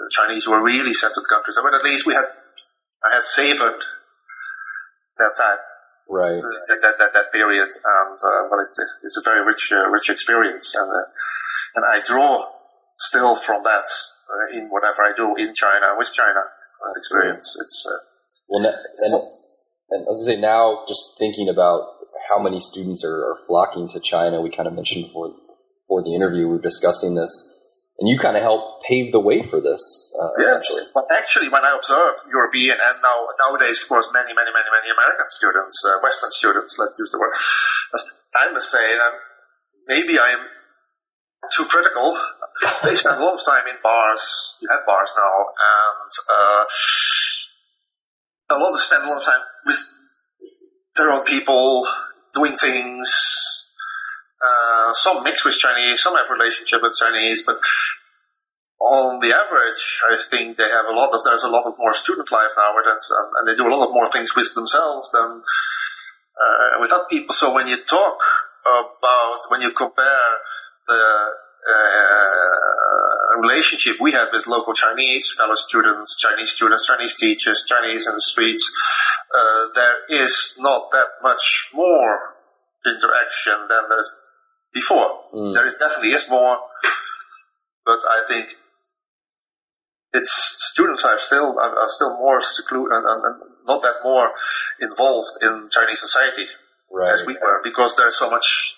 Chinese 0.10 0.48
were 0.48 0.64
really 0.64 0.94
sent 0.94 1.14
to 1.14 1.22
the 1.22 1.30
countryside, 1.30 1.64
but 1.64 1.76
at 1.76 1.84
least 1.84 2.08
we 2.08 2.16
had, 2.16 2.26
I 3.06 3.14
had 3.14 3.24
savored 3.24 3.86
that 5.18 5.34
time 5.38 5.60
right. 6.10 6.42
That, 6.42 6.80
that, 6.82 6.96
that, 7.00 7.14
that 7.14 7.34
period 7.34 7.70
and 7.70 8.20
uh, 8.20 8.42
well 8.50 8.62
it's 8.66 8.80
a, 8.80 8.86
it's 9.04 9.18
a 9.18 9.24
very 9.24 9.46
rich 9.46 9.72
uh, 9.72 9.88
rich 9.90 10.10
experience 10.10 10.76
and 10.76 10.90
uh, 10.90 11.06
and 11.76 11.86
I 11.86 12.02
draw 12.06 12.52
still 12.98 13.36
from 13.36 13.64
that 13.64 13.88
uh, 14.30 14.58
in 14.58 14.70
whatever 14.70 15.04
I 15.04 15.12
do 15.16 15.36
in 15.36 15.54
China 15.54 15.88
with 15.98 16.12
China 16.14 16.40
uh, 16.40 16.94
experience. 16.96 17.58
It's 17.60 17.86
uh, 17.90 17.98
well 18.50 18.66
and, 18.66 19.22
and 19.92 20.08
as 20.08 20.28
I 20.28 20.34
say 20.34 20.40
now 20.40 20.86
just 20.88 21.16
thinking 21.18 21.50
about 21.50 21.92
how 22.30 22.42
many 22.42 22.60
students 22.60 23.04
are, 23.06 23.32
are 23.32 23.38
flocking 23.48 23.88
to 23.90 24.00
China 24.00 24.42
we 24.42 24.50
kind 24.50 24.68
of 24.68 24.74
mentioned 24.74 25.08
before 25.08 25.34
before 25.84 26.04
the 26.04 26.16
interview 26.16 26.48
we 26.48 26.56
were 26.56 26.62
discussing 26.62 27.16
this 27.16 27.55
and 28.00 28.10
you 28.10 28.20
kind 28.20 28.36
of 28.36 28.44
helped 28.44 28.84
pave 28.84 29.12
the 29.12 29.20
way 29.20 29.42
for 29.42 29.62
this. 29.62 30.14
Uh, 30.20 30.30
yes, 30.40 30.92
but 30.94 31.06
actually, 31.16 31.48
when 31.48 31.64
I 31.64 31.76
observe 31.76 32.14
European 32.32 32.78
and 32.84 32.98
now 33.02 33.28
nowadays, 33.48 33.82
of 33.84 33.90
course, 33.90 34.10
many, 34.12 34.34
many, 34.34 34.52
many, 34.52 34.70
many 34.72 34.92
American 34.92 35.30
students, 35.30 35.84
uh, 35.88 36.00
Western 36.04 36.32
students, 36.32 36.78
let's 36.78 37.00
use 37.00 37.12
the 37.12 37.20
word, 37.20 37.34
I 38.36 38.52
must 38.52 38.70
say, 38.70 38.98
that 38.98 39.14
maybe 39.88 40.20
I 40.20 40.36
am 40.36 40.46
too 41.56 41.66
critical. 41.66 42.18
They 42.84 42.96
spend 42.96 43.22
a 43.22 43.24
lot 43.24 43.40
of 43.40 43.46
time 43.46 43.64
in 43.70 43.76
bars. 43.82 44.58
You 44.62 44.68
have 44.72 44.86
bars 44.86 45.12
now, 45.16 45.46
and 45.56 46.12
uh, 46.36 46.66
a 48.50 48.58
lot 48.60 48.74
of 48.74 48.80
spend 48.80 49.04
a 49.04 49.08
lot 49.08 49.20
of 49.20 49.26
time 49.26 49.42
with 49.66 49.80
their 50.96 51.12
own 51.12 51.24
people 51.24 51.88
doing 52.34 52.56
things 52.56 53.45
uh, 54.42 54.94
some 54.94 55.24
mix 55.24 55.46
with 55.46 55.56
Chinese, 55.56 56.02
some 56.04 56.16
have 56.16 56.30
relationship 56.30 56.82
with 56.82 56.94
Chinese, 57.00 57.44
but 57.46 57.58
on 58.80 59.20
the 59.20 59.34
average, 59.34 60.02
I 60.12 60.18
think 60.22 60.58
they 60.58 60.70
have 60.70 60.86
a 60.86 60.94
lot 60.94 61.14
of. 61.14 61.24
There's 61.24 61.44
a 61.44 61.50
lot 61.50 61.66
of 61.66 61.74
more 61.78 61.94
student 61.94 62.32
life 62.32 62.52
now, 62.56 62.76
and 62.76 63.48
they 63.48 63.56
do 63.56 63.68
a 63.68 63.74
lot 63.74 63.88
of 63.88 63.94
more 63.94 64.10
things 64.12 64.36
with 64.36 64.54
themselves 64.54 65.10
than 65.12 65.42
uh, 65.42 66.80
with 66.80 66.92
other 66.92 67.06
people. 67.10 67.34
So 67.34 67.54
when 67.54 67.68
you 67.68 67.78
talk 67.78 68.20
about 68.66 69.40
when 69.50 69.62
you 69.62 69.72
compare 69.72 70.32
the 70.88 71.32
uh, 71.66 73.42
relationship 73.42 74.00
we 74.00 74.12
had 74.12 74.28
with 74.32 74.48
local 74.48 74.74
Chinese 74.74 75.34
fellow 75.38 75.56
students, 75.56 76.18
Chinese 76.20 76.52
students, 76.52 76.88
Chinese 76.88 77.16
teachers, 77.16 77.66
Chinese 77.68 78.08
in 78.08 78.14
the 78.14 78.22
streets, 78.22 78.72
uh, 79.34 79.66
there 79.74 79.96
is 80.10 80.58
not 80.60 80.92
that 80.92 81.08
much 81.24 81.70
more 81.74 82.36
interaction 82.86 83.66
than 83.68 83.90
there's 83.90 84.12
before. 84.76 85.24
Mm. 85.34 85.54
There 85.56 85.66
is 85.66 85.78
definitely 85.78 86.12
is 86.12 86.30
more, 86.30 86.60
but 87.86 88.00
I 88.06 88.24
think 88.28 88.50
it's 90.14 90.32
students 90.72 91.04
are 91.04 91.18
still 91.18 91.58
are, 91.58 91.74
are 91.74 91.90
still 91.90 92.18
more 92.20 92.42
secluded 92.42 92.92
and, 92.96 93.06
and, 93.08 93.24
and, 93.26 93.52
not 93.68 93.82
that 93.82 93.96
more 94.04 94.30
involved 94.80 95.42
in 95.42 95.68
Chinese 95.72 96.00
society 96.00 96.46
right. 96.92 97.12
as 97.12 97.26
we 97.26 97.34
were 97.34 97.62
because 97.64 97.96
there's 97.96 98.16
so 98.16 98.30
much 98.30 98.76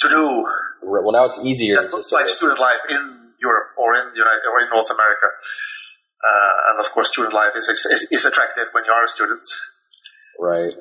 to 0.00 0.08
do 0.08 0.46
Right. 0.86 1.02
Well, 1.02 1.12
now 1.12 1.26
it's 1.26 1.38
easier. 1.44 1.74
That 1.74 1.90
looks 1.90 2.12
like 2.12 2.28
student 2.28 2.60
life 2.60 2.86
in 2.88 3.34
Europe 3.40 3.74
or 3.76 3.94
in 3.96 4.14
the 4.14 4.18
United 4.18 4.46
or 4.46 4.62
in 4.62 4.70
North 4.70 4.90
America. 4.90 5.26
Uh, 5.26 6.70
and 6.70 6.80
of 6.80 6.90
course, 6.92 7.10
student 7.10 7.34
life 7.34 7.52
is, 7.56 7.68
is, 7.68 8.08
is 8.12 8.24
attractive 8.24 8.66
when 8.72 8.84
you 8.84 8.92
are 8.92 9.04
a 9.04 9.08
student. 9.08 9.44
Right. 10.38 10.74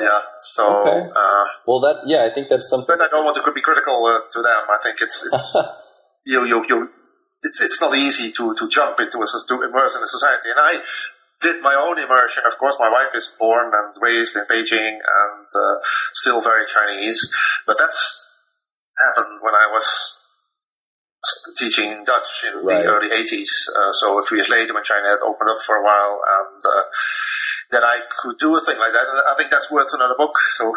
Yeah. 0.00 0.20
So. 0.40 0.80
Okay. 0.80 1.10
Uh, 1.10 1.44
well, 1.66 1.80
that 1.80 2.04
yeah, 2.06 2.24
I 2.24 2.34
think 2.34 2.48
that's 2.48 2.68
something. 2.68 2.86
But 2.88 3.04
I 3.04 3.08
don't 3.08 3.24
want 3.24 3.36
to 3.36 3.52
be 3.52 3.60
critical 3.60 4.04
uh, 4.06 4.20
to 4.30 4.42
them. 4.42 4.62
I 4.70 4.78
think 4.82 4.96
it's 5.00 5.26
it's 5.26 5.56
you 6.26 6.44
you 6.44 6.64
you. 6.68 6.88
It's 7.42 7.60
it's 7.60 7.80
not 7.80 7.96
easy 7.96 8.30
to, 8.30 8.54
to 8.54 8.68
jump 8.68 9.00
into 9.00 9.18
a 9.18 9.26
to 9.26 9.54
immerse 9.62 9.96
in 9.96 10.02
a 10.02 10.06
society, 10.06 10.50
and 10.50 10.60
I 10.60 10.80
did 11.42 11.60
my 11.60 11.74
own 11.74 11.98
immersion. 11.98 12.44
Of 12.46 12.56
course, 12.56 12.76
my 12.78 12.88
wife 12.88 13.10
is 13.14 13.34
born 13.38 13.72
and 13.74 13.92
raised 14.00 14.36
in 14.36 14.44
Beijing 14.46 14.94
and 14.94 15.46
uh, 15.50 15.76
still 16.14 16.40
very 16.40 16.64
Chinese, 16.66 17.34
but 17.66 17.76
that's 17.78 18.30
happened 18.96 19.40
when 19.42 19.54
I 19.54 19.68
was 19.72 20.22
teaching 21.56 22.02
Dutch 22.04 22.44
in 22.46 22.64
right. 22.64 22.82
the 22.82 22.88
early 22.88 23.08
80s. 23.08 23.68
Uh, 23.70 23.92
so 23.92 24.18
a 24.18 24.22
few 24.22 24.38
years 24.38 24.48
later, 24.48 24.74
when 24.74 24.82
China 24.82 25.08
had 25.08 25.22
opened 25.22 25.50
up 25.50 25.58
for 25.64 25.76
a 25.76 25.84
while, 25.84 26.18
and 26.18 26.62
uh, 26.66 26.82
that 27.72 27.82
I 27.82 28.00
could 28.22 28.38
do 28.38 28.54
a 28.54 28.60
thing 28.60 28.78
like 28.78 28.92
that. 28.92 29.06
And 29.08 29.18
I 29.28 29.34
think 29.36 29.50
that's 29.50 29.72
worth 29.72 29.88
another 29.92 30.14
book. 30.16 30.36
So, 30.56 30.76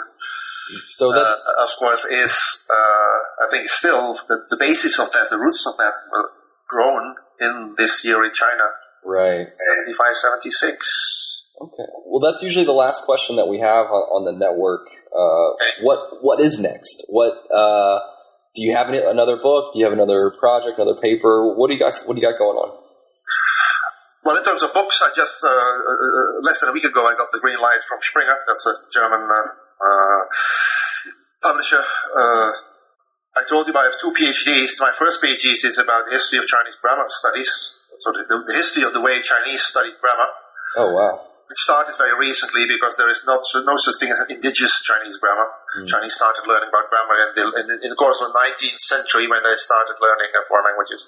so 0.89 1.11
that, 1.11 1.19
uh, 1.21 1.63
of 1.63 1.69
course, 1.77 2.05
is 2.05 2.63
uh, 2.69 3.45
I 3.45 3.47
think 3.51 3.69
still 3.69 4.15
the, 4.27 4.47
the 4.49 4.57
basis 4.57 4.97
of 4.99 5.11
that, 5.11 5.27
the 5.29 5.37
roots 5.37 5.67
of 5.67 5.77
that, 5.77 5.93
were 6.11 6.31
grown 6.67 7.15
in 7.39 7.75
this 7.77 8.03
year 8.03 8.23
in 8.23 8.31
China. 8.33 8.63
Right. 9.03 9.45
75, 9.85 10.15
76. 10.15 11.43
Okay. 11.61 11.83
Well, 12.07 12.19
that's 12.19 12.41
usually 12.41 12.65
the 12.65 12.73
last 12.73 13.03
question 13.03 13.35
that 13.35 13.47
we 13.47 13.59
have 13.59 13.85
on, 13.87 14.03
on 14.11 14.25
the 14.25 14.33
network. 14.33 14.87
Uh, 15.15 15.55
what 15.83 16.21
what 16.21 16.41
is 16.41 16.59
next? 16.59 17.05
What 17.07 17.31
uh, 17.53 17.99
do 18.55 18.63
you 18.63 18.75
have 18.75 18.89
any, 18.89 18.97
another 18.97 19.37
book? 19.37 19.71
Do 19.73 19.79
you 19.79 19.85
have 19.85 19.93
another 19.93 20.19
project, 20.39 20.77
another 20.77 20.99
paper? 20.99 21.55
What 21.55 21.67
do 21.67 21.73
you 21.73 21.79
got? 21.79 21.95
What 22.05 22.15
do 22.15 22.21
you 22.21 22.27
got 22.27 22.37
going 22.37 22.57
on? 22.57 22.84
Well, 24.25 24.37
in 24.37 24.43
terms 24.43 24.63
of 24.63 24.73
books, 24.73 25.01
I 25.05 25.13
just 25.15 25.43
uh, 25.43 25.47
uh 25.47 26.41
less 26.41 26.59
than 26.59 26.69
a 26.69 26.73
week 26.73 26.83
ago 26.83 27.05
I 27.05 27.15
got 27.15 27.29
the 27.31 27.39
green 27.39 27.57
light 27.61 27.85
from 27.87 28.01
Springer. 28.01 28.35
That's 28.47 28.65
a 28.65 28.73
German 28.91 29.21
uh, 29.21 30.23
publisher. 31.43 31.83
I 33.37 33.43
told 33.47 33.67
you 33.67 33.73
I 33.75 33.83
have 33.83 33.99
two 33.99 34.11
PhDs. 34.11 34.79
My 34.79 34.91
first 34.91 35.21
PhD 35.21 35.53
is 35.53 35.77
about 35.77 36.05
the 36.07 36.13
history 36.13 36.39
of 36.39 36.45
Chinese 36.45 36.75
grammar 36.81 37.05
studies, 37.09 37.75
so 37.99 38.11
the, 38.11 38.43
the 38.47 38.53
history 38.53 38.83
of 38.83 38.93
the 38.93 39.01
way 39.01 39.21
Chinese 39.21 39.61
studied 39.61 39.93
grammar. 40.01 40.29
Oh 40.77 40.91
wow! 40.93 41.21
It 41.45 41.57
started 41.61 41.93
very 41.97 42.17
recently 42.17 42.65
because 42.65 42.97
there 42.97 43.09
is 43.09 43.21
not 43.25 43.45
no 43.69 43.77
such 43.77 44.01
thing 44.01 44.09
as 44.09 44.19
an 44.19 44.33
indigenous 44.33 44.81
Chinese 44.81 45.17
grammar. 45.17 45.45
Mm. 45.77 45.85
Chinese 45.85 46.17
started 46.17 46.41
learning 46.49 46.73
about 46.73 46.89
grammar 46.89 47.17
in 47.21 47.31
the, 47.37 47.45
in, 47.61 47.65
in 47.85 47.89
the, 47.93 47.99
course 47.99 48.17
of 48.17 48.33
the 48.33 48.39
19th 48.39 48.81
century 48.81 49.29
when 49.29 49.45
they 49.45 49.53
started 49.53 49.93
learning 50.01 50.33
uh, 50.33 50.41
foreign 50.49 50.65
languages. 50.65 51.05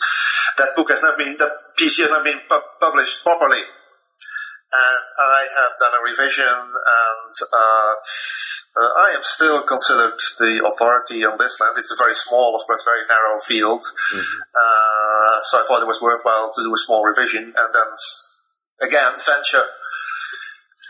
That 0.61 0.77
book 0.77 0.93
has 0.93 1.01
never 1.01 1.17
been, 1.17 1.33
that 1.41 1.73
PhD 1.73 2.05
has 2.05 2.13
never 2.13 2.23
been 2.23 2.45
pu- 2.45 2.69
published 2.77 3.25
properly. 3.25 3.65
And 3.65 5.05
I 5.17 5.49
have 5.57 5.73
done 5.81 5.95
a 5.97 6.01
revision 6.05 6.45
and 6.45 7.33
uh, 7.41 7.93
uh, 8.77 8.91
I 9.09 9.17
am 9.17 9.23
still 9.25 9.65
considered 9.65 10.21
the 10.37 10.61
authority 10.61 11.25
on 11.25 11.41
this 11.41 11.57
land. 11.57 11.81
It's 11.81 11.89
a 11.89 11.97
very 11.97 12.13
small, 12.13 12.53
of 12.53 12.61
course, 12.69 12.85
very 12.85 13.09
narrow 13.09 13.41
field. 13.41 13.81
Mm-hmm. 13.81 14.37
Uh, 14.53 15.37
so 15.49 15.57
I 15.57 15.65
thought 15.65 15.81
it 15.81 15.89
was 15.89 15.97
worthwhile 15.97 16.53
to 16.53 16.61
do 16.61 16.69
a 16.69 16.77
small 16.85 17.01
revision 17.01 17.57
and 17.57 17.69
then 17.73 17.89
again 18.85 19.17
venture 19.17 19.65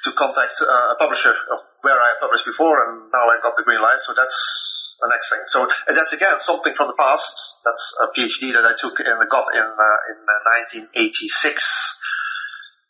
to 0.08 0.16
contact 0.16 0.56
uh, 0.64 0.96
a 0.96 0.98
publisher 0.98 1.36
of 1.52 1.60
where 1.84 2.00
I 2.00 2.16
had 2.16 2.20
published 2.24 2.48
before, 2.48 2.80
and 2.88 3.12
now 3.12 3.28
I 3.28 3.44
got 3.44 3.60
the 3.60 3.68
green 3.68 3.84
light. 3.84 4.00
So 4.00 4.16
that's 4.16 4.96
the 4.96 5.10
next 5.12 5.28
thing. 5.30 5.44
So 5.52 5.68
that's 5.92 6.14
again 6.16 6.40
something 6.40 6.74
from 6.74 6.88
the 6.88 6.98
past. 6.98 7.60
That's 7.68 7.84
a 8.02 8.08
PhD 8.16 8.56
that 8.56 8.64
I 8.64 8.74
took 8.80 9.00
and 9.04 9.20
got 9.28 9.46
in 9.52 9.68
uh, 9.68 10.00
in 10.10 10.18
1986. 10.96 10.96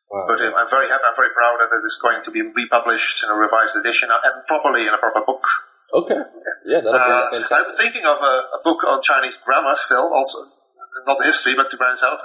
Uh, 0.07 0.13
wow. 0.13 0.25
But 0.29 0.39
um, 0.45 0.53
I'm 0.55 0.69
very 0.69 0.87
happy. 0.87 1.03
I'm 1.03 1.17
very 1.17 1.33
proud 1.33 1.57
that 1.59 1.73
it 1.73 1.83
is 1.83 1.97
going 1.97 2.21
to 2.21 2.31
be 2.31 2.45
republished 2.45 3.25
in 3.25 3.33
a 3.33 3.35
revised 3.35 3.75
edition 3.75 4.13
uh, 4.13 4.21
and 4.23 4.45
properly 4.45 4.85
in 4.85 4.93
a 4.93 5.01
proper 5.01 5.25
book. 5.25 5.43
Okay. 5.93 6.19
Yeah, 6.67 6.83
that'll 6.83 7.31
be 7.31 7.43
uh, 7.43 7.55
I'm 7.63 7.71
thinking 7.71 8.03
of 8.05 8.19
a, 8.19 8.35
a, 8.55 8.59
book 8.63 8.83
on 8.83 8.99
Chinese 9.01 9.39
grammar 9.39 9.71
still, 9.75 10.11
also 10.11 10.51
not 11.07 11.23
history, 11.23 11.55
but 11.55 11.69
to 11.69 11.77
grammar 11.77 11.93
itself. 11.93 12.19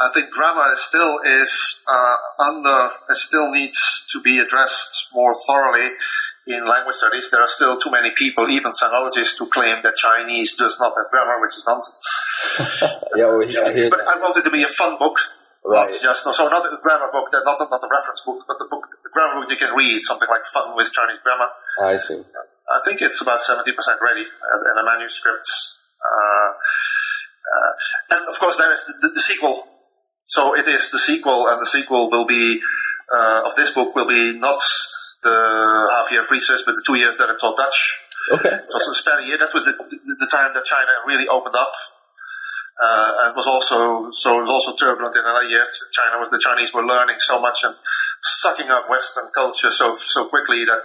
I 0.00 0.10
think 0.12 0.30
grammar 0.30 0.68
still 0.76 1.20
is 1.24 1.80
uh, 1.86 2.16
under, 2.42 2.90
it 3.08 3.16
still 3.16 3.50
needs 3.50 3.78
to 4.12 4.22
be 4.22 4.38
addressed 4.38 5.08
more 5.12 5.34
thoroughly 5.46 5.88
in 6.46 6.64
language 6.64 6.96
studies. 6.96 7.30
There 7.30 7.40
are 7.40 7.48
still 7.48 7.78
too 7.78 7.90
many 7.90 8.10
people, 8.16 8.48
even 8.50 8.72
sinologists, 8.72 9.38
who 9.38 9.48
claim 9.48 9.78
that 9.82 9.94
Chinese 9.94 10.56
does 10.56 10.78
not 10.80 10.92
have 10.96 11.10
grammar, 11.10 11.40
which 11.40 11.56
is 11.56 11.64
nonsense. 11.66 12.06
yeah, 13.16 13.26
well, 13.26 13.42
yeah, 13.42 13.88
but 13.88 14.00
I 14.00 14.18
wanted 14.20 14.44
to 14.44 14.50
be 14.50 14.62
a 14.62 14.68
fun 14.68 14.98
book. 14.98 15.16
Right. 15.64 15.86
Not 15.86 16.02
just 16.02 16.26
no, 16.26 16.32
so 16.32 16.48
not 16.48 16.66
a 16.66 16.76
grammar 16.82 17.08
book, 17.12 17.28
not 17.32 17.60
a, 17.60 17.66
not 17.70 17.82
a 17.82 17.88
reference 17.88 18.22
book, 18.26 18.42
but 18.48 18.58
the 18.58 18.66
book, 18.68 18.82
the 19.04 19.10
grammar 19.12 19.40
book 19.40 19.50
you 19.50 19.56
can 19.56 19.76
read, 19.76 20.02
something 20.02 20.28
like 20.28 20.42
Fun 20.42 20.74
with 20.74 20.90
Chinese 20.92 21.20
Grammar. 21.20 21.46
I 21.80 21.96
see. 21.98 22.18
I 22.18 22.80
think 22.84 23.00
it's 23.00 23.22
about 23.22 23.40
seventy 23.40 23.70
percent 23.70 24.00
ready 24.02 24.22
as 24.22 24.64
in 24.66 24.74
a 24.76 24.84
manuscript. 24.84 25.46
Uh, 26.02 26.50
uh, 27.46 27.72
and 28.10 28.28
of 28.28 28.40
course, 28.40 28.58
there 28.58 28.72
is 28.72 28.84
the, 28.86 29.06
the, 29.06 29.14
the 29.14 29.20
sequel 29.20 29.68
so 30.32 30.56
it 30.56 30.66
is 30.66 30.90
the 30.90 30.98
sequel, 30.98 31.46
and 31.48 31.60
the 31.60 31.66
sequel 31.66 32.08
will 32.08 32.24
be 32.24 32.58
uh, 33.12 33.42
of 33.44 33.54
this 33.56 33.74
book 33.74 33.94
will 33.94 34.08
be 34.08 34.38
not 34.38 34.60
the 35.22 35.88
half 35.92 36.10
year 36.10 36.22
of 36.22 36.30
research, 36.30 36.60
but 36.66 36.72
the 36.72 36.82
two 36.84 36.96
years 36.96 37.18
that 37.18 37.28
I 37.28 37.36
taught 37.38 37.56
Dutch. 37.56 38.00
Okay. 38.32 38.56
So 38.64 38.90
a 38.90 38.94
spare 38.94 39.20
year. 39.20 39.38
That 39.38 39.52
was 39.52 39.64
the, 39.64 39.72
the, 39.72 40.16
the, 40.20 40.30
time 40.30 40.52
that 40.54 40.64
China 40.64 40.90
really 41.06 41.26
opened 41.26 41.56
up, 41.56 41.72
uh, 42.80 43.26
and 43.26 43.36
was 43.36 43.46
also 43.46 44.10
so 44.12 44.38
it 44.38 44.42
was 44.42 44.50
also 44.50 44.76
turbulent 44.76 45.16
in 45.16 45.22
another 45.22 45.48
year. 45.48 45.66
China 45.90 46.18
was 46.18 46.30
the 46.30 46.38
Chinese 46.38 46.72
were 46.72 46.86
learning 46.86 47.16
so 47.18 47.40
much 47.40 47.58
and 47.64 47.74
sucking 48.22 48.70
up 48.70 48.88
Western 48.88 49.28
culture 49.34 49.70
so 49.70 49.96
so 49.96 50.28
quickly 50.28 50.64
that 50.64 50.82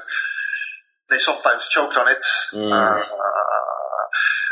they 1.09 1.17
sometimes 1.17 1.67
choked 1.69 1.95
on 1.97 2.07
it. 2.07 2.23
Mm. 2.53 2.73
Uh, 2.73 3.03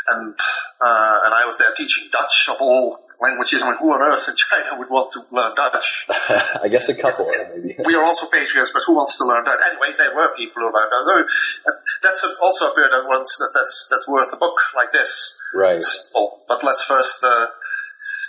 and 0.08 0.34
uh, 0.80 1.16
and 1.26 1.34
I 1.34 1.44
was 1.46 1.58
there 1.58 1.72
teaching 1.76 2.08
Dutch 2.12 2.48
of 2.50 2.56
all 2.60 2.96
languages. 3.20 3.62
I 3.62 3.70
mean, 3.70 3.78
who 3.80 3.92
on 3.92 4.02
earth 4.02 4.28
in 4.28 4.36
China 4.36 4.78
would 4.78 4.90
want 4.90 5.10
to 5.12 5.24
learn 5.30 5.54
Dutch? 5.54 6.06
I 6.62 6.68
guess 6.68 6.88
a 6.88 6.94
couple, 6.94 7.26
maybe. 7.26 7.74
we 7.84 7.94
are 7.94 8.04
also 8.04 8.26
patriots, 8.30 8.70
but 8.72 8.82
who 8.86 8.94
wants 8.94 9.16
to 9.18 9.24
learn 9.24 9.44
Dutch? 9.44 9.58
Anyway, 9.70 9.96
there 9.96 10.14
were 10.14 10.34
people 10.36 10.62
who 10.62 10.72
learned 10.72 10.92
Dutch. 10.92 11.60
That's 12.02 12.24
a, 12.24 12.28
also 12.42 12.70
a 12.70 12.74
period 12.74 12.92
that, 12.92 13.04
wants, 13.06 13.38
that 13.38 13.50
that's, 13.54 13.88
that's 13.90 14.08
worth 14.08 14.32
a 14.32 14.36
book 14.36 14.58
like 14.76 14.92
this. 14.92 15.36
Right. 15.54 15.82
Simple. 15.82 16.44
But 16.46 16.62
let's 16.62 16.84
first 16.84 17.24
uh, 17.24 17.46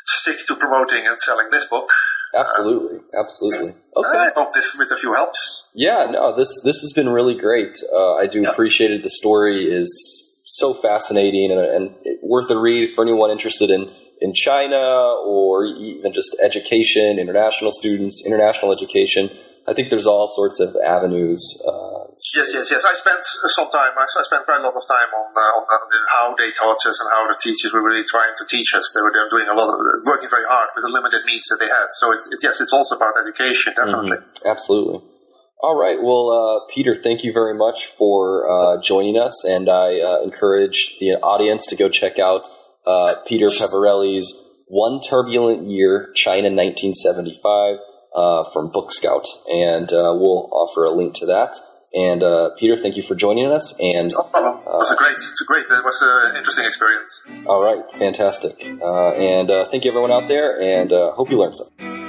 stick 0.06 0.40
to 0.48 0.56
promoting 0.56 1.06
and 1.06 1.20
selling 1.20 1.50
this 1.52 1.66
book. 1.66 1.90
Absolutely, 2.36 2.98
uh, 2.98 3.22
absolutely. 3.24 3.74
Okay. 3.96 4.18
I 4.18 4.30
hope 4.36 4.54
this 4.54 4.76
with 4.78 4.92
a 4.92 4.98
few 4.98 5.14
helps. 5.14 5.70
Yeah, 5.74 6.08
no, 6.12 6.36
this 6.36 6.50
this 6.64 6.82
has 6.82 6.92
been 6.94 7.10
really 7.10 7.36
great. 7.36 7.78
Uh, 7.92 8.16
I 8.16 8.28
do 8.28 8.42
yeah. 8.42 8.50
appreciate 8.50 8.92
it. 8.92 9.02
The 9.02 9.10
story 9.10 9.64
is 9.64 10.27
so 10.48 10.74
fascinating 10.74 11.52
and, 11.52 11.60
and 11.60 12.20
worth 12.24 12.50
a 12.50 12.58
read 12.58 12.96
for 12.96 13.04
anyone 13.04 13.30
interested 13.30 13.70
in 13.70 13.92
in 14.20 14.34
China 14.34 14.82
or 15.26 15.66
even 15.66 16.12
just 16.12 16.36
education, 16.42 17.20
international 17.20 17.72
students, 17.72 18.24
international 18.26 18.72
education. 18.72 19.30
I 19.68 19.74
think 19.74 19.90
there's 19.90 20.08
all 20.08 20.28
sorts 20.32 20.60
of 20.60 20.76
avenues. 20.80 21.44
Uh, 21.68 22.08
yes, 22.34 22.50
yes, 22.56 22.72
yes. 22.72 22.86
I 22.88 22.94
spent 22.96 23.20
some 23.22 23.70
time. 23.70 23.92
I, 24.00 24.08
spent 24.24 24.46
quite 24.46 24.58
a 24.58 24.64
lot 24.64 24.74
of 24.74 24.82
time 24.88 25.12
on, 25.12 25.28
uh, 25.36 25.60
on 25.60 26.04
how 26.08 26.36
they 26.40 26.50
taught 26.52 26.80
us 26.88 26.98
and 27.04 27.10
how 27.12 27.28
the 27.28 27.36
teachers 27.36 27.74
were 27.74 27.84
really 27.84 28.06
trying 28.08 28.32
to 28.38 28.46
teach 28.48 28.74
us. 28.74 28.96
They 28.96 29.04
were 29.04 29.12
doing 29.12 29.46
a 29.52 29.54
lot 29.54 29.68
of 29.68 29.78
working 30.06 30.30
very 30.32 30.48
hard 30.48 30.70
with 30.74 30.88
the 30.88 30.90
limited 30.90 31.26
means 31.26 31.46
that 31.52 31.60
they 31.60 31.68
had. 31.68 31.92
So 32.00 32.14
it's, 32.14 32.32
it, 32.32 32.40
yes, 32.42 32.62
it's 32.62 32.72
also 32.72 32.96
about 32.96 33.14
education, 33.20 33.74
definitely. 33.76 34.18
Mm-hmm. 34.18 34.48
Absolutely. 34.48 35.17
All 35.60 35.76
right. 35.76 35.98
Well, 36.00 36.30
uh, 36.30 36.72
Peter, 36.74 36.96
thank 36.96 37.24
you 37.24 37.34
very 37.34 37.56
much 37.56 37.88
for 37.98 38.48
uh, 38.50 38.82
joining 38.82 39.18
us, 39.18 39.44
and 39.44 39.68
I 39.68 40.00
uh, 40.00 40.22
encourage 40.22 40.98
the 41.00 41.14
audience 41.24 41.66
to 41.68 41.76
go 41.76 41.90
check 41.90 42.20
out 42.20 42.48
uh, 42.86 43.16
Peter 43.26 43.48
Peverelli's 43.48 44.40
"One 44.68 45.02
Turbulent 45.02 45.68
Year, 45.68 46.12
China 46.14 46.50
1975" 46.50 47.78
uh, 48.16 48.52
from 48.54 48.72
Book 48.72 48.94
Scout, 48.94 49.26
and 49.52 49.92
uh, 49.92 50.14
we'll 50.14 50.48
offer 50.54 50.84
a 50.84 50.92
link 50.92 51.16
to 51.16 51.26
that. 51.26 51.56
And 51.92 52.22
Peter, 52.60 52.78
thank 52.78 52.96
you 52.96 53.02
for 53.02 53.16
joining 53.16 53.48
us. 53.52 53.76
And 53.80 54.12
no 54.12 54.24
problem. 54.24 54.62
it 54.62 54.70
was 54.70 54.92
a 54.92 54.96
great, 54.96 55.14
it's 55.14 55.42
a 55.42 55.46
great, 55.46 55.64
it 55.64 55.84
was 55.84 56.00
an 56.04 56.38
interesting 56.38 56.66
experience. 56.66 57.24
All 57.48 57.64
right, 57.64 57.84
fantastic. 57.98 58.64
and 58.64 59.50
thank 59.72 59.86
you 59.86 59.90
everyone 59.90 60.12
out 60.12 60.28
there, 60.28 60.62
and 60.62 60.92
hope 60.92 61.32
you 61.32 61.40
learned 61.40 61.58
something. 61.58 62.07